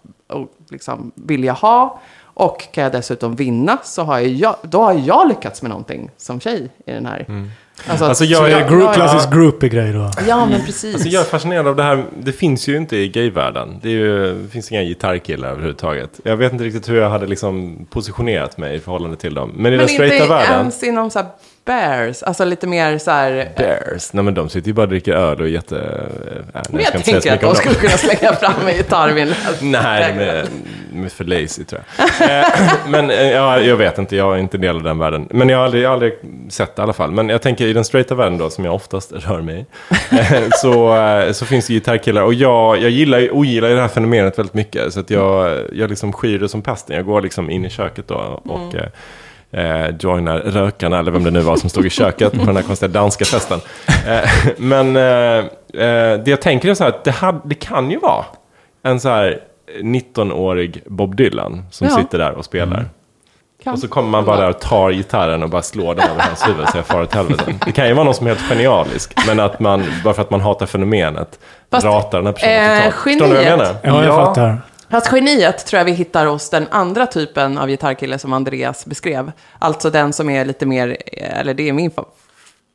liksom, 0.69 1.11
vilja 1.15 1.53
ha. 1.53 1.99
Och 2.35 2.67
kan 2.71 2.83
jag 2.83 2.91
dessutom 2.93 3.35
vinna 3.35 3.77
så 3.83 4.03
har 4.03 4.19
jag, 4.19 4.55
då 4.61 4.81
har 4.81 4.93
jag 4.93 5.27
lyckats 5.27 5.61
med 5.61 5.69
någonting 5.69 6.11
som 6.17 6.39
tjej 6.39 6.69
i 6.85 6.91
den 6.91 7.05
här. 7.05 7.25
Alltså, 7.87 8.05
Alltså, 8.05 8.25
jag 8.25 8.51
är 8.51 8.69
group, 8.69 8.83
ja, 8.83 8.93
klassisk 8.93 9.31
groupie-grej 9.33 9.93
då. 9.93 10.11
Ja, 10.27 10.45
men 10.45 10.65
precis. 10.65 10.93
Alltså 10.95 11.09
jag 11.09 11.21
är 11.21 11.25
fascinerad 11.25 11.67
av 11.67 11.75
det 11.75 11.83
här. 11.83 12.05
Det 12.19 12.31
finns 12.31 12.67
ju 12.67 12.77
inte 12.77 12.97
i 12.97 13.07
gayvärlden. 13.09 13.79
Det, 13.81 13.89
ju, 13.89 14.33
det 14.43 14.49
finns 14.49 14.71
inga 14.71 14.83
gitarrkillar 14.83 15.49
överhuvudtaget. 15.49 16.19
Jag 16.23 16.37
vet 16.37 16.51
inte 16.51 16.63
riktigt 16.63 16.89
hur 16.89 16.95
jag 16.95 17.09
hade 17.09 17.25
liksom 17.27 17.85
positionerat 17.89 18.57
mig 18.57 18.75
i 18.75 18.79
förhållande 18.79 19.17
till 19.17 19.33
dem. 19.33 19.51
Men 19.55 19.73
i 19.73 19.77
Men 19.77 19.79
den 19.79 19.87
straighta 19.87 20.15
inte 20.15 20.27
världen... 20.27 20.59
ens 20.59 20.83
inom 20.83 21.09
så 21.09 21.19
här 21.19 21.27
bears, 21.65 22.23
alltså 22.23 22.45
lite 22.45 22.67
mer 22.67 22.97
så 22.97 23.11
här... 23.11 23.51
Bears. 23.57 24.13
Nej 24.13 24.23
men 24.23 24.33
de 24.33 24.49
sitter 24.49 24.67
ju 24.67 24.73
bara 24.73 24.81
och 24.81 24.89
dricker 24.89 25.13
öl 25.13 25.41
och 25.41 25.45
är 25.45 25.49
jätte... 25.49 25.77
Äh, 26.53 26.61
Men 26.69 26.81
jag 26.81 26.93
så 26.93 26.99
tänker 26.99 27.33
att 27.33 27.41
de 27.41 27.55
skulle 27.55 27.75
kunna 27.75 27.97
slänga 27.97 28.33
fram 28.35 28.67
en 28.67 28.75
gitarr 28.75 29.13
Nej, 29.61 30.13
de 30.91 31.03
är, 31.03 31.09
för 31.09 31.23
lazy 31.23 31.63
tror 31.63 31.81
jag. 31.97 32.39
Eh, 32.39 32.45
men 32.87 33.09
eh, 33.09 33.31
ja, 33.31 33.59
jag 33.59 33.75
vet 33.75 33.97
inte, 33.97 34.15
jag 34.15 34.35
är 34.35 34.39
inte 34.39 34.57
del 34.57 34.75
av 34.75 34.83
den 34.83 34.99
världen. 34.99 35.27
Men 35.31 35.49
jag 35.49 35.57
har 35.57 35.65
aldrig, 35.65 35.83
jag 35.83 35.89
har 35.89 35.93
aldrig 35.93 36.13
sett 36.49 36.75
det 36.75 36.79
i 36.79 36.83
alla 36.83 36.93
fall. 36.93 37.11
Men 37.11 37.29
jag 37.29 37.41
tänker 37.41 37.67
i 37.67 37.73
den 37.73 37.85
straighta 37.85 38.15
världen 38.15 38.37
då, 38.37 38.49
som 38.49 38.65
jag 38.65 38.75
oftast 38.75 39.11
rör 39.11 39.41
mig 39.41 39.65
eh, 40.11 40.43
så, 40.51 40.97
eh, 40.97 41.31
så 41.31 41.45
finns 41.45 41.67
det 41.67 41.73
gitarrkillar. 41.73 42.21
Och 42.21 42.33
jag, 42.33 42.77
jag 42.77 42.89
gillar, 42.89 43.33
ogillar 43.33 43.69
det 43.69 43.81
här 43.81 43.87
fenomenet 43.87 44.39
väldigt 44.39 44.53
mycket. 44.53 44.93
Så 44.93 44.99
att 44.99 45.09
jag, 45.09 45.59
jag 45.73 45.89
liksom 45.89 46.13
skyr 46.13 46.39
det 46.39 46.49
som 46.49 46.61
pesten. 46.61 46.95
Jag 46.95 47.05
går 47.05 47.21
liksom 47.21 47.49
in 47.49 47.65
i 47.65 47.69
köket 47.69 48.07
då 48.07 48.41
och 48.43 48.75
eh, 48.75 48.87
eh, 49.53 49.95
joinar 49.99 50.37
rökarna, 50.39 50.99
eller 50.99 51.11
vem 51.11 51.23
det 51.23 51.31
nu 51.31 51.39
var 51.39 51.55
som 51.57 51.69
stod 51.69 51.85
i 51.85 51.89
köket 51.89 52.31
på 52.39 52.45
den 52.45 52.55
här 52.55 52.63
konstiga 52.63 52.89
danska 52.91 53.25
festen. 53.25 53.59
Eh, 54.07 54.29
men 54.57 54.95
eh, 54.95 55.45
eh, 55.83 56.19
det 56.19 56.27
jag 56.27 56.41
tänker 56.41 56.69
är 56.69 56.73
så 56.73 56.83
här, 56.83 56.91
att 56.91 57.03
det, 57.03 57.11
här, 57.11 57.35
det 57.43 57.55
kan 57.55 57.91
ju 57.91 57.99
vara 57.99 58.25
en 58.83 58.99
så 58.99 59.09
här 59.09 59.39
19-årig 59.81 60.83
Bob 60.85 61.15
Dylan 61.15 61.65
som 61.71 61.87
Ja. 61.87 61.95
sitter 61.97 62.17
där 62.17 62.31
och 62.31 62.45
spelar. 62.45 62.85
Kan. 63.63 63.73
Och 63.73 63.79
så 63.79 63.87
kommer 63.87 64.09
man 64.09 64.25
bara 64.25 64.37
där 64.41 64.49
och 64.49 64.59
tar 64.59 64.91
gitarren 64.91 65.43
och 65.43 65.49
bara 65.49 65.61
slår 65.61 65.95
den 65.95 66.09
över 66.09 66.21
hans 66.21 66.47
huvud 66.47 66.69
så 66.69 66.77
jag 66.77 66.85
far 66.85 67.01
åt 67.01 67.13
helvete. 67.13 67.53
Det 67.65 67.71
kan 67.71 67.87
ju 67.87 67.93
vara 67.93 68.03
någon 68.05 68.13
som 68.13 68.27
är 68.27 68.31
helt 68.31 68.49
genialisk, 68.49 69.13
men 69.27 69.39
att 69.39 69.59
man, 69.59 69.83
bara 70.03 70.13
för 70.13 70.21
att 70.21 70.29
man 70.31 70.41
hatar 70.41 70.65
fenomenet, 70.65 71.39
Fast, 71.71 71.85
ratar 71.85 72.17
den 72.17 72.25
här 72.25 72.33
personen 72.33 72.71
eh, 72.71 72.77
totalt. 72.77 72.93
Förstår 73.03 73.27
ni 73.27 73.33
vad 73.33 73.43
jag 73.43 73.57
menar? 73.57 73.75
Ja, 73.83 74.03
jag 74.03 74.05
Ja. 74.05 74.25
fattar. 74.25 74.57
Fast 74.93 75.11
geniet 75.11 75.65
tror 75.65 75.77
jag 75.77 75.85
vi 75.85 75.91
hittar 75.91 76.25
hos 76.25 76.49
den 76.49 76.67
andra 76.71 77.05
typen 77.07 77.57
av 77.57 77.67
gitarrkille 77.67 78.19
som 78.19 78.33
Andreas 78.33 78.85
beskrev. 78.85 79.31
Alltså 79.59 79.89
den 79.89 80.13
som 80.13 80.29
är 80.29 80.45
lite 80.45 80.65
mer, 80.65 80.97
eller 81.11 81.53
det 81.53 81.69
är 81.69 81.73
min 81.73 81.91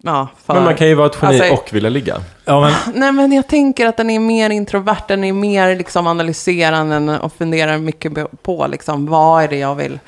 Ja, 0.03 0.29
för, 0.45 0.55
Men 0.55 0.65
man 0.65 0.75
kan 0.77 0.89
ju 0.89 0.95
vara 0.95 1.07
ett 1.07 1.19
geni 1.23 1.41
Alltså- 1.41 1.55
och 1.55 1.73
vilja 1.73 1.91
ligga. 1.91 2.17
Ja, 2.45 2.61
men, 2.61 2.73
Nej, 3.01 3.13
men 3.13 3.33
jag 3.33 3.49
tänker 3.49 3.87
att 3.87 3.97
den 3.97 4.11
är 4.11 4.21
mer 4.21 4.51
introvert, 4.51 5.03
den 5.09 5.25
är 5.25 5.33
mer 5.33 5.77
liksom 5.77 6.07
analyserande 6.07 7.19
och 7.19 7.33
funderar 7.33 7.79
mycket 7.79 8.13
på 8.43 8.67
liksom, 8.67 9.07
vad 9.07 9.43
är 9.43 9.49
det 9.49 9.59
jag 9.59 9.75
vill 9.75 9.93
eh, 9.93 9.99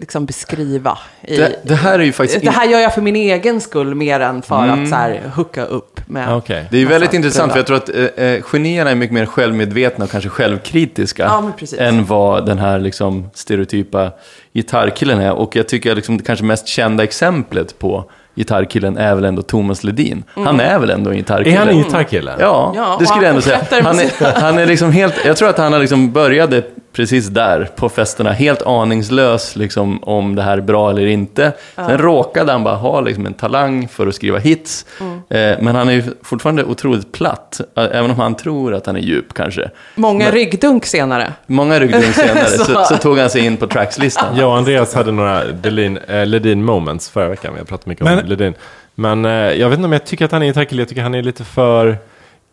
liksom, 0.00 0.26
beskriva. 0.26 0.98
I, 1.22 1.36
Det, 1.36 1.56
det 1.62 1.74
här 1.74 1.98
är 1.98 2.02
ju 2.04 2.12
faktiskt... 2.12 2.44
det 2.44 2.50
här 2.50 2.66
gör 2.66 2.78
jag 2.78 2.94
för 2.94 3.02
min 3.02 3.16
egen 3.16 3.60
skull 3.60 3.94
mer 3.94 4.20
än 4.20 4.42
för 4.42 4.66
att 4.68 4.88
så 4.88 4.94
här, 4.94 5.20
hooka 5.34 5.64
upp 5.64 6.00
med... 6.06 6.36
Okej. 6.36 6.66
Det 6.70 6.82
är 6.82 6.86
väldigt 6.86 7.14
intressant, 7.14 7.52
för 7.52 7.58
jag 7.58 7.66
tror 7.66 7.76
att 7.76 7.88
eh, 7.88 8.24
eh, 8.26 8.42
genierna 8.42 8.90
är 8.90 8.94
mycket 8.94 9.14
mer 9.14 9.26
självmedvetna 9.26 10.04
och 10.04 10.10
kanske 10.10 10.30
självkritiska 10.30 11.22
Ja, 11.22 11.52
än 11.78 12.04
vad 12.04 12.46
den 12.46 12.58
här 12.58 12.78
liksom, 12.78 13.30
stereotypa 13.34 14.10
gitarrkillen 14.52 15.20
är. 15.20 15.32
Och 15.32 15.56
jag 15.56 15.68
tycker 15.68 15.94
liksom, 15.94 16.16
det 16.18 16.24
kanske 16.24 16.44
mest 16.44 16.66
kända 16.68 17.04
exemplet 17.04 17.78
på 17.78 18.04
gitarrkillen 18.34 18.98
är 18.98 19.14
väl 19.14 19.24
ändå 19.24 19.42
Thomas 19.42 19.84
Ledin. 19.84 20.24
Han 20.34 20.60
är 20.60 20.78
väl 20.78 20.90
ändå 20.90 21.10
en 21.10 21.14
Är 21.16 21.18
gitarrkille? 21.18 21.56
han 21.58 21.68
en 21.68 21.82
gitarrkille? 21.82 22.34
Ja, 22.38 22.72
Ja, 22.76 22.96
det 23.00 23.06
skulle 23.06 23.26
jag 23.26 23.32
han 23.34 23.36
ändå 23.58 23.66
säga. 23.68 23.82
Han 23.82 23.98
är, 23.98 24.40
han 24.40 24.58
är 24.58 24.66
liksom 24.66 24.92
helt, 24.92 25.14
jag 25.24 25.36
tror 25.36 25.48
att 25.48 25.58
han 25.58 25.72
har 25.72 25.80
liksom 25.80 26.12
började 26.12 26.62
precis 26.92 27.28
där 27.28 27.68
på 27.76 27.88
festerna, 27.88 28.32
helt 28.32 28.62
aningslös 28.62 29.56
liksom, 29.56 30.04
om 30.04 30.34
det 30.34 30.42
här 30.42 30.58
är 30.58 30.60
bra 30.60 30.90
eller 30.90 31.06
inte. 31.06 31.52
Sen 31.74 31.98
råkade 31.98 32.52
han 32.52 32.64
bara 32.64 32.74
ha 32.74 33.00
liksom, 33.00 33.26
en 33.26 33.34
talang 33.34 33.88
för 33.88 34.06
att 34.06 34.14
skriva 34.14 34.38
hits. 34.38 34.86
Mm. 35.00 35.14
Eh, 35.28 35.64
men 35.64 35.76
han 35.76 35.88
är 35.88 35.92
ju 35.92 36.02
fortfarande 36.22 36.64
otroligt 36.64 37.12
platt, 37.12 37.60
även 37.76 38.10
om 38.10 38.18
han 38.20 38.34
tror 38.34 38.74
att 38.74 38.86
han 38.86 38.96
är 38.96 39.00
djup 39.00 39.34
kanske. 39.34 39.70
Många 39.94 40.30
ryggdunk 40.30 40.86
senare. 40.86 41.32
Många 41.46 41.80
ryggdunk 41.80 42.14
senare 42.14 42.46
så. 42.46 42.64
Så. 42.64 42.84
Så, 42.84 42.96
tog 42.96 43.18
han 43.18 43.30
sig 43.30 43.46
in 43.46 43.56
på 43.56 43.66
trackslistan. 43.66 44.36
Jag 44.36 44.48
och 44.50 44.56
Andreas 44.56 44.94
hade 44.94 45.12
några 45.12 45.42
Ledin, 45.62 45.96
eh, 46.08 46.26
Ledin 46.26 46.64
moments 46.64 47.10
förra 47.10 47.28
veckan. 47.28 47.52
Vi 47.52 47.58
har 47.58 47.66
pratat 47.66 47.86
mycket 47.86 48.06
om 48.06 48.14
Men- 48.14 48.26
Ledin. 48.26 48.54
Men 48.94 49.24
eh, 49.24 49.30
jag 49.32 49.68
vet 49.68 49.76
inte 49.78 49.86
om 49.86 49.92
jag 49.92 50.06
tycker 50.06 50.24
att 50.24 50.32
han 50.32 50.42
är 50.42 50.46
en 50.46 50.52
gitarrkille. 50.52 50.82
Jag 50.82 50.88
tycker 50.88 51.02
han 51.02 51.14
är 51.14 51.22
lite 51.22 51.44
för... 51.44 51.98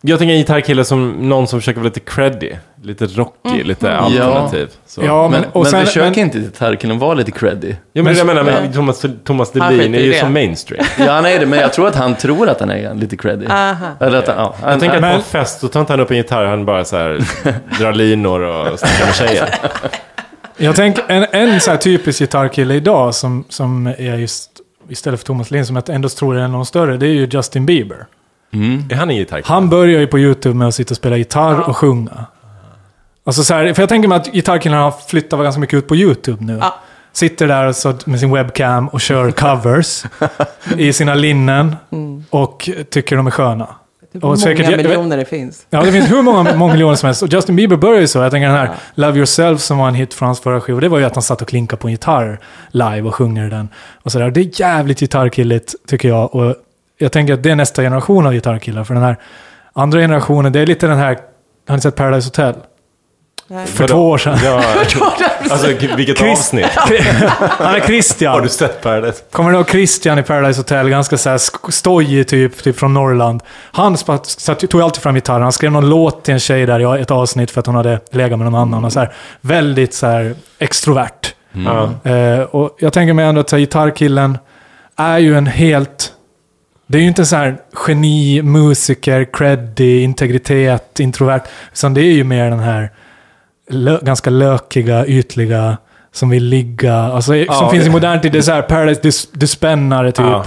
Jag 0.00 0.18
tänker 0.18 0.32
en 0.32 0.38
gitarrkille 0.38 0.84
som 0.84 1.10
någon 1.28 1.46
som 1.46 1.60
försöker 1.60 1.80
vara 1.80 1.88
lite 1.88 2.00
creddy. 2.00 2.52
Lite 2.82 3.06
rocky, 3.06 3.64
lite 3.64 3.96
alternativ. 3.96 4.68
Så. 4.86 5.02
ja, 5.04 5.28
men, 5.28 5.40
Men, 5.40 5.50
och 5.50 5.62
men 5.62 5.70
sen, 5.70 5.86
försöker 5.86 6.10
men, 6.10 6.18
inte 6.18 6.38
gitarrkillen 6.38 6.98
vara 6.98 7.14
lite 7.14 7.30
creddy? 7.30 7.74
Ja, 7.92 8.02
men 8.02 8.12
det 8.12 8.18
jag 8.18 8.26
menar 8.26 8.42
men- 8.42 8.72
Thomas, 8.72 9.04
Thomas 9.24 9.48
skiter 9.52 9.66
är 9.80 9.82
ju 10.00 10.12
det. 10.12 10.18
som 10.20 10.32
mainstream. 10.32 10.84
Ja, 10.98 11.12
han 11.12 11.26
är 11.26 11.38
det, 11.38 11.46
men 11.46 11.58
jag 11.58 11.72
tror 11.72 11.88
att 11.88 11.94
han 11.94 12.14
tror 12.14 12.48
att 12.48 12.60
han 12.60 12.70
är 12.70 12.94
lite 12.94 13.16
creddy. 13.16 13.46
Aha. 13.46 13.86
Eller 14.00 14.18
att, 14.18 14.26
han- 14.28 14.36
ja, 14.36 14.54
han, 14.62 14.70
Jag 14.70 14.80
tänker 14.80 14.96
att 14.96 15.02
Men- 15.02 15.10
på 15.12 15.16
en 15.16 15.22
fest, 15.22 15.60
då 15.60 15.68
tar 15.68 15.80
inte 15.80 15.92
han 15.92 16.00
upp 16.00 16.10
en 16.10 16.16
gitarr, 16.16 16.44
han 16.44 16.64
bara 16.64 16.84
så 16.84 16.96
här 16.96 17.20
drar 17.78 17.92
linor 17.92 18.40
och 18.40 18.78
snackar 18.78 19.06
med 19.06 19.14
tjejer. 19.14 19.54
jag 20.56 20.76
tänker 20.76 21.04
en, 21.08 21.26
en 21.32 21.60
så 21.60 21.70
här 21.70 21.78
typisk 21.78 22.18
gitarrkille 22.18 22.74
idag 22.74 23.14
som, 23.14 23.44
som 23.48 23.86
är 23.86 24.16
just 24.16 24.50
istället 24.88 25.20
för 25.20 25.26
Thomas 25.26 25.50
Lind 25.50 25.66
som 25.66 25.76
jag 25.76 25.88
ändå 25.88 26.08
tror 26.08 26.38
är 26.38 26.48
de 26.48 26.66
större, 26.66 26.96
det 26.96 27.06
är 27.06 27.10
ju 27.12 27.28
Justin 27.32 27.66
Bieber. 27.66 28.06
Är 28.90 28.94
han 28.94 29.10
en 29.10 29.16
gitarrkille? 29.16 29.54
Han 29.54 29.68
börjar 29.68 30.00
ju 30.00 30.06
på 30.06 30.18
YouTube 30.18 30.54
med 30.54 30.68
att 30.68 30.74
sitta 30.74 30.92
och 30.92 30.96
spela 30.96 31.16
gitarr 31.16 31.60
och 31.68 31.76
sjunga. 31.76 32.26
Alltså 33.24 33.44
så 33.44 33.54
här, 33.54 33.74
för 33.74 33.82
jag 33.82 33.88
tänker 33.88 34.08
mig 34.08 34.16
att 34.16 34.32
gitarrkillarna 34.32 34.82
har 34.82 34.90
flyttat 35.08 35.40
ganska 35.40 35.60
mycket 35.60 35.74
ut 35.78 35.86
på 35.88 35.96
YouTube 35.96 36.44
nu. 36.44 36.58
Ja. 36.60 36.74
Sitter 37.12 37.48
där 37.48 37.72
så 37.72 37.94
med 38.04 38.20
sin 38.20 38.30
webcam 38.30 38.88
och 38.88 39.00
kör 39.00 39.30
covers 39.30 40.04
i 40.76 40.92
sina 40.92 41.14
linnen 41.14 41.76
och 42.30 42.68
tycker 42.90 43.16
de 43.16 43.26
är 43.26 43.30
sköna. 43.30 43.68
Typ 44.12 44.24
Och 44.24 44.30
hur 44.30 44.36
säkert- 44.36 44.66
många 44.66 44.76
vet- 44.76 44.86
miljoner 44.86 45.16
det 45.16 45.24
finns. 45.24 45.66
Ja, 45.70 45.82
det 45.82 45.92
finns 45.92 46.10
hur 46.10 46.22
många, 46.22 46.54
många 46.56 46.72
miljoner 46.72 46.94
som 46.94 47.06
helst. 47.06 47.22
Och 47.22 47.28
Justin 47.32 47.56
Bieber 47.56 47.76
började 47.76 48.00
ju 48.00 48.06
så. 48.08 48.18
Jag 48.18 48.30
tänker 48.30 48.46
den 48.48 48.56
här 48.56 48.70
Love 48.94 49.16
Yourself 49.16 49.60
som 49.60 49.78
var 49.78 49.88
en 49.88 49.94
hit 49.94 50.14
för 50.14 50.26
hans 50.26 50.40
förra 50.40 50.60
skiva. 50.60 50.80
Det 50.80 50.88
var 50.88 50.98
ju 50.98 51.04
att 51.04 51.14
han 51.14 51.22
satt 51.22 51.42
och 51.42 51.48
klinkade 51.48 51.80
på 51.82 51.88
en 51.88 51.92
gitarr 51.92 52.40
live 52.70 53.02
och 53.02 53.14
sjunger 53.14 53.50
den. 53.50 53.68
Och 54.02 54.12
sådär. 54.12 54.30
Det 54.30 54.40
är 54.40 54.60
jävligt 54.60 55.00
gitarrkilligt 55.00 55.74
tycker 55.88 56.08
jag. 56.08 56.34
Och 56.34 56.54
jag 56.98 57.12
tänker 57.12 57.34
att 57.34 57.42
det 57.42 57.50
är 57.50 57.56
nästa 57.56 57.82
generation 57.82 58.26
av 58.26 58.32
gitarrkillar. 58.32 58.84
För 58.84 58.94
den 58.94 59.02
här 59.02 59.16
andra 59.72 60.00
generationen, 60.00 60.52
det 60.52 60.60
är 60.60 60.66
lite 60.66 60.86
den 60.86 60.98
här... 60.98 61.18
Har 61.68 61.74
ni 61.76 61.80
sett 61.80 61.96
Paradise 61.96 62.26
Hotel? 62.26 62.54
Nej. 63.50 63.66
För 63.66 63.88
två 63.88 64.08
år 64.10 64.18
sedan. 64.18 64.38
Ja, 64.44 64.62
alltså 65.50 65.66
vilket 65.96 66.18
Chris- 66.18 66.32
avsnitt? 66.32 66.66
Han 67.40 67.74
är 67.74 67.80
Christian. 67.80 68.34
Har 68.34 68.40
du 68.40 68.48
sett 68.48 68.82
Paradise? 68.82 69.22
Kommer 69.30 69.50
du 69.50 69.56
ihåg 69.56 69.70
Christian 69.70 70.18
i 70.18 70.22
Paradise 70.22 70.60
Hotel? 70.60 70.88
Ganska 70.88 71.18
såhär 71.18 71.70
stojig 71.70 72.28
typ, 72.28 72.62
typ 72.62 72.78
från 72.78 72.94
Norrland. 72.94 73.42
Han 73.72 73.96
tog 74.70 74.82
alltid 74.82 75.02
fram 75.02 75.14
gitarren. 75.14 75.42
Han 75.42 75.52
skrev 75.52 75.72
någon 75.72 75.88
låt 75.90 76.24
till 76.24 76.34
en 76.34 76.40
tjej 76.40 76.66
där 76.66 76.96
i 76.98 77.00
ett 77.02 77.10
avsnitt 77.10 77.50
för 77.50 77.60
att 77.60 77.66
hon 77.66 77.74
hade 77.74 78.00
legat 78.10 78.38
med 78.38 78.50
någon 78.52 78.60
annan. 78.60 78.84
Och 78.84 78.92
så 78.92 79.00
här, 79.00 79.12
väldigt 79.40 79.94
så 79.94 80.06
här 80.06 80.34
extrovert. 80.58 81.34
Ja. 81.52 82.10
Eh, 82.10 82.40
och 82.40 82.76
jag 82.78 82.92
tänker 82.92 83.12
mig 83.12 83.24
ändå 83.24 83.40
att 83.40 83.48
så 83.48 83.56
här, 83.56 83.60
gitarrkillen 83.60 84.38
är 84.96 85.18
ju 85.18 85.36
en 85.36 85.46
helt... 85.46 86.12
Det 86.90 86.98
är 86.98 87.02
ju 87.02 87.08
inte 87.08 87.24
så 87.26 87.36
här 87.36 87.56
geni, 87.88 88.42
musiker, 88.42 89.26
creddig, 89.32 90.02
integritet, 90.02 91.00
introvert. 91.00 91.40
Utan 91.72 91.94
det 91.94 92.00
är 92.00 92.12
ju 92.12 92.24
mer 92.24 92.50
den 92.50 92.58
här 92.58 92.90
lö, 93.70 93.98
ganska 94.02 94.30
lökiga, 94.30 95.06
ytliga, 95.06 95.76
som 96.12 96.28
vill 96.30 96.44
ligga. 96.44 96.94
Alltså, 96.94 97.32
som 97.32 97.44
Ja, 97.48 97.70
finns 97.72 97.86
i 97.86 97.90
modern 97.90 98.20
tid. 98.20 98.32
Det 98.32 98.38
är 98.38 98.42
så 98.42 98.52
här 98.52 98.62
Paradise, 98.62 99.00
du, 99.02 99.10
du 99.32 99.46
spännare 99.46 100.12
typ. 100.12 100.26
Ja. 100.26 100.44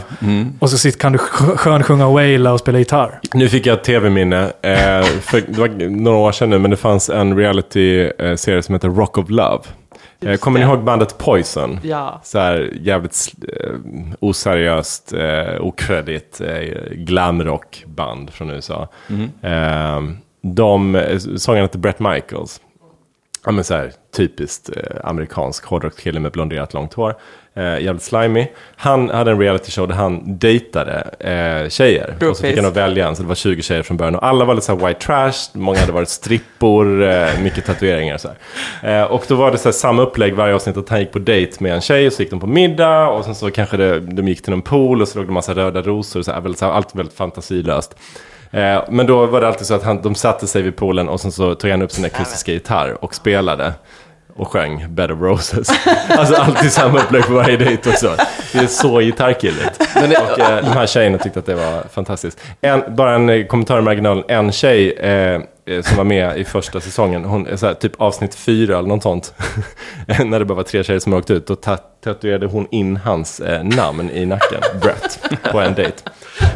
Och 0.59 0.69
så 0.69 0.77
sitter, 0.77 0.99
kan 0.99 1.11
du 1.11 1.17
skö- 1.17 1.57
skön 1.57 1.83
sjunga 1.83 2.07
waila 2.09 2.53
och 2.53 2.59
spela 2.59 2.79
gitarr. 2.79 3.19
Nu 3.33 3.49
fick 3.49 3.65
jag 3.65 3.73
ett 3.73 3.83
tv-minne. 3.83 4.41
Eh, 4.43 5.03
för 5.21 5.43
det 5.47 5.59
var 5.59 5.89
några 5.89 6.17
år 6.17 6.31
sedan 6.31 6.49
nu, 6.49 6.59
men 6.59 6.71
det 6.71 6.77
fanns 6.77 7.09
en 7.09 7.37
reality-serie 7.37 8.61
som 8.63 8.75
heter 8.75 8.89
Rock 8.89 9.17
of 9.17 9.29
Love. 9.29 9.63
Eh, 10.25 10.37
kommer 10.37 10.59
ni 10.59 10.65
det. 10.65 10.71
ihåg 10.71 10.83
bandet 10.83 11.17
Poison? 11.17 11.79
Ja. 11.83 12.19
Så 12.23 12.39
här 12.39 12.69
jävligt 12.81 13.33
eh, 13.59 13.73
oseriöst, 14.19 15.13
eh, 15.13 15.61
okredit, 15.61 16.41
eh, 16.41 16.91
glamrockband 16.91 18.29
från 18.29 18.49
USA. 18.49 18.87
Eh, 19.41 20.01
de, 20.41 20.95
eh, 20.95 21.17
sångaren 21.17 21.63
heter 21.65 21.79
Brett 21.79 21.99
Michaels. 21.99 22.61
Ja 23.45 23.51
men 23.51 23.63
så 23.63 23.73
här, 23.73 23.91
typiskt 24.15 24.69
eh, 24.77 24.95
amerikansk 25.03 25.65
hårdrockskille 25.65 26.19
med 26.19 26.31
blonderat 26.31 26.73
långt 26.73 26.93
hår. 26.93 27.15
Eh, 27.55 27.63
jävligt 27.63 28.03
slimy. 28.03 28.47
Han 28.75 29.09
hade 29.09 29.31
en 29.31 29.39
reality 29.39 29.71
show 29.71 29.87
där 29.87 29.95
han 29.95 30.37
dejtade 30.37 31.09
eh, 31.19 31.69
tjejer. 31.69 32.15
Och 32.29 32.37
så 32.37 32.43
fick 32.43 32.55
han 32.57 32.65
att 32.65 32.75
välja 32.75 33.07
en, 33.07 33.15
så 33.15 33.21
det 33.21 33.27
var 33.27 33.35
20 33.35 33.61
tjejer 33.61 33.83
från 33.83 33.97
början. 33.97 34.15
Och 34.15 34.25
alla 34.25 34.45
var 34.45 34.53
lite 34.53 34.65
så 34.65 34.75
white 34.75 34.99
trash, 34.99 35.33
många 35.53 35.79
hade 35.79 35.91
varit 35.91 36.09
strippor, 36.09 37.03
eh, 37.03 37.39
mycket 37.43 37.65
tatueringar 37.65 38.13
och 38.13 38.21
så. 38.21 38.29
Eh, 38.83 39.03
och 39.03 39.25
då 39.27 39.35
var 39.35 39.51
det 39.51 39.57
så 39.57 39.71
samma 39.71 40.01
upplägg 40.01 40.33
varje 40.35 40.55
avsnitt, 40.55 40.77
att 40.77 40.89
han 40.89 40.99
gick 40.99 41.11
på 41.11 41.19
dejt 41.19 41.57
med 41.59 41.73
en 41.73 41.81
tjej, 41.81 42.07
och 42.07 42.13
så 42.13 42.21
gick 42.21 42.31
de 42.31 42.39
på 42.39 42.47
middag, 42.47 43.07
och 43.07 43.25
sen 43.25 43.35
så 43.35 43.51
kanske 43.51 43.77
det, 43.77 43.99
de 43.99 44.27
gick 44.27 44.41
till 44.41 44.53
en 44.53 44.61
pool, 44.61 45.01
och 45.01 45.07
så 45.07 45.17
låg 45.19 45.27
det 45.27 45.33
massa 45.33 45.53
röda 45.53 45.81
rosor, 45.81 46.19
och 46.19 46.25
så 46.25 46.31
här, 46.31 46.41
väldigt, 46.41 46.59
så 46.59 46.65
här, 46.65 46.73
allt 46.73 46.95
väldigt 46.95 47.15
fantasilöst. 47.15 47.95
Eh, 48.51 48.83
men 48.89 49.05
då 49.05 49.25
var 49.25 49.41
det 49.41 49.47
alltid 49.47 49.67
så 49.67 49.73
att 49.73 49.83
han, 49.83 50.01
de 50.01 50.15
satte 50.15 50.47
sig 50.47 50.61
vid 50.61 50.75
poolen 50.75 51.09
och 51.09 51.21
sen 51.21 51.31
så 51.31 51.55
tog 51.55 51.71
han 51.71 51.81
upp 51.81 51.91
sin 51.91 52.05
akustiska 52.05 52.51
gitarr 52.51 53.03
och 53.03 53.15
spelade. 53.15 53.73
Och 54.35 54.47
sjöng 54.47 54.85
Bed 54.89 55.11
of 55.11 55.21
Roses. 55.21 55.69
alltså 56.09 56.35
alltid 56.35 56.71
samma 56.71 56.99
upplägg 56.99 57.23
på 57.23 57.33
varje 57.33 57.57
dejt 57.57 57.89
också. 57.89 58.15
Det 58.53 58.59
är 58.59 58.67
så 58.67 58.99
gitarrkilligt. 58.99 59.79
Men 59.95 60.11
och 60.11 60.39
eh, 60.39 60.63
de 60.63 60.69
här 60.69 60.87
tjejerna 60.87 61.17
tyckte 61.17 61.39
att 61.39 61.45
det 61.45 61.55
var 61.55 61.83
fantastiskt. 61.93 62.39
En, 62.61 62.95
bara 62.95 63.15
en 63.15 63.29
eh, 63.29 63.45
kommentar 63.45 63.79
i 63.79 63.81
marginalen. 63.81 64.23
En 64.27 64.51
tjej 64.51 64.91
eh, 64.91 65.41
eh, 65.65 65.81
som 65.81 65.97
var 65.97 66.03
med 66.03 66.37
i 66.37 66.43
första 66.43 66.79
säsongen, 66.79 67.25
hon, 67.25 67.57
så 67.57 67.65
här, 67.65 67.73
typ 67.73 68.01
avsnitt 68.01 68.35
fyra 68.35 68.77
eller 68.77 68.89
något 68.89 69.03
sånt. 69.03 69.33
När 70.25 70.39
det 70.39 70.45
bara 70.45 70.55
var 70.55 70.63
tre 70.63 70.83
tjejer 70.83 70.99
som 70.99 71.13
åkte 71.13 71.33
ut, 71.33 71.47
då 71.47 71.55
ta- 71.55 71.77
tatuerade 72.03 72.45
hon 72.45 72.67
in 72.71 72.97
hans 72.97 73.39
eh, 73.39 73.63
namn 73.63 74.09
i 74.09 74.25
nacken, 74.25 74.61
Brett, 74.81 75.19
på 75.51 75.59
en 75.59 75.73
dejt. 75.73 75.97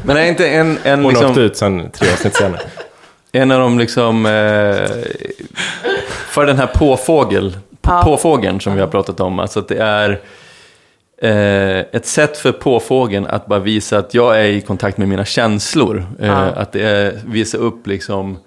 Men 0.04 0.18
är 0.18 0.26
inte 0.26 0.48
en, 0.48 0.78
en, 0.84 1.06
Hon 1.06 1.16
åkte 1.16 1.26
liksom, 1.26 1.44
ut 1.44 1.58
sen 1.58 1.92
tre 1.92 2.08
avsnitt 2.14 2.36
senare. 2.36 2.62
en 3.32 3.52
av 3.52 3.60
de 3.60 3.80
liksom... 3.80 4.26
Eh, 4.26 4.90
för 6.28 6.46
den 6.46 6.58
här 6.58 6.68
påfågel, 6.68 7.58
Ja. 7.88 8.02
påfågeln 8.04 8.60
som 8.60 8.74
vi 8.76 8.80
har 8.82 8.88
pratat 8.88 9.20
om, 9.20 9.40
alltså 9.40 9.60
att 9.60 9.68
det 9.68 9.78
är 9.78 10.10
eh, 11.22 11.80
ett 11.92 12.06
sätt 12.06 12.38
för 12.38 12.52
påfågeln 12.52 13.26
att 13.28 13.46
bara 13.46 13.60
visa 13.60 13.98
att 13.98 14.14
jag 14.14 14.40
är 14.42 14.46
i 14.46 14.62
kontakt 14.62 14.98
med 14.98 15.08
mina 15.08 15.26
känslor. 15.26 16.06
Eh, 16.20 16.28
Ja. 16.28 16.34
Att 16.36 16.72
det 16.72 16.82
är, 16.82 17.20
visa 17.26 17.58
upp 17.58 17.88
liksom 17.88 18.38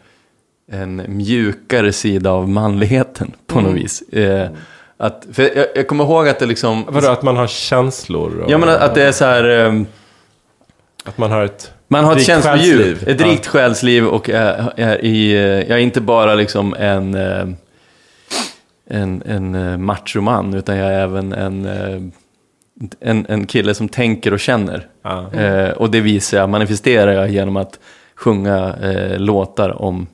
en 0.73 1.03
mjukare 1.09 1.93
sida 1.93 2.31
av 2.31 2.49
manligheten 2.49 3.33
på 3.47 3.61
något 3.61 3.75
vis. 3.75 4.03
Eh, 4.03 4.49
att, 4.97 5.27
för 5.33 5.43
jag, 5.57 5.67
jag 5.75 5.89
kommer 5.89 6.05
ihåg 6.05 6.29
att 6.29 6.39
det 6.39 6.47
liksom... 6.47 6.85
Vadå, 6.89 7.09
att 7.09 7.23
man 7.23 7.37
har 7.37 7.47
känslor? 7.47 8.41
Och, 8.41 8.51
Ja, 8.51 8.59
men 8.59 8.69
att, 8.69 8.77
att 8.81 8.95
det 8.95 9.03
är 9.03 9.13
så 9.13 9.25
här... 9.25 9.85
att 11.05 11.19
man 11.19 11.31
har 11.31 11.45
ett... 11.45 11.73
Man 11.91 12.05
har 12.05 12.17
ett 12.17 12.27
själsliv. 12.45 13.05
ett 13.07 13.21
Ja. 13.21 13.27
rikt 13.27 13.47
själsliv 13.47 14.07
och 14.07 14.31
är, 14.31 14.73
är 14.77 15.05
i, 15.05 15.33
jag 15.69 15.79
är 15.79 15.83
inte 15.83 16.01
bara 16.01 16.35
liksom 16.35 16.75
en, 16.79 17.15
eh, 17.15 17.47
en, 18.91 19.23
en 19.27 19.55
eh, 19.55 19.77
machoman, 19.79 20.55
utan 20.55 20.77
jag 20.77 20.89
är 20.93 20.99
även 21.01 21.33
en, 21.33 21.67
eh, 21.67 22.03
en, 23.01 23.27
en 23.29 23.47
kille 23.47 23.75
som 23.75 23.89
tänker 23.89 24.33
och 24.33 24.41
känner. 24.41 24.87
Ja. 25.05 25.33
Eh, 25.33 25.71
och 25.71 25.91
det 25.91 26.01
visar 26.01 26.39
jag, 26.39 26.49
manifesterar 26.49 27.13
jag 27.13 27.29
genom 27.31 27.57
att 27.57 27.79
sjunga 28.17 28.75
eh, 28.83 29.19
låtar 29.19 29.83
om, 29.83 30.07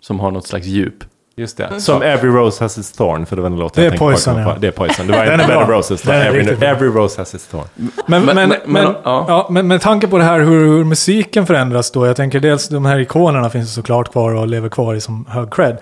som 0.00 0.20
har 0.20 0.30
något 0.30 0.46
slags 0.46 0.66
djup. 0.66 1.04
Just 1.36 1.56
det. 1.56 1.80
Som 1.80 2.02
Every 2.02 2.30
Rose 2.30 2.64
Has 2.64 2.78
Its 2.78 2.92
Thorn, 2.92 3.26
för 3.26 3.36
det 3.36 3.42
var 3.42 3.50
en 3.50 3.56
låt 3.56 3.74
Det 3.74 3.80
är 3.80 3.84
jag 3.84 3.90
tänkte 3.90 4.04
på. 4.04 4.10
Poison, 4.10 4.36
ja. 4.38 4.56
Det 4.60 4.66
är 4.66 4.70
Poison. 4.70 5.06
Det 5.06 5.12
var 5.12 5.26
Den 5.26 5.40
inte 5.40 5.54
Roses. 5.54 6.02
Den 6.02 6.14
är 6.20 6.26
Every, 6.26 6.66
every 6.66 6.88
Rose 6.88 7.20
Has 7.20 7.34
Its 7.34 7.46
Thorn. 7.46 7.64
Men, 7.74 7.90
Men- 8.06 8.24
men, 8.24 8.34
men, 8.34 8.48
men- 8.48 8.58
men- 8.84 8.94
ja. 9.04 9.24
ja. 9.28 9.46
men 9.50 9.66
med 9.66 9.80
tanke 9.80 10.06
på 10.08 10.18
det 10.18 10.24
här 10.24 10.40
hur, 10.40 10.66
hur 10.66 10.84
musiken 10.84 11.46
förändras 11.46 11.90
då. 11.90 12.06
Jag 12.06 12.16
tänker 12.16 12.40
dels 12.40 12.68
de 12.68 12.84
här 12.84 12.98
ikonerna 12.98 13.50
finns 13.50 13.74
såklart 13.74 14.12
kvar 14.12 14.34
och 14.34 14.46
lever 14.48 14.68
kvar 14.68 14.94
i 14.94 15.00
som 15.00 15.26
hög 15.28 15.50
cred. 15.54 15.76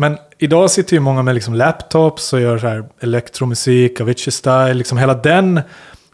Men 0.00 0.18
idag 0.38 0.70
sitter 0.70 0.94
ju 0.94 1.00
många 1.00 1.22
med 1.22 1.34
liksom 1.34 1.54
laptops 1.54 2.32
och 2.32 2.40
gör 2.40 2.58
så 2.58 2.66
här 2.68 2.84
elektromusik, 3.00 4.00
Avicii 4.00 4.30
Style, 4.32 4.74
liksom 4.74 4.98
hela 4.98 5.14
den 5.14 5.60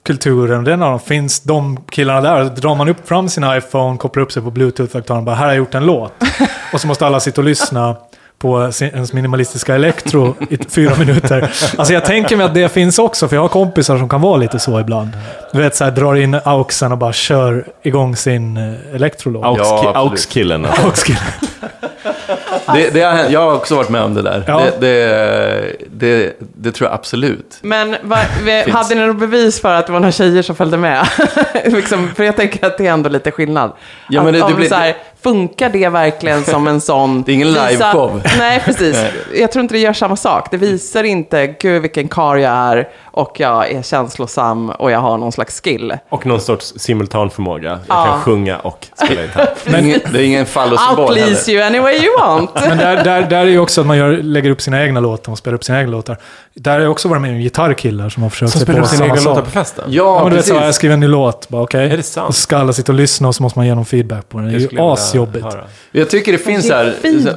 kulturen, 0.02 0.64
den 0.64 0.82
av 0.82 0.90
dem 0.90 1.00
finns 1.00 1.40
de 1.40 1.78
killarna 1.90 2.20
där. 2.20 2.44
Då 2.44 2.48
drar 2.48 2.74
man 2.74 2.88
upp 2.88 3.08
fram 3.08 3.28
sin 3.28 3.44
iPhone, 3.56 3.96
kopplar 3.98 4.22
upp 4.22 4.32
sig 4.32 4.42
på 4.42 4.50
bluetooth-högtalaren 4.50 5.18
och 5.18 5.24
bara 5.24 5.34
här 5.36 5.42
har 5.44 5.50
jag 5.52 5.56
gjort 5.58 5.74
en 5.74 5.86
låt. 5.86 6.12
och 6.72 6.80
så 6.80 6.86
måste 6.86 7.06
alla 7.06 7.20
sitta 7.20 7.40
och 7.40 7.44
lyssna 7.44 7.96
på 8.38 8.70
ens 8.80 9.12
minimalistiska 9.12 9.74
elektro 9.74 10.34
i 10.50 10.58
fyra 10.68 10.96
minuter. 10.98 11.52
Alltså 11.78 11.94
jag 11.94 12.04
tänker 12.04 12.36
mig 12.36 12.46
att 12.46 12.54
det 12.54 12.68
finns 12.68 12.98
också, 12.98 13.28
för 13.28 13.36
jag 13.36 13.42
har 13.42 13.48
kompisar 13.48 13.98
som 13.98 14.08
kan 14.08 14.20
vara 14.20 14.36
lite 14.36 14.58
så 14.58 14.80
ibland. 14.80 15.10
Du 15.52 15.58
vet, 15.58 15.76
så 15.76 15.84
här, 15.84 15.90
drar 15.90 16.14
in 16.14 16.40
auxen 16.44 16.92
och 16.92 16.98
bara 16.98 17.12
kör 17.12 17.66
igång 17.82 18.16
sin 18.16 18.56
eh, 18.56 18.94
elektrolåt. 18.94 19.44
Aux- 19.44 19.58
Ja. 19.58 19.92
Aux-killen. 19.96 20.64
alltså. 20.64 21.12
Det, 22.74 22.90
det 22.94 23.00
har, 23.02 23.24
jag 23.30 23.40
har 23.40 23.54
också 23.54 23.76
varit 23.76 23.88
med 23.88 24.02
om 24.02 24.14
det 24.14 24.22
där. 24.22 24.44
Ja. 24.46 24.62
Det, 24.80 24.80
det, 24.80 25.72
det, 25.92 26.32
det 26.40 26.72
tror 26.72 26.88
jag 26.90 26.94
absolut. 26.94 27.58
Men 27.62 27.96
va, 28.02 28.16
hade 28.70 28.94
ni 28.94 29.06
något 29.06 29.16
bevis 29.18 29.60
för 29.60 29.74
att 29.74 29.86
det 29.86 29.92
var 29.92 30.00
några 30.00 30.12
tjejer 30.12 30.42
som 30.42 30.56
följde 30.56 30.76
med? 30.76 31.06
liksom, 31.64 32.08
för 32.16 32.24
jag 32.24 32.36
tänker 32.36 32.66
att 32.66 32.78
det 32.78 32.86
är 32.86 32.92
ändå 32.92 33.08
lite 33.08 33.30
skillnad. 33.30 33.72
Ja, 34.08 34.20
att, 34.20 34.24
men 34.24 34.32
det- 34.34 34.38
det 34.40 34.44
om 34.44 34.54
blir- 34.54 34.68
så 34.68 34.74
här, 34.74 34.96
funkar 35.30 35.68
det 35.68 35.88
verkligen 35.88 36.44
som 36.44 36.66
en 36.68 36.80
sån... 36.80 37.22
Det 37.26 37.32
är 37.32 37.34
ingen 37.34 37.52
liveshow. 37.52 38.22
Nej, 38.38 38.60
precis. 38.64 38.96
Jag 39.34 39.52
tror 39.52 39.60
inte 39.62 39.74
det 39.74 39.78
gör 39.80 39.92
samma 39.92 40.16
sak. 40.16 40.48
Det 40.50 40.56
visar 40.56 41.04
inte, 41.04 41.46
gud 41.46 41.82
vilken 41.82 42.08
kar 42.08 42.36
jag 42.36 42.52
är 42.52 42.88
och 43.04 43.40
jag 43.40 43.70
är 43.70 43.82
känslosam 43.82 44.70
och 44.70 44.90
jag 44.90 44.98
har 44.98 45.18
någon 45.18 45.32
slags 45.32 45.60
skill. 45.60 45.94
Och 46.08 46.26
någon 46.26 46.40
sorts 46.40 46.72
simultanförmåga. 46.76 47.68
Jag 47.70 47.78
Ja. 47.96 48.04
kan 48.04 48.20
sjunga 48.20 48.58
och 48.58 48.86
spela 49.04 49.22
gitarr. 49.22 49.48
Det 49.64 49.72
är 49.76 49.78
ingen, 49.82 50.00
det 50.12 50.18
är 50.18 50.22
ingen 50.24 50.44
I'll 50.44 50.48
fallosymbol 50.48 51.06
please 51.14 51.52
heller. 51.52 51.52
you 51.52 51.62
any 51.62 51.78
way 51.78 51.94
you 52.04 52.18
want. 52.20 52.50
Men 52.68 52.78
där, 52.78 53.04
där, 53.04 53.22
där 53.22 53.36
är 53.40 53.44
ju 53.46 53.58
också 53.58 53.80
att 53.80 53.86
man 53.86 53.96
gör, 53.96 54.16
lägger 54.16 54.50
upp 54.50 54.60
sina 54.62 54.82
egna 54.84 55.00
låtar 55.00 55.32
och 55.32 55.38
spelar 55.38 55.54
upp 55.54 55.64
sina 55.64 55.78
egna 55.80 55.92
låtar. 55.92 56.16
Där 56.54 56.72
har 56.72 56.80
jag 56.80 56.90
också 56.90 57.08
varit 57.08 57.22
med 57.22 57.30
om 57.30 57.38
gitarrkillar 57.38 58.08
som 58.08 58.22
har 58.22 58.30
försökt 58.30 58.52
Som 58.52 58.58
sig 58.58 58.64
spelar 58.66 58.80
på 58.80 58.84
upp 58.84 58.90
sina 58.90 58.98
samma 59.04 59.16
egna 59.18 59.30
låtar 59.30 59.34
sak. 59.42 59.44
på 59.44 59.50
festen? 59.50 59.84
Ja, 59.88 60.02
Ja, 60.04 60.20
men 60.22 60.30
du 60.30 60.36
vet, 60.36 60.46
så, 60.46 60.52
precis. 60.52 60.64
jag 60.66 60.74
skriver 60.74 60.92
en 60.94 61.00
ny 61.00 61.06
låt, 61.08 61.48
bara 61.48 61.62
okej. 61.62 61.90
Är 61.92 61.96
det 61.96 62.02
sant? 62.02 62.28
Och 62.28 62.34
så 62.34 62.40
ska 62.40 62.56
alla 62.56 62.72
sitta 62.72 62.92
och 62.92 62.96
lyssna 62.98 63.28
och 63.28 63.34
så 63.34 63.42
måste 63.42 63.58
man 63.58 63.66
ge 63.66 63.74
någon 63.74 63.84
feedback 63.84 64.28
på 64.28 64.38
den. 64.38 64.46
Det 64.48 64.54
är 64.54 64.58
ju 64.58 64.66
skulle 64.66 64.80
höra. 65.16 65.64
Jag 65.92 66.10
tycker 66.10 66.32
det 66.32 66.38
finns 66.38 66.66
så 66.66 66.74
här, 66.74 66.94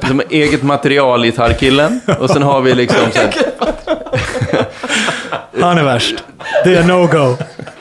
som 0.08 0.22
eget 0.30 0.62
material 0.62 1.24
i 1.24 1.28
gitarrkillen. 1.28 2.00
Och 2.18 2.30
sen 2.30 2.42
har 2.42 2.60
vi 2.60 2.74
liksom 2.74 2.96
så 3.12 3.18
här, 3.18 3.30
Han 5.60 5.78
är 5.78 5.84
värst. 5.84 6.24
Det 6.64 6.74
är 6.74 6.82
no-go. 6.82 7.36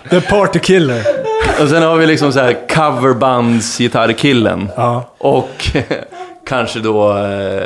Det 0.09 0.15
är 0.15 0.21
party 0.21 0.59
killer. 0.59 1.03
och 1.61 1.69
sen 1.69 1.83
har 1.83 1.95
vi 1.95 2.07
liksom 2.07 2.33
så 2.33 2.39
här 2.39 2.57
coverbands-gitarrkillen. 2.69 4.69
Ja. 4.75 5.13
Och 5.17 5.71
kanske 6.47 6.79
då 6.79 7.17
eh, 7.17 7.61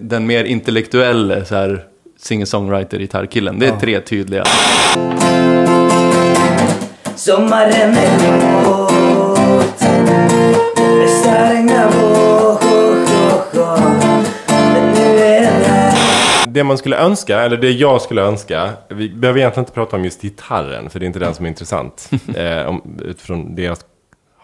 den 0.00 0.26
mer 0.26 0.44
intellektuella 0.44 1.44
så 1.44 1.54
här 1.54 1.84
singer-songwriter-gitarrkillen. 2.22 3.58
Det 3.58 3.66
är 3.66 3.76
tre 3.80 4.00
tydliga. 4.00 4.44
Sommaren 7.14 7.96
är 7.96 8.55
det 16.56 16.64
man 16.64 16.78
skulle 16.78 16.96
önska, 16.96 17.40
eller 17.40 17.56
det 17.56 17.70
jag 17.70 18.02
skulle 18.02 18.22
önska, 18.22 18.70
vi 18.88 19.08
behöver 19.08 19.40
egentligen 19.40 19.62
inte 19.62 19.72
prata 19.72 19.96
om 19.96 20.04
just 20.04 20.22
gitarren, 20.22 20.90
för 20.90 21.00
det 21.00 21.04
är 21.04 21.06
inte 21.06 21.18
den 21.18 21.34
som 21.34 21.44
är 21.44 21.48
intressant, 21.48 22.10
eh, 22.36 22.66
om, 22.66 22.98
utifrån 23.04 23.54
det 23.54 23.62
jag 23.62 23.78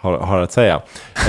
har, 0.02 0.18
har 0.18 0.40
att 0.40 0.52
säga. 0.52 0.80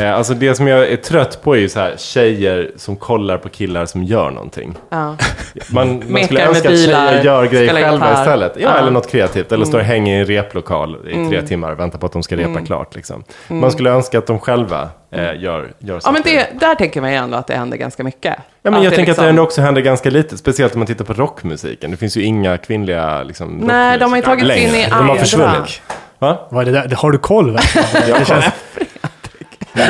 Eh, 0.02 0.14
alltså 0.16 0.34
det 0.34 0.56
som 0.56 0.68
jag 0.68 0.88
är 0.88 0.96
trött 0.96 1.40
på 1.44 1.56
är 1.56 1.60
ju 1.60 1.70
så 1.70 1.80
här 1.80 1.94
tjejer 1.98 2.72
som 2.78 2.96
kollar 2.96 3.38
på 3.38 3.50
killar 3.50 3.86
som 3.86 4.04
gör 4.04 4.32
någonting. 4.32 4.76
Ja. 4.90 5.16
Man, 5.72 6.04
man 6.08 6.24
skulle 6.24 6.46
önska 6.48 6.70
att 6.70 6.78
tjejer 6.80 7.24
gör 7.24 7.46
grejer 7.46 7.74
själva 7.74 7.94
gitarr. 7.94 8.20
istället. 8.22 8.52
Ja, 8.56 8.62
Ja. 8.62 8.70
Mm. 8.70 8.82
eller 8.82 8.92
något 8.92 9.12
kreativt. 9.12 9.52
Eller 9.52 9.66
står 9.66 9.80
och 9.80 9.86
hänger 9.86 10.16
i 10.18 10.20
en 10.20 10.26
replokal 10.26 10.98
i 11.10 11.30
tre 11.30 11.42
timmar 11.42 11.72
och 11.72 11.80
väntar 11.80 12.00
på 12.00 12.06
att 12.06 12.12
de 12.14 12.24
ska 12.24 12.36
repa 12.38 12.60
klart. 12.66 12.96
Liksom. 12.96 13.24
Man 13.48 13.72
skulle 13.72 13.90
önska 13.90 14.18
att 14.18 14.28
de 14.28 14.40
själva 14.40 14.90
eh, 15.12 15.22
gör, 15.22 15.34
gör 15.40 15.60
Mm. 15.60 15.74
Ja, 15.80 16.00
saker. 16.00 16.14
men 16.14 16.22
det, 16.24 16.60
där 16.60 16.76
tänker 16.76 17.02
man 17.02 17.12
ju 17.12 17.18
ändå 17.18 17.38
att 17.38 17.48
det 17.48 17.56
händer 17.56 17.78
ganska 17.78 18.04
mycket. 18.04 18.36
Ja, 18.62 18.72
men 18.72 18.74
Att 18.74 18.84
jag 18.84 18.94
tänker 18.94 19.02
att 19.02 19.08
liksom- 19.08 19.24
det 19.24 19.30
ändå 19.30 19.44
också 19.44 19.62
händer 19.62 19.82
ganska 19.82 20.10
lite, 20.10 20.38
speciellt 20.38 20.74
om 20.74 20.80
man 20.80 20.88
tittar 20.88 21.06
på 21.06 21.14
rockmusiken. 21.14 21.92
Det 21.92 21.98
finns 21.98 22.18
ju 22.18 22.22
inga 22.24 22.58
kvinnliga 22.58 23.24
liksom, 23.24 23.48
Nej, 23.64 23.98
de 24.00 24.12
har 24.12 24.18
ju 24.18 24.24
tagit 24.24 24.44
rockmusiker 24.44 24.68
in 24.70 24.76
i 24.76 24.78
längre. 24.78 24.88
De 24.90 24.94
har 24.94 25.02
andra. 25.02 25.16
försvunnit. 25.16 25.82
Va? 26.24 26.48
Vad 26.50 26.68
är 26.68 26.72
det 26.72 26.82
där? 26.82 26.96
Har 26.96 27.12
du 27.12 27.18
koll 27.18 27.52
verkligen? 27.52 28.20
Det 28.20 28.26
känns... 28.26 28.46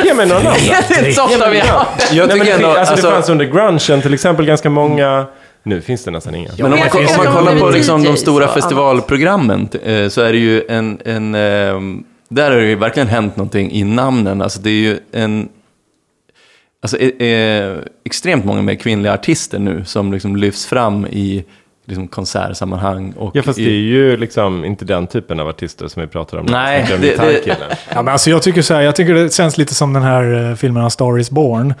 Ge 0.04 0.14
mig 0.14 0.26
några 0.26 0.42
namn 0.42 0.56
då. 0.68 0.74
Det 0.88 0.94
är 0.94 0.98
inte 0.98 1.12
så 1.12 1.24
ofta 1.24 1.50
vi 1.50 1.60
har. 1.60 1.86
Jag 2.12 2.30
tycker 2.30 2.54
ändå, 2.54 2.68
alltså, 2.68 2.92
alltså, 2.92 3.06
det 3.06 3.12
fanns 3.12 3.28
under 3.28 3.44
grungen 3.44 4.02
till 4.02 4.14
exempel 4.14 4.46
ganska 4.46 4.70
många... 4.70 5.26
Nu 5.62 5.80
finns 5.80 6.04
det 6.04 6.10
nästan 6.10 6.34
inga. 6.34 6.50
Men 6.58 6.72
om 6.72 6.78
man, 6.78 6.88
om 6.92 7.24
man 7.24 7.34
kollar 7.34 7.58
på 7.58 7.70
liksom 7.70 8.04
de 8.04 8.16
stora 8.16 8.48
festivalprogrammen 8.48 9.68
eh, 9.84 10.08
så 10.08 10.20
är 10.20 10.32
det 10.32 10.38
ju 10.38 10.62
en, 10.68 10.98
en 11.04 11.34
ehm, 11.34 12.04
där 12.28 12.50
har 12.50 12.58
det 12.58 12.66
ju 12.66 12.74
verkligen 12.74 13.08
hänt 13.08 13.36
någonting 13.36 13.72
i 13.72 13.84
namnen. 13.84 14.42
Alltså 14.42 14.60
det 14.60 14.70
är 14.70 14.72
ju 14.72 14.98
en, 15.12 15.48
alltså 16.82 16.96
eh, 16.96 17.28
eh, 17.28 17.78
extremt 18.04 18.44
många 18.44 18.62
mer 18.62 18.74
kvinnliga 18.74 19.14
artister 19.14 19.58
nu 19.58 19.84
som 19.84 20.12
liksom 20.12 20.36
lyfts 20.36 20.66
fram 20.66 21.06
i 21.06 21.44
liksom 21.84 22.08
konsertsammanhang. 22.08 23.12
Och 23.18 23.30
Ja, 23.36 23.42
fast 23.42 23.58
det 23.58 23.64
är 23.64 23.70
ju 23.70 24.16
liksom 24.16 24.64
inte 24.64 24.84
den 24.84 25.06
typen 25.06 25.40
av 25.40 25.48
artister 25.48 25.88
som 25.88 26.02
vi 26.02 26.08
pratar 26.08 26.38
om. 26.38 26.46
Nej, 26.50 26.84
det- 26.88 26.96
det- 26.96 27.06
gitarrkillen. 27.10 27.70
Ja, 27.94 28.02
men 28.02 28.08
alltså 28.12 28.30
jag 28.30 28.42
tycker 28.42 28.62
så 28.62 28.74
här, 28.74 28.80
jag 28.80 28.96
tycker 28.96 29.14
det 29.14 29.34
känns 29.34 29.58
lite 29.58 29.74
som 29.74 29.92
den 29.92 30.02
här 30.02 30.50
eh, 30.50 30.56
filmen 30.56 30.84
A 30.84 30.90
Star 30.90 31.18
Is 31.18 31.30
Born. 31.30 31.74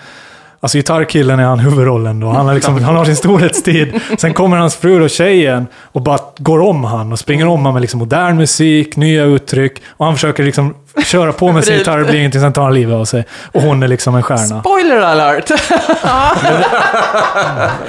Alltså 0.60 0.78
gitarrkillen 0.78 1.38
är 1.38 1.44
han 1.44 1.58
huvudrollen 1.58 2.20
då. 2.20 2.26
Han 2.28 2.46
har, 2.46 2.54
liksom, 2.54 2.82
han 2.84 2.96
har 2.96 3.04
sin 3.04 3.16
storhetstid. 3.16 4.00
Sen 4.18 4.34
kommer 4.34 4.56
hans 4.56 4.76
fru 4.76 5.02
och 5.02 5.10
tjejen 5.10 5.66
och 5.74 6.02
bara 6.02 6.18
går 6.38 6.60
om 6.60 6.84
han 6.84 7.12
och 7.12 7.18
springer 7.18 7.46
om 7.46 7.64
han 7.64 7.74
med 7.74 7.80
liksom 7.80 7.98
modern 8.00 8.36
musik, 8.36 8.96
nya 8.96 9.24
uttryck. 9.24 9.72
Och 9.88 10.04
han 10.06 10.14
försöker 10.14 10.42
liksom 10.44 10.74
köra 11.04 11.32
på 11.32 11.52
med 11.52 11.64
sin 11.64 11.78
gitarr, 11.78 11.98
det 11.98 12.04
blir 12.04 12.18
ingenting, 12.18 12.40
sen 12.40 12.52
tar 12.52 12.62
han 12.62 12.74
livet 12.74 12.94
av 12.94 13.04
sig. 13.04 13.24
Och 13.52 13.62
hon 13.62 13.82
är 13.82 13.88
liksom 13.88 14.14
en 14.14 14.22
stjärna. 14.22 14.60
Spoiler 14.60 14.96
alert! 15.00 15.50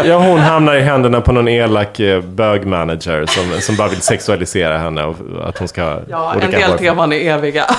Ja, 0.06 0.18
hon 0.18 0.40
hamnar 0.40 0.76
i 0.76 0.82
händerna 0.82 1.22
på 1.22 1.32
någon 1.32 1.48
elak 1.48 2.00
eh, 2.00 2.22
bögmanager 2.22 3.26
som, 3.26 3.62
som 3.62 3.76
bara 3.76 3.88
vill 3.88 4.02
sexualisera 4.02 4.78
henne 4.78 5.04
och 5.04 5.16
att 5.50 5.58
hon 5.58 5.68
ska 5.68 5.84
ha 5.84 6.00
Ja, 6.10 6.34
en 6.42 6.52
del 6.52 6.72
teman 6.78 7.14
är 7.14 7.32
eviga. 7.34 7.66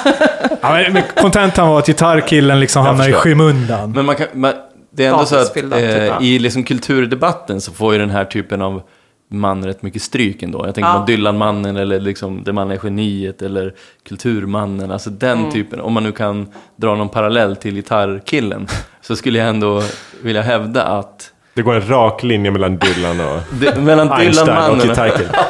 Ja, 0.61 0.73
men- 0.73 0.93
men 0.93 1.03
kontentan 1.21 1.69
var 1.69 1.79
att 1.79 1.87
gitarrkillen 1.87 2.61
liksom 2.61 2.87
hamnar 2.87 3.09
i 3.09 3.13
skymundan. 3.13 3.93
Men 3.93 4.05
man 4.05 4.17
kan, 4.17 4.27
man, 4.33 4.53
det 4.91 5.05
är 5.05 5.11
ändå 5.11 5.25
så 5.25 5.37
att 5.37 5.55
typ, 5.55 5.73
eh, 5.73 6.23
i 6.23 6.39
liksom 6.39 6.65
kulturdebatten 6.65 7.61
så 7.61 7.73
får 7.73 7.93
ju 7.93 7.99
den 7.99 8.11
här 8.11 8.25
typen 8.25 8.63
av 8.63 8.83
man 9.29 9.65
rätt 9.65 9.83
mycket 9.83 10.03
stryk 10.03 10.43
ändå. 10.43 10.67
Jag 10.67 10.75
tänker 10.75 10.91
Ja. 10.91 10.99
på 11.01 11.07
Dylan-mannen 11.07 11.77
eller 11.77 12.01
liksom 12.01 12.45
det 12.45 12.53
manliga 12.53 12.81
geniet 12.83 13.43
eller 13.43 13.75
kulturmannen. 14.09 14.91
Alltså 14.91 15.11
den 15.11 15.39
Mm. 15.39 15.53
typen, 15.53 15.81
om 15.81 15.93
man 15.93 16.03
nu 16.03 16.13
kan 16.13 16.49
dra 16.77 16.95
någon 16.95 17.09
parallell 17.09 17.57
till 17.57 17.75
gitarrkillen. 17.75 18.67
så 19.01 19.17
skulle 19.17 19.39
jag 19.39 19.49
ändå 19.49 19.83
vilja 20.23 20.43
hävda 20.43 20.83
att 20.85 21.33
Det 21.55 21.63
går 21.63 21.75
en 21.75 21.89
rak 21.89 22.23
linje 22.23 22.51
mellan 22.51 22.77
Dylan 22.77 23.21
och 23.21 23.41
det, 23.61 23.81
mellan 23.81 24.13
Einstein 24.13 24.71
och 24.71 24.79
gitarrkillen. 24.83 25.33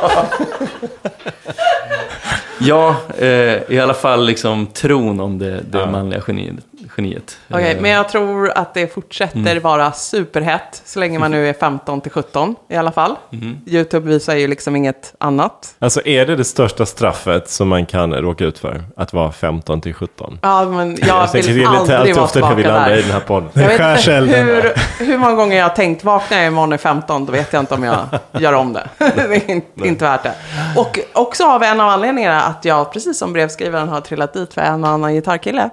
Ja, 2.61 2.97
eh, 3.19 3.73
i 3.73 3.81
alla 3.83 3.95
fall 3.95 4.27
liksom 4.27 4.67
tron 4.67 5.21
om 5.21 5.39
det, 5.39 5.61
det 5.71 5.87
manliga 5.87 6.23
geniet. 6.27 6.55
Geniet. 6.97 7.39
Okej, 7.51 7.73
Eh, 7.73 7.81
men 7.81 7.91
jag 7.91 8.09
tror 8.09 8.51
att 8.51 8.75
det 8.75 8.95
fortsätter 8.95 9.61
vara 9.61 9.93
superhett 9.93 10.83
så 10.85 11.01
länge 11.01 11.19
man 11.19 11.31
nu 11.31 11.49
är 11.49 11.53
15 11.53 12.01
till 12.01 12.13
17 12.13 12.55
i 12.69 12.77
alla 12.77 12.93
fall. 12.93 13.17
YouTube 13.67 14.09
visar 14.09 14.35
ju 14.35 14.49
liksom 14.49 14.77
inget 14.77 15.15
annat. 15.19 15.75
Alltså 15.79 16.07
är 16.07 16.27
det 16.27 16.37
det 16.37 16.45
största 16.45 16.87
straffet 16.87 17.49
som 17.51 17.69
man 17.69 17.87
kan 17.87 18.15
råka 18.15 18.45
ut 18.45 18.59
för? 18.59 18.85
Att 18.97 19.13
vara 19.13 19.33
15 19.33 19.81
till 19.81 19.95
17? 19.95 20.39
Ja, 20.43 20.65
men 20.65 20.99
jag 21.07 21.33
tänker 21.33 21.49
vill 21.49 21.59
lite 21.59 21.99
aldrig 21.99 22.17
vara 22.17 22.27
det 22.27 22.55
vi 22.55 22.63
tillbaka 22.63 22.69
landar 22.69 22.91
i 22.91 22.95
där. 22.97 23.03
den 23.03 23.11
här 23.11 23.21
podden. 23.21 23.51
Jag 23.55 23.69
vet 23.69 24.09
inte 24.09 24.37
hur, 24.37 24.73
hur 25.05 25.19
många 25.19 25.35
gånger 25.35 25.57
jag 25.57 25.65
har 25.65 25.77
tänkt, 25.77 26.05
vaknar 26.05 26.39
jag 26.39 26.47
imorgon 26.47 26.73
är 26.73 26.77
15, 26.79 27.27
då 27.27 27.33
vet 27.33 27.53
jag 27.53 27.61
inte 27.63 27.75
om 27.75 27.83
jag 27.83 27.99
gör 28.33 28.53
om 28.53 28.73
det. 28.73 28.89
det 28.99 29.23
är 29.23 29.51
inte, 29.51 29.89
inte 29.89 30.05
värt 30.05 30.23
det. 30.23 30.35
Och 30.77 30.99
också 31.13 31.45
av 31.45 31.63
en 31.63 31.81
av 31.81 31.89
anledningarna 31.89 32.41
att 32.43 32.65
jag, 32.65 32.93
precis 32.93 33.19
som 33.19 33.33
brevskrivaren, 33.33 33.89
har 33.89 34.01
trillat 34.01 34.33
dit 34.33 34.55
för 34.55 34.61
en 34.61 34.85
och 34.85 34.91
annan 34.91 35.15
gitarrkille. 35.15 35.71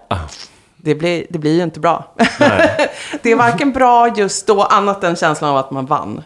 Det 0.84 0.96
blir, 0.96 1.26
det 1.30 1.40
blir 1.40 1.56
ju 1.56 1.64
inte 1.64 1.80
bra. 1.80 2.14
det 3.22 3.32
är 3.32 3.36
varken 3.36 3.72
bra 3.72 4.14
just 4.16 4.48
då, 4.48 4.62
annat 4.64 5.04
än 5.04 5.16
känslan 5.16 5.50
av 5.50 5.58
att 5.58 5.72
man 5.72 5.86
vann. 5.86 6.24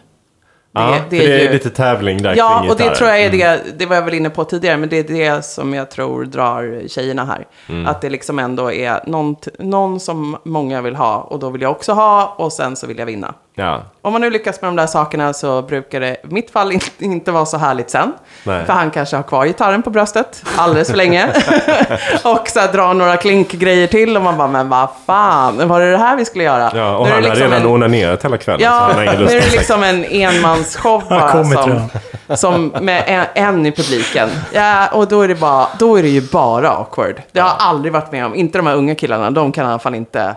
Ja, 0.72 0.96
det, 1.10 1.18
det 1.18 1.32
är 1.34 1.42
ju- 1.44 1.52
lite 1.52 1.70
tävling 1.70 2.22
där 2.22 2.34
Ja, 2.36 2.58
kring 2.60 2.70
och 2.70 2.76
det 2.76 2.94
tror 2.94 3.10
jag 3.10 3.20
är 3.20 3.30
det, 3.30 3.60
det 3.78 3.86
var 3.86 3.96
jag 3.96 4.02
väl 4.02 4.14
inne 4.14 4.30
på 4.30 4.44
tidigare, 4.44 4.76
men 4.76 4.88
det 4.88 4.98
är 4.98 5.04
det 5.04 5.44
som 5.44 5.74
jag 5.74 5.90
tror 5.90 6.24
drar 6.24 6.88
tjejerna 6.88 7.24
här. 7.24 7.46
Att 7.86 8.00
det 8.00 8.10
liksom 8.10 8.38
ändå 8.38 8.72
är 8.72 9.00
någon, 9.06 9.36
någon 9.58 10.00
som 10.00 10.36
många 10.44 10.82
vill 10.82 10.96
ha, 10.96 11.16
och 11.16 11.38
då 11.38 11.50
vill 11.50 11.62
jag 11.62 11.70
också 11.70 11.92
ha, 11.92 12.34
och 12.38 12.52
sen 12.52 12.76
så 12.76 12.86
vill 12.86 12.98
jag 12.98 13.06
vinna. 13.06 13.34
Ja. 13.58 13.82
Om 14.02 14.12
man 14.12 14.20
nu 14.20 14.30
lyckas 14.30 14.60
med 14.62 14.68
de 14.68 14.76
där 14.76 14.86
sakerna 14.86 15.32
så 15.32 15.62
brukar 15.62 16.00
det 16.00 16.08
i 16.12 16.16
mitt 16.34 16.50
fall 16.50 16.72
in- 16.72 16.80
inte 16.98 17.32
vara 17.32 17.46
så 17.46 17.56
härligt 17.58 17.90
sen. 17.90 18.12
Nej. 18.44 18.64
För 18.66 18.72
han 18.72 18.90
kanske 18.90 19.16
har 19.16 19.22
kvar 19.22 19.46
gitarren 19.46 19.82
på 19.82 19.90
bröstet 19.90 20.42
alldeles 20.56 20.88
för 20.90 20.96
länge. 20.96 21.26
och 22.24 22.48
så 22.48 22.60
här 22.60 22.72
drar 22.72 22.94
några 22.94 23.16
klinkgrejer 23.16 23.86
till 23.86 24.16
och 24.16 24.22
man 24.22 24.36
bara, 24.36 24.48
men 24.48 24.68
vad 24.68 24.88
fan, 25.06 25.68
var 25.68 25.80
det 25.80 25.90
det 25.90 25.98
här 25.98 26.16
vi 26.16 26.24
skulle 26.24 26.44
göra? 26.44 26.70
ja, 26.74 26.96
och 26.96 27.04
Nu 27.06 27.10
är 27.10 27.14
han 27.14 27.22
det 27.22 27.28
har 27.28 27.34
liksom 27.36 27.50
redan 27.52 27.66
en- 27.66 27.72
onanerat 27.74 28.24
hela 28.24 28.36
kvällen. 28.36 28.60
Ja, 28.62 28.90
nu 28.96 29.02
är 29.04 29.40
det 29.40 29.50
liksom 29.52 29.82
en 29.82 30.04
enmansshow 30.04 31.02
bara. 31.08 31.44
som, 31.44 31.88
som 32.36 32.66
med 32.80 33.02
en, 33.06 33.44
en 33.44 33.66
i 33.66 33.72
publiken. 33.72 34.28
Ja, 34.52 34.88
och 34.92 35.08
då 35.08 35.22
är, 35.22 35.28
det 35.28 35.34
bara, 35.34 35.66
då 35.78 35.98
är 35.98 36.02
det 36.02 36.08
ju 36.08 36.20
bara 36.32 36.70
awkward. 36.70 37.22
Det 37.32 37.40
har 37.40 37.48
jag 37.48 37.56
aldrig 37.58 37.92
varit 37.92 38.12
med 38.12 38.26
om. 38.26 38.34
Inte 38.34 38.58
de 38.58 38.66
här 38.66 38.74
unga 38.74 38.94
killarna, 38.94 39.30
de 39.30 39.52
kan 39.52 39.66
i 39.66 39.68
alla 39.68 39.78
fall 39.78 39.94
inte 39.94 40.36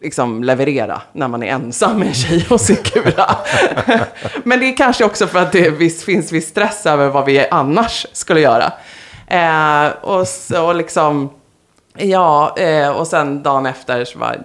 liksom 0.00 0.44
leverera 0.44 1.02
när 1.12 1.28
man 1.28 1.42
är 1.42 1.46
ensam 1.46 1.98
med 1.98 2.08
en 2.08 2.14
tjej 2.14 2.46
och 2.50 2.60
sin 2.60 2.76
kula. 2.76 3.38
Men 4.44 4.60
det 4.60 4.66
är 4.66 4.76
kanske 4.76 5.04
också 5.04 5.26
för 5.26 5.38
att 5.38 5.52
det 5.52 5.70
visst, 5.70 6.02
finns 6.02 6.32
viss 6.32 6.48
stress 6.48 6.86
över 6.86 7.08
vad 7.08 7.24
vi 7.24 7.48
annars 7.50 8.06
skulle 8.12 8.40
göra. 8.40 8.72
Eh, 9.26 9.92
och, 10.00 10.28
så, 10.28 10.72
liksom... 10.72 11.30
Ja, 11.96 12.56
eh, 12.58 12.88
och 12.88 13.06
sen 13.06 13.42
dagen 13.42 13.66
efter 13.66 14.04
så 14.04 14.18
var 14.18 14.42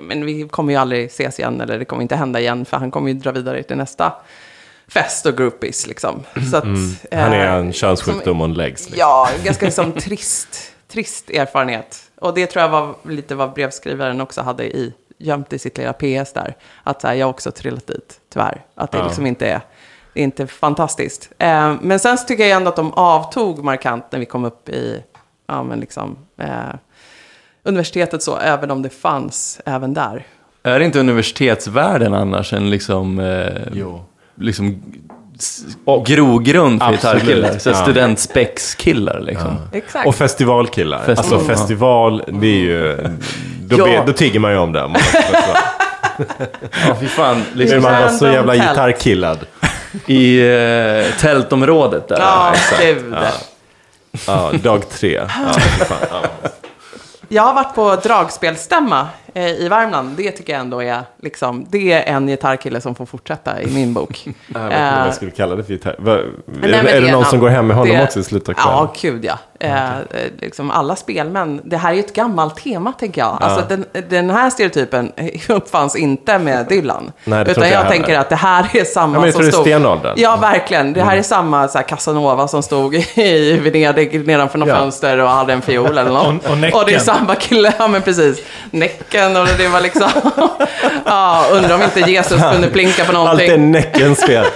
men 0.00 0.26
vi 0.26 0.48
kommer 0.48 0.72
ju 0.72 0.78
aldrig 0.78 1.06
ses 1.06 1.38
igen, 1.38 1.60
eller 1.60 1.78
det 1.78 1.84
kommer 1.84 2.02
inte 2.02 2.16
hända 2.16 2.40
igen, 2.40 2.64
för 2.64 2.76
han 2.76 2.90
kommer 2.90 3.08
ju 3.08 3.14
dra 3.14 3.32
vidare 3.32 3.62
till 3.62 3.76
nästa 3.76 4.12
fest 4.88 5.26
och 5.26 5.36
groupies 5.36 5.86
liksom. 5.86 6.22
Så 6.50 6.56
att, 6.56 6.64
Han 6.64 7.32
är 7.32 7.46
eh, 7.46 7.54
en 7.54 7.72
könssjukdom 7.72 8.40
en 8.40 8.54
legs. 8.54 8.84
Liksom. 8.84 8.98
Ja, 8.98 9.28
ganska 9.44 9.64
liksom 9.64 9.92
trist, 9.92 10.72
trist 10.88 11.30
erfarenhet. 11.30 12.11
Och 12.22 12.34
det 12.34 12.46
tror 12.46 12.62
jag 12.62 12.68
var 12.68 12.94
lite 13.02 13.34
vad 13.34 13.52
brevskrivaren 13.52 14.20
också 14.20 14.40
hade 14.42 14.64
i, 14.76 14.94
gömt 15.18 15.52
i 15.52 15.58
sitt 15.58 15.78
lilla 15.78 15.92
PS 15.92 16.32
där. 16.32 16.56
Att 16.82 17.00
så 17.00 17.06
här, 17.06 17.14
jag 17.14 17.26
har 17.26 17.30
också 17.30 17.50
trillat 17.50 17.86
dit, 17.86 18.20
tyvärr. 18.32 18.64
Att 18.74 18.90
det 18.92 18.98
Ja. 18.98 19.04
liksom 19.04 19.26
inte 19.26 19.46
är, 19.46 19.60
det 20.14 20.20
är 20.20 20.24
inte 20.24 20.46
fantastiskt. 20.46 21.30
Eh, 21.38 21.74
men 21.82 21.98
sen 21.98 22.18
så 22.18 22.26
tycker 22.26 22.44
jag 22.46 22.56
ändå 22.56 22.68
att 22.68 22.76
de 22.76 22.92
avtog 22.92 23.64
markant 23.64 24.04
när 24.10 24.18
vi 24.18 24.26
kom 24.26 24.44
upp 24.44 24.68
i, 24.68 25.02
ja 25.46 25.62
men 25.62 25.80
liksom, 25.80 26.16
eh, 26.38 26.48
universitetet 27.62 28.22
så, 28.22 28.36
även 28.38 28.70
om 28.70 28.82
det 28.82 28.90
fanns 28.90 29.60
även 29.66 29.94
där. 29.94 30.26
Är 30.62 30.80
inte 30.80 31.00
universitetsvärlden 31.00 32.14
annars 32.14 32.52
en 32.52 32.70
liksom, 32.70 33.18
eh, 33.18 33.72
liksom 34.34 34.82
s- 35.42 35.62
grogrund 36.06 36.82
för 36.82 36.92
Absolut. 36.92 37.22
gitarrkillar? 37.22 37.58
Så 37.58 37.68
Ja. 37.70 37.74
Studentspex-killar 37.74 39.20
liksom. 39.20 39.58
Exakt. 39.72 40.06
Och 40.06 40.14
festivalkillar. 40.14 40.98
Festival. 40.98 41.18
Alltså 41.18 41.34
Mm. 41.34 41.46
festival, 41.46 42.24
det 42.28 42.46
är 42.46 42.60
ju... 42.60 42.96
Då, 43.60 43.78
Ja. 43.78 43.84
be, 43.84 44.02
då 44.06 44.12
tigger 44.12 44.40
man 44.40 44.50
ju 44.52 44.58
om 44.58 44.72
det. 44.72 44.80
festival. 44.94 45.56
Ja, 46.88 46.96
fy 47.00 47.06
fan. 47.06 47.42
Liksom 47.54 47.82
man 47.82 48.02
var 48.02 48.08
så 48.08 48.26
jävla 48.26 48.54
gitarrkillad. 48.56 49.38
I 50.06 50.40
eh, 50.40 51.04
tältområdet 51.20 52.08
där. 52.08 52.18
Ja, 52.20 52.54
gud. 52.80 53.14
Ja, 54.26 54.50
dag 54.62 54.88
tre. 54.90 55.12
Ja. 55.38 55.52
Ja. 56.10 56.22
Jag 57.28 57.42
har 57.42 57.54
varit 57.54 57.74
på 57.74 57.96
dragspelstämma 57.96 59.08
i 59.34 59.68
Värmland, 59.68 60.16
det 60.16 60.30
tycker 60.30 60.52
jag 60.52 60.60
ändå 60.60 60.82
är, 60.82 61.02
liksom, 61.22 61.66
det 61.70 61.92
är 61.92 62.14
en 62.14 62.26
gitarrkille 62.26 62.80
som 62.80 62.94
får 62.94 63.06
fortsätta 63.06 63.62
i 63.62 63.66
min 63.66 63.94
bok. 63.94 64.26
Jag 64.26 64.60
vet 64.60 64.72
inte 64.72 64.82
vad 64.84 64.98
Eh, 65.00 65.04
jag 65.06 65.14
skulle 65.14 65.30
kalla 65.30 65.56
det 65.56 65.64
för 65.64 65.72
gitarr. 65.72 65.96
Va, 65.98 66.12
är, 66.12 66.24
Nej, 66.60 66.72
är 66.72 67.00
det 67.00 67.12
någon 67.12 67.22
han- 67.22 67.30
som 67.30 67.38
går 67.40 67.48
hem 67.48 67.66
med 67.66 67.76
honom 67.76 67.96
det- 67.96 68.02
också 68.04 68.20
i 68.20 68.24
slutet 68.24 68.48
av 68.48 68.52
kvällen? 68.54 68.72
Ja, 68.78 68.92
gud 69.00 69.24
ja. 69.24 69.38
Eh, 69.60 69.96
eh, 69.98 70.00
liksom 70.40 70.70
alla 70.70 70.96
spelmän. 70.96 71.60
Det 71.64 71.76
här 71.76 71.90
är 71.90 71.94
ju 71.94 72.00
ett 72.00 72.12
gammalt 72.14 72.56
tema, 72.56 72.92
tänker 72.92 73.20
jag. 73.20 73.38
Alltså, 73.40 73.64
den, 73.68 73.84
den 74.08 74.30
här 74.30 74.50
stereotypen 74.50 75.12
uppfanns 75.48 75.96
inte 75.96 76.38
med 76.38 76.66
Dylan. 76.68 77.12
Nej, 77.24 77.44
det 77.44 77.50
utan 77.50 77.64
inte 77.64 77.74
jag, 77.74 77.84
jag 77.84 77.90
tänker 77.90 78.08
heller. 78.08 78.20
att 78.20 78.28
det 78.28 78.36
här 78.36 78.68
är 78.76 78.84
samma 78.84 79.14
Ja, 79.16 79.20
men 79.20 79.24
jag 79.28 79.32
som 79.34 79.40
tror 79.40 79.42
det 79.42 79.48
är 79.48 79.52
stod... 79.52 79.62
stenåldern. 79.64 80.14
Ja, 80.16 80.36
verkligen. 80.36 80.92
Det 80.92 81.02
här 81.02 81.16
är 81.16 81.22
samma 81.22 81.68
så 81.68 81.78
här, 81.78 81.84
Casanova 81.84 82.48
som 82.48 82.62
stod 82.62 82.94
i 83.14 83.56
Venedig 83.62 84.26
nedanför 84.26 84.58
något 84.58 84.68
Ja. 84.68 84.76
fönster 84.76 85.18
och 85.18 85.28
hade 85.28 85.52
en 85.52 85.62
fiol 85.62 85.98
eller 85.98 86.10
något. 86.10 86.44
Och- 86.44 86.50
och 86.50 86.58
Näcken. 86.58 86.80
det 86.86 86.94
är 86.94 86.98
samma 86.98 87.34
kille, 87.34 87.72
ja 87.78 87.88
men 87.88 88.02
precis. 88.02 88.42
Näcken 88.70 89.21
och 89.26 89.48
det 89.58 89.68
var 89.68 89.80
liksom... 89.80 90.10
ja, 91.04 91.44
undrar 91.52 91.74
om 91.74 91.82
inte 91.82 92.00
Jesus 92.00 92.42
kunde 92.52 92.68
plinka 92.68 93.04
på 93.04 93.18
Allt 93.18 93.40
är 93.40 93.46
någonting. 93.48 93.70
Näckens 93.70 94.24
fel. 94.24 94.46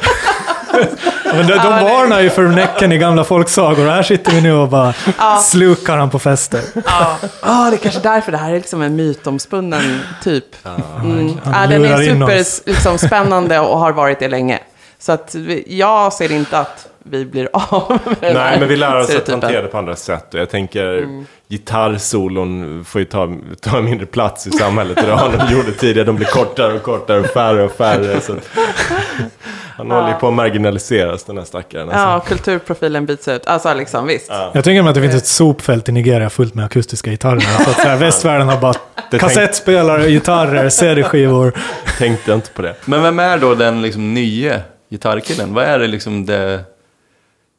Men 1.24 1.46
de, 1.46 1.52
de 1.52 1.54
Ja, 1.54 1.84
varnar 1.84 2.20
ju 2.20 2.30
för 2.30 2.42
Näcken 2.42 2.92
i 2.92 2.98
gamla 2.98 3.24
folksagor 3.24 3.86
och 3.86 3.92
här 3.92 4.02
sitter 4.02 4.32
vi 4.32 4.40
nu 4.40 4.52
och 4.52 4.68
bara 4.68 4.94
slukar 5.42 5.96
han 5.96 6.10
på 6.10 6.18
fester. 6.18 6.60
Ja, 6.86 7.16
ah, 7.40 7.70
det 7.70 7.76
är 7.76 7.78
kanske 7.78 8.00
därför 8.00 8.32
det 8.32 8.38
här 8.38 8.50
är 8.50 8.54
liksom 8.56 8.82
en 8.82 8.96
mytomspunnen 8.96 10.00
typ. 10.22 10.66
Mm. 11.02 11.40
Ja, 11.44 11.66
den 11.66 11.84
är 11.84 12.02
in 12.02 12.20
super 12.20 12.40
oss. 12.40 12.62
liksom, 12.66 12.98
spännande 12.98 13.58
och 13.58 13.78
har 13.78 13.92
varit 13.92 14.18
det 14.18 14.28
länge. 14.28 14.58
Så 14.98 15.12
att 15.12 15.34
jag 15.66 16.12
ser 16.12 16.32
inte 16.32 16.58
att 16.58 16.88
vi 17.10 17.24
blir 17.24 17.48
av 17.52 17.98
med 18.04 18.16
här 18.20 18.34
Nej, 18.34 18.60
men 18.60 18.68
vi 18.68 18.76
lär 18.76 18.96
oss 18.96 19.00
att 19.02 19.06
stereotypen. 19.10 19.42
hantera 19.42 19.62
det 19.62 19.68
på 19.68 19.78
andra 19.78 19.96
sätt. 19.96 20.34
Och 20.34 20.40
jag 20.40 20.50
tänker, 20.50 20.98
Mm. 20.98 21.26
gitarrsolon 21.48 22.84
får 22.84 22.98
ju 23.00 23.04
ta, 23.04 23.28
ta 23.60 23.80
mindre 23.80 24.06
plats 24.06 24.46
i 24.46 24.50
samhället 24.50 25.02
idag 25.02 25.32
än 25.32 25.38
de 25.48 25.54
gjorde 25.56 25.72
tidigare. 25.72 26.06
De 26.06 26.16
blir 26.16 26.26
kortare 26.26 26.72
och 26.72 26.82
kortare 26.82 27.20
och 27.20 27.26
färre 27.26 27.62
och 27.64 27.72
färre. 27.72 28.20
Så 28.20 28.32
att, 28.32 28.48
han 29.76 29.90
håller 29.90 30.08
ju 30.08 30.14
på 30.14 30.28
att 30.28 30.34
marginaliseras, 30.34 31.24
den 31.24 31.38
här 31.38 31.44
stackaren. 31.44 31.88
Alltså. 31.88 31.98
Ja, 32.04 32.20
kulturprofilen 32.28 33.06
byts 33.06 33.28
ut. 33.28 33.46
Alltså 33.46 33.74
liksom, 33.74 34.06
visst. 34.06 34.30
Jag 34.52 34.64
tänker 34.64 34.82
mig 34.82 34.88
att 34.88 34.94
det 34.94 35.00
finns 35.02 35.14
ett 35.14 35.26
sopfält 35.26 35.88
i 35.88 35.92
Nigeria 35.92 36.30
fullt 36.30 36.54
med 36.54 36.64
akustiska 36.64 37.10
gitarrer. 37.10 37.40
Så 37.40 37.70
att 37.70 37.80
så 37.80 37.88
här, 37.88 37.96
västvärlden 38.06 38.48
har 38.48 38.56
bara 38.60 38.74
Det 39.10 39.18
kassettspelare, 39.18 40.10
gitarrer, 40.10 40.68
CD-skivor. 40.68 41.52
Tänkte 41.98 42.30
jag 42.30 42.36
inte 42.38 42.50
på 42.50 42.62
det. 42.62 42.74
Men 42.84 43.02
vem 43.02 43.18
är 43.18 43.38
då 43.38 43.54
den 43.54 43.82
liksom 43.82 44.14
nya 44.14 44.60
gitarrkillen? 44.90 45.54
Vad 45.54 45.64
är 45.64 45.78
det 45.78 45.86
liksom 45.86 46.26
det 46.26 46.60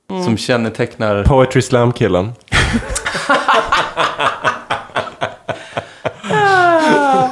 som 0.07 0.37
kännetecknar... 0.37 1.23
Poetry 1.23 1.61
Slam-killen. 1.61 2.33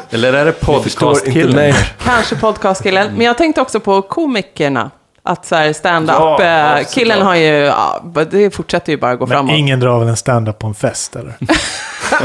Eller 0.09 0.33
är 0.33 0.45
det 0.45 0.51
podcastkillen? 0.51 1.73
Kanske 2.03 2.35
podcastkillen. 2.35 3.13
Men 3.13 3.25
jag 3.25 3.37
tänkte 3.37 3.61
också 3.61 3.79
på 3.79 4.01
komikerna. 4.01 4.91
Att 5.27 5.45
så 5.45 5.55
här 5.55 5.73
stand-up, 5.73 6.15
Ja, 6.19 6.79
eh, 6.79 6.85
killen 6.93 7.21
har 7.21 7.35
ju, 7.35 7.45
ja, 7.55 8.03
det 8.31 8.55
fortsätter 8.55 8.91
ju 8.91 8.97
bara 8.97 9.15
gå 9.15 9.25
Men 9.25 9.35
framåt. 9.35 9.51
ingen 9.57 9.79
drar 9.79 9.99
väl 9.99 10.07
en 10.07 10.17
stand-up 10.17 10.59
på 10.59 10.67
en 10.67 10.73
fest 10.73 11.15
eller? 11.15 11.33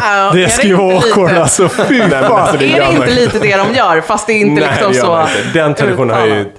Ja, 0.00 0.30
Det 0.34 0.48
skulle 0.48 0.68
ju 0.68 0.76
vara 0.76 0.96
awkward 0.96 1.32
alltså. 1.36 1.68
Fy 1.68 1.98
Nej, 1.98 2.08
men 2.08 2.10
fan. 2.10 2.32
alltså, 2.32 2.56
det 2.56 2.72
Är 2.72 2.78
det 2.80 2.86
man 2.86 2.94
inte 2.96 3.10
lite 3.14 3.38
det 3.38 3.56
de 3.56 3.74
gör? 3.74 4.00
Fast 4.00 4.26
det 4.26 4.32
är 4.32 4.40
inte 4.40 4.60
Nej, 4.66 4.70
liksom 4.70 4.94
så... 4.94 5.20
inte. 5.20 5.58
Den 5.58 5.74
traditionen 5.74 6.16
har 6.16 6.26
ju 6.26 6.52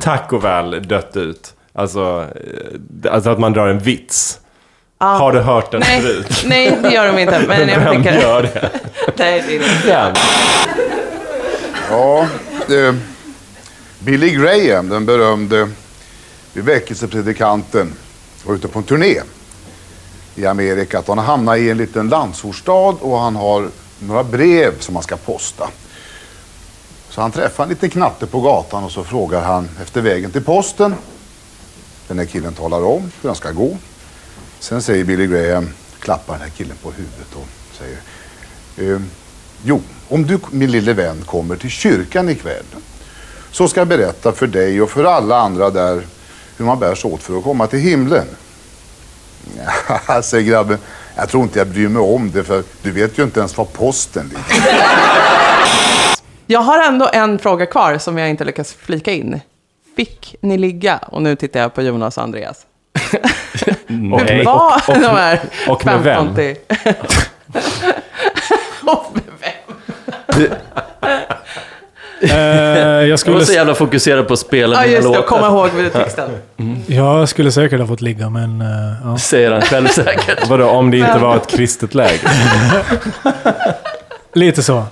tack 0.00 0.32
och 0.32 0.44
väl 0.44 0.88
dött 0.88 1.16
ut. 1.16 1.54
Alltså, 1.76 2.26
eh, 2.34 3.12
alltså 3.12 3.30
att 3.30 3.38
man 3.38 3.52
drar 3.52 3.68
en 3.68 3.78
vits. 3.78 4.40
Har 4.98 5.32
du 5.32 5.40
hört 5.40 5.70
den 5.70 5.80
Nej, 5.80 6.02
förut? 6.02 6.42
nej, 6.46 6.78
det 6.82 6.90
gör 6.90 7.12
de 7.12 7.18
inte. 7.18 7.44
Men 7.48 7.68
jag 7.68 7.80
Vem 7.80 7.92
tänker... 7.92 8.20
gör 8.20 8.42
det? 8.42 8.70
Nej, 9.16 9.44
det 9.46 9.56
är 9.56 9.74
inte. 9.76 9.86
Den. 9.86 10.14
Ja, 11.90 12.26
eh, 12.74 12.94
Billy 13.98 14.30
Graham, 14.30 14.88
den 14.88 15.06
berömde 15.06 15.68
väckelsepredikanten, 16.52 17.92
var 18.44 18.54
ute 18.54 18.68
på 18.68 18.78
en 18.78 18.84
turné 18.84 19.20
i 20.34 20.46
Amerika. 20.46 20.98
Att 20.98 21.08
han 21.08 21.18
har 21.18 21.24
hamnat 21.24 21.58
i 21.58 21.70
en 21.70 21.76
liten 21.76 22.08
landsortsstad 22.08 22.96
och 23.00 23.18
han 23.18 23.36
har 23.36 23.68
några 23.98 24.24
brev 24.24 24.72
som 24.80 24.94
han 24.94 25.04
ska 25.04 25.16
posta. 25.16 25.68
Så 27.10 27.20
han 27.20 27.30
träffar 27.30 27.64
en 27.64 27.70
liten 27.70 27.90
knatte 27.90 28.26
på 28.26 28.40
gatan 28.40 28.84
och 28.84 28.92
så 28.92 29.04
frågar 29.04 29.40
han 29.42 29.68
efter 29.82 30.00
vägen 30.00 30.30
till 30.30 30.44
posten. 30.44 30.94
Den 32.08 32.18
här 32.18 32.26
killen 32.26 32.54
talar 32.54 32.84
om 32.84 33.10
hur 33.22 33.28
han 33.28 33.36
ska 33.36 33.50
gå. 33.50 33.76
Sen 34.60 34.82
säger 34.82 35.04
Billy 35.04 35.26
Graham, 35.26 35.68
klappar 36.00 36.32
den 36.32 36.42
här 36.42 36.50
killen 36.56 36.76
på 36.82 36.90
huvudet 36.90 37.34
och 37.34 37.46
säger 37.78 37.98
eh, 38.94 39.00
Jo, 39.64 39.82
om 40.08 40.26
du 40.26 40.38
min 40.50 40.70
lille 40.70 40.92
vän 40.92 41.22
kommer 41.26 41.56
till 41.56 41.70
kyrkan 41.70 42.28
ikväll 42.28 42.64
så 43.50 43.68
ska 43.68 43.80
jag 43.80 43.88
berätta 43.88 44.32
för 44.32 44.46
dig 44.46 44.82
och 44.82 44.90
för 44.90 45.04
alla 45.04 45.38
andra 45.38 45.70
där 45.70 46.02
hur 46.56 46.64
man 46.64 46.78
bär 46.78 46.94
sig 46.94 47.10
åt 47.12 47.22
för 47.22 47.38
att 47.38 47.44
komma 47.44 47.66
till 47.66 47.78
himlen. 47.78 48.26
Ja, 50.08 50.22
säger 50.22 50.50
grabben. 50.50 50.78
Jag 51.14 51.28
tror 51.28 51.42
inte 51.42 51.58
jag 51.58 51.68
bryr 51.68 51.88
mig 51.88 52.02
om 52.02 52.30
det 52.30 52.44
för 52.44 52.62
du 52.82 52.90
vet 52.90 53.18
ju 53.18 53.22
inte 53.22 53.40
ens 53.40 53.56
var 53.56 53.64
posten 53.64 54.28
ligger. 54.28 54.76
Jag 56.46 56.60
har 56.60 56.82
ändå 56.82 57.10
en 57.12 57.38
fråga 57.38 57.66
kvar 57.66 57.98
som 57.98 58.18
jag 58.18 58.30
inte 58.30 58.44
lyckas 58.44 58.72
flika 58.72 59.12
in. 59.12 59.40
Fick 59.96 60.36
ni 60.40 60.58
ligga? 60.58 60.96
Och 60.98 61.22
nu 61.22 61.36
tittar 61.36 61.60
jag 61.60 61.74
på 61.74 61.82
Jonas 61.82 62.16
och 62.16 62.22
Andreas. 62.22 62.66
Hur 63.86 64.44
var 64.44 65.00
de 65.00 65.16
här 65.16 65.40
och 65.68 65.86
med 65.86 66.00
vem? 66.02 66.16
15 66.16 66.34
till... 66.34 66.56
och 68.86 69.12
med 69.14 69.22
vem? 69.40 70.52
Eh, 72.20 72.36
jag, 72.36 73.08
Jag 73.08 73.18
skulle, 73.18 73.36
var 73.36 73.44
så 73.44 73.52
jävla 73.52 73.74
fokuserad 73.74 74.26
på 74.28 74.32
att 74.32 74.38
spela 74.38 74.76
Ja, 74.76 74.80
mina 74.82 74.92
just 74.96 75.12
det. 75.12 75.18
Och 75.18 75.26
komma 75.26 75.48
låtar. 75.50 75.78
ihåg 75.82 75.92
texten. 75.92 76.30
jag 76.86 77.28
skulle 77.28 77.52
säkert 77.52 77.80
ha 77.80 77.86
fått 77.86 78.00
ligga, 78.00 78.30
men 78.30 78.60
eh, 78.60 78.66
ja. 79.04 79.18
Säger 79.18 79.50
han 79.52 79.62
självsäkert. 79.62 80.46
Vadå, 80.48 80.68
om 80.68 80.90
det 80.90 80.98
inte 80.98 81.18
var 81.18 81.36
ett 81.36 81.46
kristet 81.46 81.94
läger? 81.94 82.30
lite 84.32 84.62
så. 84.62 84.84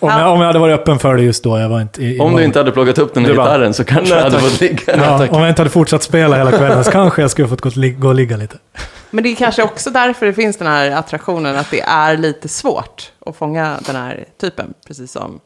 Om, 0.00 0.08
jag, 0.08 0.32
om 0.32 0.40
jag 0.40 0.46
hade 0.46 0.58
varit 0.58 0.80
öppen 0.80 0.98
för 0.98 1.16
det 1.16 1.22
just 1.22 1.44
då. 1.44 1.58
Jag 1.58 1.68
var 1.68 1.80
inte 1.80 2.02
i, 2.02 2.18
Om 2.20 2.36
du 2.36 2.44
inte 2.44 2.58
hade 2.58 2.72
plockat 2.72 2.98
upp 2.98 3.14
den 3.14 3.24
här 3.24 3.30
Du 3.30 3.36
bara, 3.36 3.46
gitarren 3.46 3.74
så 3.74 3.84
kanske 3.84 4.14
jag 4.14 4.22
hade 4.22 4.38
fått 4.38 4.60
ligga. 4.60 4.96
Ja, 4.96 5.28
om 5.30 5.40
jag 5.40 5.48
inte 5.48 5.62
hade 5.62 5.70
fortsatt 5.70 6.02
spela 6.02 6.36
hela 6.36 6.50
kvällen 6.52 6.84
så 6.84 6.90
kanske 6.90 7.22
jag 7.22 7.30
skulle 7.30 7.48
fått 7.48 7.60
gå, 7.60 7.70
gå 7.98 8.08
och 8.08 8.14
ligga 8.14 8.36
lite. 8.36 8.58
Men 9.10 9.24
det 9.24 9.30
är 9.30 9.36
kanske 9.36 9.62
också 9.62 9.90
därför 9.90 10.26
det 10.26 10.32
finns 10.32 10.56
den 10.56 10.68
här 10.68 10.90
attraktionen, 10.90 11.56
att 11.56 11.70
det 11.70 11.80
är 11.80 12.16
lite 12.16 12.48
svårt 12.48 13.12
att 13.26 13.36
fånga 13.36 13.76
den 13.86 13.96
här 13.96 14.24
typen. 14.40 14.74
Precis 14.86 15.12
som... 15.12 15.40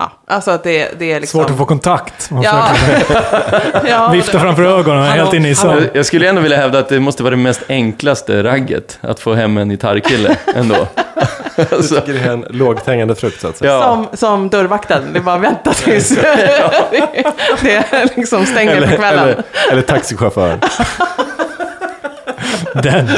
Ja, 0.00 0.10
alltså 0.26 0.50
att 0.50 0.62
det, 0.64 0.98
det 0.98 1.12
är 1.12 1.20
liksom... 1.20 1.40
Svårt 1.40 1.50
att 1.50 1.56
få 1.58 1.64
kontakt. 1.64 2.30
Ja, 2.42 4.08
vifta 4.12 4.40
framför 4.40 4.62
ögonen, 4.64 5.02
Hallå, 5.02 5.22
helt 5.22 5.34
inne 5.34 5.48
i 5.48 5.54
sömn. 5.54 5.88
Jag, 5.92 6.06
skulle 6.06 6.28
ändå 6.28 6.40
vilja 6.42 6.56
hävda 6.56 6.78
att 6.78 6.88
det 6.88 7.00
måste 7.00 7.22
vara 7.22 7.30
det 7.30 7.42
mest 7.42 7.62
enklaste 7.68 8.42
ragget, 8.42 8.98
att 9.00 9.20
få 9.20 9.34
hem 9.34 9.58
en 9.58 9.68
gitarrkille 9.68 10.36
ändå. 10.54 10.76
Alltså, 11.72 11.94
Jag 11.94 12.06
tycker 12.06 12.20
det 12.20 12.26
är 12.26 12.32
en 12.32 12.44
lågt 12.50 12.86
hängande 12.86 13.14
frukt 13.14 13.40
så 13.40 13.48
att 13.48 13.56
säga. 13.56 13.70
ja. 13.72 13.82
Som, 13.82 14.16
som 14.16 14.48
dörrvakten, 14.48 15.12
det 15.12 15.18
är 15.18 15.22
bara 15.22 15.38
vänta 15.38 15.72
tills 15.72 16.08
det, 16.16 17.04
det 17.62 18.16
liksom 18.16 18.46
stänger 18.46 18.76
Eller, 18.76 18.96
kvällen. 18.96 19.24
eller, 19.24 19.42
eller 19.70 19.82
taxichauffören. 19.82 20.60
Den. 22.74 23.08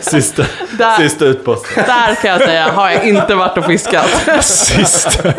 Sista, 0.00 0.44
Där, 0.78 0.96
sista 0.96 1.24
utposten. 1.24 1.84
där 1.86 2.14
kan 2.14 2.30
jag 2.30 2.40
säga, 2.40 2.64
har 2.72 2.90
jag 2.90 3.04
inte 3.04 3.34
varit 3.34 3.58
och 3.58 3.64
fiskat. 3.64 4.06
Sista. 4.40 5.32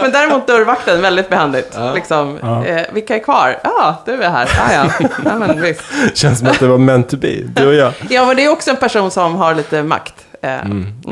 Men 0.00 0.12
däremot 0.12 0.46
dörrvakten, 0.46 1.00
väldigt 1.02 1.28
behändigt. 1.28 1.78
Liksom, 1.94 2.38
eh, 2.66 2.80
vilka 2.92 3.14
är 3.16 3.18
kvar? 3.18 3.58
Ja, 3.64 4.02
du 4.06 4.22
är 4.22 4.30
här. 4.30 4.48
Ja, 4.56 4.72
ja. 5.00 5.08
ja 5.24 5.38
men, 5.38 5.60
visst. 5.62 5.82
Känns 6.14 6.38
som 6.38 6.48
att 6.48 6.60
det 6.60 6.66
var 6.66 6.78
meant 6.78 7.08
to 7.08 7.16
be. 7.16 7.34
Du 7.46 7.66
och 7.66 7.74
jag. 7.74 7.92
ja, 8.10 8.26
men 8.26 8.36
det 8.36 8.44
är 8.44 8.48
också 8.52 8.70
en 8.70 8.76
person 8.76 9.10
som 9.10 9.36
har 9.36 9.54
lite 9.54 9.82
makt. 9.82 10.14
Eh, 10.42 10.50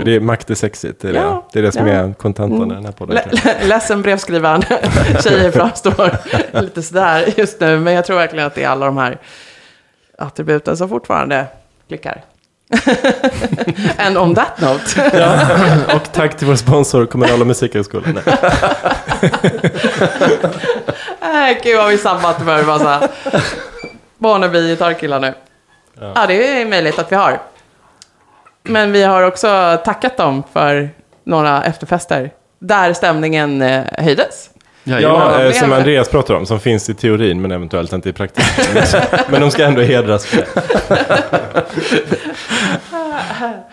Det 0.04 0.16
är, 0.16 0.20
makt 0.20 0.50
är 0.50 0.54
sexigt. 0.54 1.02
Det 1.02 1.08
är, 1.08 1.12
Ja, 1.14 1.20
det. 1.22 1.42
det 1.52 1.58
är 1.58 1.62
det 1.62 1.72
som 1.72 1.86
ja. 1.86 1.92
är 1.94 2.12
kontentan 2.14 2.70
i 2.70 2.74
den 2.74 2.84
här 2.84 2.92
podden. 2.92 3.18
Le- 3.32 3.54
ledsen 3.64 4.02
brevskrivaren. 4.02 4.62
Tjejer 5.22 5.50
framstår 5.50 6.10
lite 6.60 6.82
sådär 6.82 7.24
just 7.36 7.60
nu. 7.60 7.78
Men 7.80 7.94
jag 7.94 8.04
tror 8.06 8.16
verkligen 8.16 8.46
att 8.46 8.54
det 8.54 8.64
är 8.64 8.68
alla 8.68 8.86
de 8.86 8.96
här 8.98 9.18
attributen 10.18 10.76
som 10.76 10.88
fortfarande 10.88 11.46
klickar. 11.88 12.24
And 13.98 14.18
on 14.18 14.34
that 14.34 14.60
note. 14.60 15.96
Och 15.96 16.12
tack 16.12 16.36
till 16.36 16.46
vår 16.46 16.56
sponsor, 16.56 17.06
Kommunala 17.06 17.44
Musikhögskolan. 17.44 18.20
Nej. 18.24 18.38
Äh, 21.20 21.62
Gud 21.62 21.76
vad 21.76 21.88
vi 21.88 21.98
sabbat 21.98 22.42
för 22.42 22.58
en 22.58 22.66
massa 22.66 23.08
wannabe-gitarrkillar 24.18 25.20
nu. 25.20 25.34
Ja. 26.00 26.26
det 26.26 26.60
är 26.60 26.66
möjligt 26.66 26.98
att 26.98 27.12
vi 27.12 27.16
har. 27.16 27.40
Men 28.62 28.92
vi 28.92 29.02
har 29.02 29.22
också 29.22 29.80
tackat 29.84 30.16
dem 30.16 30.42
för 30.52 30.90
några 31.24 31.64
efterfester. 31.64 32.30
Där 32.58 32.92
stämningen 32.92 33.62
eh, 33.62 33.84
höjdes. 33.92 34.50
Ja, 34.88 35.00
Ja, 35.00 35.32
ja. 35.40 35.44
eh, 35.44 35.52
som 35.52 35.72
Andreas 35.72 36.08
pratar 36.08 36.34
om, 36.34 36.46
som 36.46 36.60
finns 36.60 36.88
i 36.90 36.94
teorin 36.94 37.40
men 37.42 37.50
eventuellt 37.52 37.92
inte 37.92 38.08
i 38.08 38.12
praktiken. 38.12 38.82
Men 39.28 39.40
de 39.40 39.50
ska 39.50 39.64
ändå 39.64 39.80
hedras 39.82 40.26
för 40.26 40.36
det. 40.36 40.46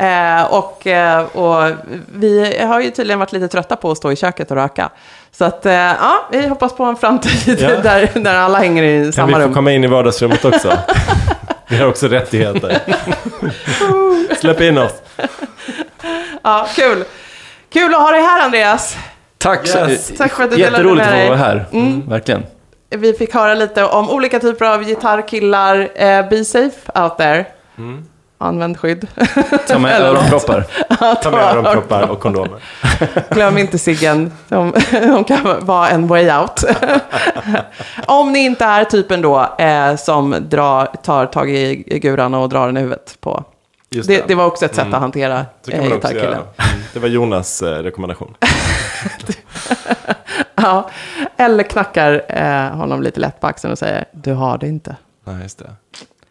Eh, 0.00 0.44
och, 0.44 0.86
eh, 0.86 1.22
och 1.24 1.72
vi 2.14 2.58
har 2.62 2.80
ju 2.80 2.90
tydligen 2.90 3.18
varit 3.18 3.32
lite 3.32 3.48
trötta 3.48 3.76
på 3.76 3.90
att 3.90 3.96
stå 3.98 4.12
i 4.12 4.16
köket 4.16 4.50
och 4.50 4.56
röka. 4.56 4.90
Så 5.32 5.44
att, 5.44 5.66
eh, 5.66 5.72
ja, 5.72 6.28
vi 6.32 6.46
hoppas 6.46 6.76
på 6.76 6.84
en 6.84 6.96
framtid 6.96 7.56
Ja. 7.60 7.68
där, 7.82 8.10
där 8.14 8.34
alla 8.34 8.58
hänger 8.58 8.82
i 8.82 9.04
Kan 9.04 9.12
samma 9.12 9.26
vi 9.28 9.34
få 9.34 9.40
rum. 9.40 9.54
komma 9.54 9.72
in 9.72 9.84
i 9.84 9.86
vardagsrummet 9.86 10.44
också? 10.44 10.72
Vi 11.68 11.76
har 11.76 11.86
också 11.88 12.08
rättigheter. 12.08 12.78
Släpp 14.40 14.60
in 14.60 14.78
oss. 14.78 14.92
Ja, 16.42 16.68
kul. 16.76 17.04
Kul 17.72 17.94
att 17.94 18.00
ha 18.00 18.10
dig 18.10 18.22
här, 18.22 18.44
Andreas. 18.44 18.96
Tack! 19.38 19.66
så- 19.66 19.78
Yes. 19.78 20.12
Tack 20.18 20.32
för 20.32 20.44
att 20.44 20.50
du 20.50 20.56
delade 20.56 20.76
Jätteroligt 20.76 21.06
med 21.06 21.22
att 21.22 21.28
vara 21.28 21.38
här. 21.38 21.66
Mm, 21.72 22.08
verkligen. 22.08 22.42
Vi 22.90 23.12
fick 23.12 23.34
höra 23.34 23.54
lite 23.54 23.84
om 23.84 24.10
olika 24.10 24.40
typer 24.40 24.64
av 24.64 24.84
gitarrkillar. 24.84 25.88
Eh, 25.94 26.28
be 26.28 26.44
safe 26.44 27.00
out 27.00 27.16
there. 27.18 27.44
Använd 28.40 28.78
skydd. 28.78 29.06
Ta 29.68 29.78
med 29.78 30.00
öronproppar. 30.00 30.64
Ta 31.22 31.30
med 31.30 31.40
öronproppar 31.40 32.10
och 32.10 32.20
kondomer. 32.20 32.58
Glöm 33.34 33.58
inte 33.58 33.78
ciggen. 33.78 34.32
De, 34.48 34.72
de 34.90 35.24
kan 35.24 35.66
vara 35.66 35.88
en 35.88 36.06
way 36.06 36.30
out. 36.30 36.64
Om 38.06 38.32
ni 38.32 38.38
inte 38.44 38.64
är 38.64 38.84
typen 38.84 39.22
då 39.22 39.54
eh, 39.58 39.96
som 39.96 40.36
drar, 40.48 40.86
tar 41.02 41.26
tag 41.26 41.50
i 41.50 41.74
guran 42.02 42.34
och 42.34 42.48
drar 42.48 42.66
den 42.66 42.76
i 42.76 42.80
huvudet 42.80 43.16
på. 43.20 43.44
Just 43.90 44.08
Det, 44.08 44.24
det 44.28 44.34
var 44.34 44.46
också 44.46 44.64
ett 44.64 44.74
sätt 44.74 44.94
att 44.94 45.00
hantera 45.00 45.46
eh, 45.68 45.82
gitarrkillen. 45.84 46.32
Mm, 46.32 46.82
Det 46.92 46.98
var 46.98 47.08
Jonas 47.08 47.62
eh, 47.62 47.82
rekommendation. 47.82 48.34
Ja. 50.54 50.90
Eller 51.36 51.64
knackar 51.64 52.22
eh, 52.28 52.76
honom 52.76 53.02
lite 53.02 53.20
lätt 53.20 53.40
på 53.40 53.46
axeln 53.46 53.72
och 53.72 53.78
säger 53.78 54.04
du 54.12 54.32
har 54.32 54.58
det 54.58 54.66
inte. 54.68 54.96
Nej, 55.24 55.42
just 55.42 55.58
det. 55.58 55.70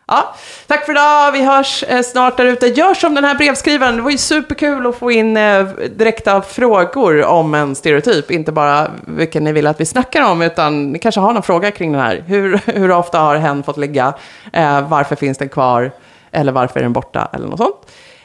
Ja, 0.07 0.35
tack 0.67 0.85
för 0.85 0.91
idag. 0.91 1.31
Vi 1.31 1.45
hörs 1.45 1.83
eh, 1.83 2.01
snart 2.01 2.37
där 2.37 2.45
ute. 2.45 2.67
Gör 2.67 2.93
som 2.93 3.15
den 3.15 3.23
här 3.23 3.35
brevskrivaren. 3.35 3.95
Det 3.95 4.01
var 4.01 4.11
ju 4.11 4.17
superkul 4.17 4.87
att 4.87 4.95
få 4.95 5.11
in 5.11 5.37
eh, 5.37 5.63
direkta 5.95 6.41
frågor 6.41 7.25
om 7.25 7.53
en 7.53 7.75
stereotyp. 7.75 8.31
Inte 8.31 8.51
bara 8.51 8.91
vilken 9.07 9.43
ni 9.43 9.51
vill 9.51 9.67
att 9.67 9.81
vi 9.81 9.85
snackar 9.85 10.31
om, 10.31 10.41
utan 10.41 10.91
ni 10.91 10.99
kanske 10.99 11.21
har 11.21 11.33
någon 11.33 11.43
fråga 11.43 11.71
kring 11.71 11.91
den 11.91 12.01
här. 12.01 12.23
Hur, 12.27 12.59
hur 12.65 12.91
ofta 12.91 13.19
har 13.19 13.35
hen 13.35 13.63
fått 13.63 13.77
ligga? 13.77 14.13
Eh, 14.53 14.87
varför 14.87 15.15
finns 15.15 15.37
den 15.37 15.49
kvar? 15.49 15.91
Eller 16.31 16.51
varför 16.51 16.79
är 16.79 16.83
den 16.83 16.93
borta? 16.93 17.29
Eller 17.33 17.47
något 17.47 17.59
sånt. 17.59 17.75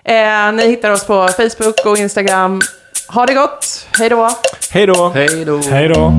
Eh, 0.05 0.53
ni 0.53 0.66
hittar 0.68 0.90
oss 0.90 1.07
på 1.07 1.28
Facebook 1.28 1.86
och 1.86 1.98
Instagram. 1.98 2.61
Ha 3.09 3.26
det 3.26 3.34
gott. 3.34 3.86
Hej 3.98 4.09
då. 4.09 4.30
Hej 4.70 4.86
då! 4.86 5.09
Hej 5.09 5.44
då! 5.44 5.59
Hej 5.70 5.88
då! 5.88 6.12